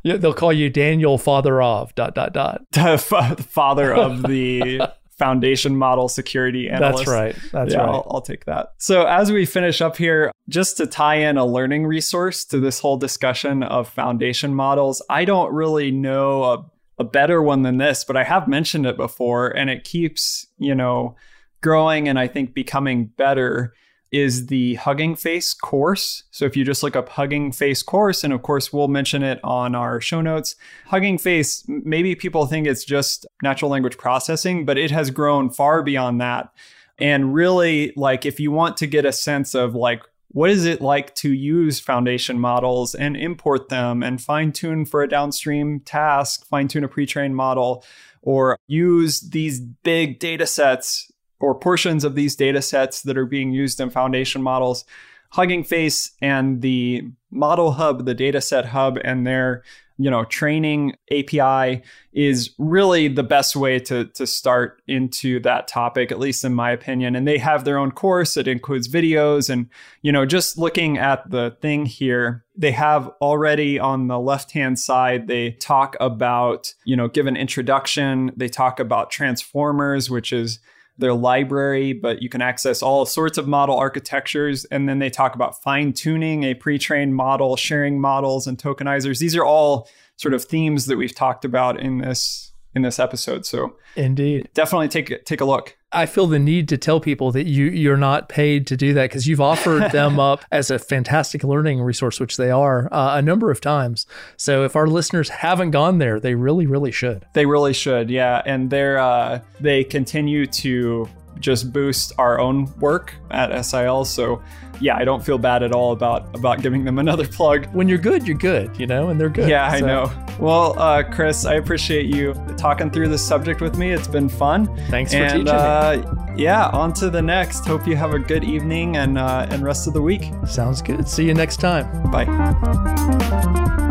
Yeah, 0.02 0.16
they'll 0.16 0.32
call 0.32 0.50
you 0.50 0.70
Daniel, 0.70 1.18
father 1.18 1.61
of 1.61 1.94
dot 1.94 2.14
dot 2.14 2.32
dot. 2.32 2.62
father 2.72 3.92
of 3.92 4.22
the 4.22 4.80
foundation 5.20 5.76
model 5.76 6.08
security 6.08 6.70
analyst. 6.70 7.04
That's 7.04 7.10
right. 7.10 7.36
That's 7.52 7.74
yeah, 7.74 7.80
right. 7.80 7.88
I'll, 7.90 8.06
I'll, 8.10 8.22
take 8.22 8.46
that. 8.46 8.72
So 8.78 9.04
as 9.04 9.30
we 9.30 9.44
finish 9.44 9.82
up 9.82 9.98
here, 9.98 10.32
just 10.48 10.78
to 10.78 10.86
tie 10.86 11.16
in 11.16 11.36
a 11.36 11.44
learning 11.44 11.86
resource 11.86 12.46
to 12.46 12.58
this 12.58 12.80
whole 12.80 12.96
discussion 12.96 13.62
of 13.62 13.86
foundation 13.86 14.54
models, 14.54 15.02
I 15.10 15.26
don't 15.26 15.52
really 15.52 15.90
know 15.90 16.44
a, 16.44 16.70
a 17.00 17.04
better 17.04 17.42
one 17.42 17.60
than 17.60 17.76
this, 17.76 18.02
but 18.02 18.16
I 18.16 18.24
have 18.24 18.48
mentioned 18.48 18.86
it 18.86 18.96
before 18.96 19.48
and 19.48 19.68
it 19.68 19.84
keeps, 19.84 20.46
you 20.56 20.74
know, 20.74 21.16
growing 21.60 22.08
and 22.08 22.18
I 22.18 22.26
think 22.26 22.54
becoming 22.54 23.04
better 23.04 23.74
is 24.12 24.46
the 24.46 24.74
Hugging 24.74 25.14
Face 25.14 25.54
course. 25.54 26.24
So 26.30 26.44
if 26.44 26.56
you 26.56 26.64
just 26.64 26.82
look 26.82 26.96
up 26.96 27.11
Hugging 27.11 27.52
Face 27.52 27.82
course, 27.82 28.24
and 28.24 28.32
of 28.32 28.42
course 28.42 28.72
we'll 28.72 28.88
mention 28.88 29.22
it 29.22 29.38
on 29.44 29.74
our 29.74 30.00
show 30.00 30.20
notes, 30.20 30.56
Hugging 30.86 31.18
Face, 31.18 31.64
maybe 31.68 32.14
people 32.14 32.46
think 32.46 32.66
it's 32.66 32.84
just 32.84 33.26
natural 33.42 33.70
language 33.70 33.98
processing, 33.98 34.64
but 34.64 34.78
it 34.78 34.90
has 34.90 35.11
grown 35.11 35.50
far 35.50 35.82
beyond 35.82 36.20
that. 36.20 36.52
And 36.98 37.32
really, 37.32 37.92
like, 37.96 38.26
if 38.26 38.40
you 38.40 38.50
want 38.50 38.76
to 38.78 38.86
get 38.86 39.04
a 39.04 39.12
sense 39.12 39.54
of 39.54 39.74
like, 39.74 40.02
what 40.32 40.50
is 40.50 40.64
it 40.64 40.80
like 40.80 41.14
to 41.16 41.32
use 41.32 41.80
foundation 41.80 42.38
models 42.38 42.94
and 42.94 43.16
import 43.16 43.68
them 43.68 44.02
and 44.02 44.20
fine 44.20 44.52
tune 44.52 44.84
for 44.84 45.02
a 45.02 45.08
downstream 45.08 45.80
task, 45.80 46.46
fine 46.46 46.68
tune 46.68 46.84
a 46.84 46.88
pre 46.88 47.06
trained 47.06 47.34
model, 47.34 47.84
or 48.22 48.56
use 48.66 49.20
these 49.20 49.61
big 49.61 50.18
data 50.18 50.46
sets 50.46 51.09
or 51.41 51.55
portions 51.55 52.05
of 52.05 52.14
these 52.14 52.36
data 52.36 52.62
sets 52.62 53.03
that 53.03 53.18
are 53.18 53.26
being 53.26 53.53
used 53.53 53.80
in 53.80 53.91
foundation 53.91 54.43
models. 54.43 54.84
Hugging 55.30 55.64
Face 55.64 56.12
and 56.20 56.61
the 56.61 57.09
Model 57.30 57.72
Hub, 57.72 58.05
the 58.05 58.14
dataset 58.14 58.66
hub, 58.66 58.99
and 59.05 59.26
their 59.26 59.62
you 60.01 60.11
know 60.11 60.24
training 60.24 60.97
API 61.12 61.82
is 62.14 62.51
really 62.59 63.07
the 63.07 63.22
best 63.22 63.55
way 63.55 63.78
to 63.78 64.07
to 64.07 64.26
start 64.26 64.82
into 64.88 65.38
that 65.41 65.68
topic, 65.68 66.11
at 66.11 66.18
least 66.18 66.45
in 66.45 66.55
my 66.55 66.70
opinion. 66.70 67.14
And 67.14 67.28
they 67.28 67.36
have 67.36 67.64
their 67.64 67.78
own 67.78 67.93
course. 67.93 68.36
It 68.36 68.49
includes 68.49 68.88
videos, 68.88 69.51
and 69.51 69.68
you 70.03 70.11
know 70.11 70.24
just 70.24 70.57
looking 70.59 70.97
at 70.97 71.30
the 71.30 71.57
thing 71.61 71.84
here, 71.86 72.45
they 72.57 72.72
have 72.72 73.09
already 73.20 73.78
on 73.78 74.09
the 74.09 74.18
left 74.18 74.53
hand 74.53 74.78
side 74.78 75.28
they 75.28 75.53
talk 75.53 75.97
about 76.01 76.74
you 76.84 76.97
know 76.97 77.07
give 77.07 77.26
an 77.26 77.36
introduction. 77.36 78.32
They 78.34 78.49
talk 78.49 78.80
about 78.80 79.11
transformers, 79.11 80.11
which 80.11 80.32
is 80.32 80.61
their 81.01 81.14
library, 81.14 81.92
but 81.92 82.22
you 82.22 82.28
can 82.28 82.42
access 82.42 82.82
all 82.82 83.05
sorts 83.07 83.38
of 83.38 83.48
model 83.48 83.76
architectures. 83.76 84.64
And 84.66 84.88
then 84.88 84.98
they 84.98 85.11
talk 85.11 85.34
about 85.34 85.62
fine 85.62 85.92
tuning 85.92 86.44
a 86.44 86.55
pre 86.55 86.78
trained 86.78 87.14
model, 87.14 87.57
sharing 87.57 88.01
models, 88.01 88.46
and 88.46 88.57
tokenizers. 88.57 89.18
These 89.18 89.36
are 89.36 89.44
all 89.44 89.88
sort 90.16 90.34
of 90.34 90.44
themes 90.44 90.86
that 90.86 90.96
we've 90.96 91.14
talked 91.14 91.44
about 91.44 91.80
in 91.80 91.98
this 91.98 92.49
in 92.74 92.82
this 92.82 92.98
episode. 92.98 93.46
So 93.46 93.76
indeed, 93.96 94.48
definitely 94.54 94.88
take 94.88 95.24
take 95.24 95.40
a 95.40 95.44
look. 95.44 95.76
I 95.92 96.06
feel 96.06 96.28
the 96.28 96.38
need 96.38 96.68
to 96.68 96.78
tell 96.78 97.00
people 97.00 97.32
that 97.32 97.46
you 97.46 97.64
you're 97.64 97.96
not 97.96 98.28
paid 98.28 98.66
to 98.68 98.76
do 98.76 98.94
that 98.94 99.10
because 99.10 99.26
you've 99.26 99.40
offered 99.40 99.90
them 99.92 100.20
up 100.20 100.44
as 100.52 100.70
a 100.70 100.78
fantastic 100.78 101.42
learning 101.42 101.80
resource, 101.80 102.20
which 102.20 102.36
they 102.36 102.50
are 102.50 102.88
uh, 102.92 103.16
a 103.16 103.22
number 103.22 103.50
of 103.50 103.60
times. 103.60 104.06
So 104.36 104.64
if 104.64 104.76
our 104.76 104.86
listeners 104.86 105.28
haven't 105.28 105.72
gone 105.72 105.98
there, 105.98 106.20
they 106.20 106.34
really 106.34 106.66
really 106.66 106.92
should. 106.92 107.26
They 107.32 107.46
really 107.46 107.72
should, 107.72 108.08
yeah. 108.08 108.42
And 108.46 108.70
they're 108.70 108.98
uh, 108.98 109.40
they 109.58 109.82
continue 109.84 110.46
to 110.46 111.08
just 111.41 111.72
boost 111.72 112.12
our 112.18 112.38
own 112.38 112.72
work 112.78 113.14
at 113.30 113.61
SIL. 113.62 114.05
So 114.05 114.43
yeah, 114.80 114.97
I 114.97 115.05
don't 115.05 115.24
feel 115.24 115.38
bad 115.38 115.62
at 115.62 115.72
all 115.72 115.93
about 115.93 116.34
about 116.34 116.62
giving 116.62 116.84
them 116.84 116.99
another 116.99 117.26
plug. 117.38 117.66
When 117.74 117.88
you're 117.88 117.99
good, 117.99 118.26
you're 118.26 118.36
good, 118.36 118.78
you 118.78 118.86
know, 118.86 119.09
and 119.09 119.20
they're 119.20 119.28
good. 119.28 119.49
Yeah, 119.49 119.70
so. 119.70 119.76
I 119.76 119.80
know. 119.80 120.26
Well, 120.38 120.78
uh, 120.78 121.03
Chris, 121.03 121.45
I 121.45 121.55
appreciate 121.55 122.07
you 122.07 122.34
talking 122.57 122.91
through 122.91 123.09
this 123.09 123.26
subject 123.26 123.61
with 123.61 123.76
me. 123.76 123.91
It's 123.91 124.09
been 124.09 124.28
fun. 124.28 124.74
Thanks 124.88 125.12
for 125.12 125.28
teaching 125.28 125.49
uh, 125.49 126.24
me. 126.34 126.43
Yeah, 126.43 126.68
on 126.68 126.95
to 126.95 127.11
the 127.11 127.20
next. 127.20 127.66
Hope 127.66 127.86
you 127.86 127.97
have 127.97 128.14
a 128.14 128.18
good 128.18 128.45
evening 128.45 128.97
and 128.97 129.18
uh, 129.18 129.47
and 129.51 129.62
rest 129.62 129.86
of 129.86 129.93
the 129.93 130.03
week. 130.03 130.30
Sounds 130.47 130.80
good. 130.80 131.09
See 131.09 131.26
you 131.26 131.34
next 131.34 131.59
time. 131.59 132.11
Bye. 132.11 133.88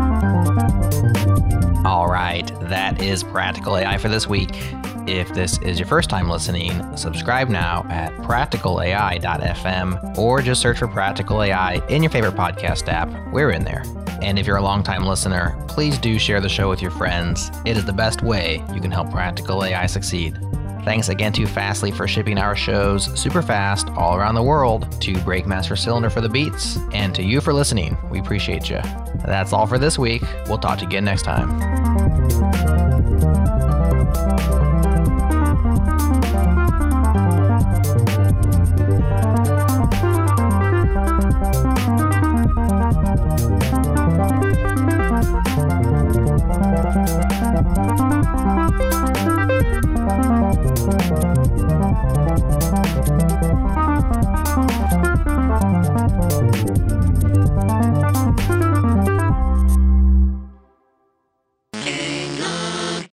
All 1.90 2.06
right, 2.06 2.48
that 2.68 3.02
is 3.02 3.24
Practical 3.24 3.76
AI 3.76 3.98
for 3.98 4.08
this 4.08 4.28
week. 4.28 4.50
If 5.08 5.34
this 5.34 5.58
is 5.58 5.76
your 5.76 5.88
first 5.88 6.08
time 6.08 6.30
listening, 6.30 6.96
subscribe 6.96 7.48
now 7.48 7.84
at 7.90 8.12
practicalai.fm 8.18 10.16
or 10.16 10.40
just 10.40 10.62
search 10.62 10.78
for 10.78 10.86
Practical 10.86 11.42
AI 11.42 11.84
in 11.88 12.04
your 12.04 12.10
favorite 12.10 12.36
podcast 12.36 12.86
app. 12.86 13.10
We're 13.32 13.50
in 13.50 13.64
there. 13.64 13.82
And 14.22 14.38
if 14.38 14.46
you're 14.46 14.58
a 14.58 14.62
longtime 14.62 15.04
listener, 15.04 15.60
please 15.66 15.98
do 15.98 16.16
share 16.16 16.40
the 16.40 16.48
show 16.48 16.68
with 16.68 16.80
your 16.80 16.92
friends. 16.92 17.50
It 17.66 17.76
is 17.76 17.84
the 17.84 17.92
best 17.92 18.22
way 18.22 18.64
you 18.72 18.80
can 18.80 18.92
help 18.92 19.10
Practical 19.10 19.64
AI 19.64 19.86
succeed. 19.86 20.38
Thanks 20.84 21.08
again 21.08 21.32
to 21.34 21.46
Fastly 21.46 21.90
for 21.90 22.08
shipping 22.08 22.38
our 22.38 22.56
shows 22.56 23.06
super 23.18 23.42
fast 23.42 23.88
all 23.90 24.16
around 24.16 24.34
the 24.34 24.42
world, 24.42 25.00
to 25.02 25.12
Breakmaster 25.14 25.78
Cylinder 25.78 26.10
for 26.10 26.20
the 26.20 26.28
beats, 26.28 26.78
and 26.92 27.14
to 27.14 27.22
you 27.22 27.40
for 27.40 27.52
listening. 27.52 27.96
We 28.10 28.18
appreciate 28.18 28.70
you. 28.70 28.80
That's 29.24 29.52
all 29.52 29.66
for 29.66 29.78
this 29.78 29.98
week. 29.98 30.22
We'll 30.46 30.58
talk 30.58 30.78
to 30.78 30.82
you 30.82 30.88
again 30.88 31.04
next 31.04 31.22
time. 31.22 32.59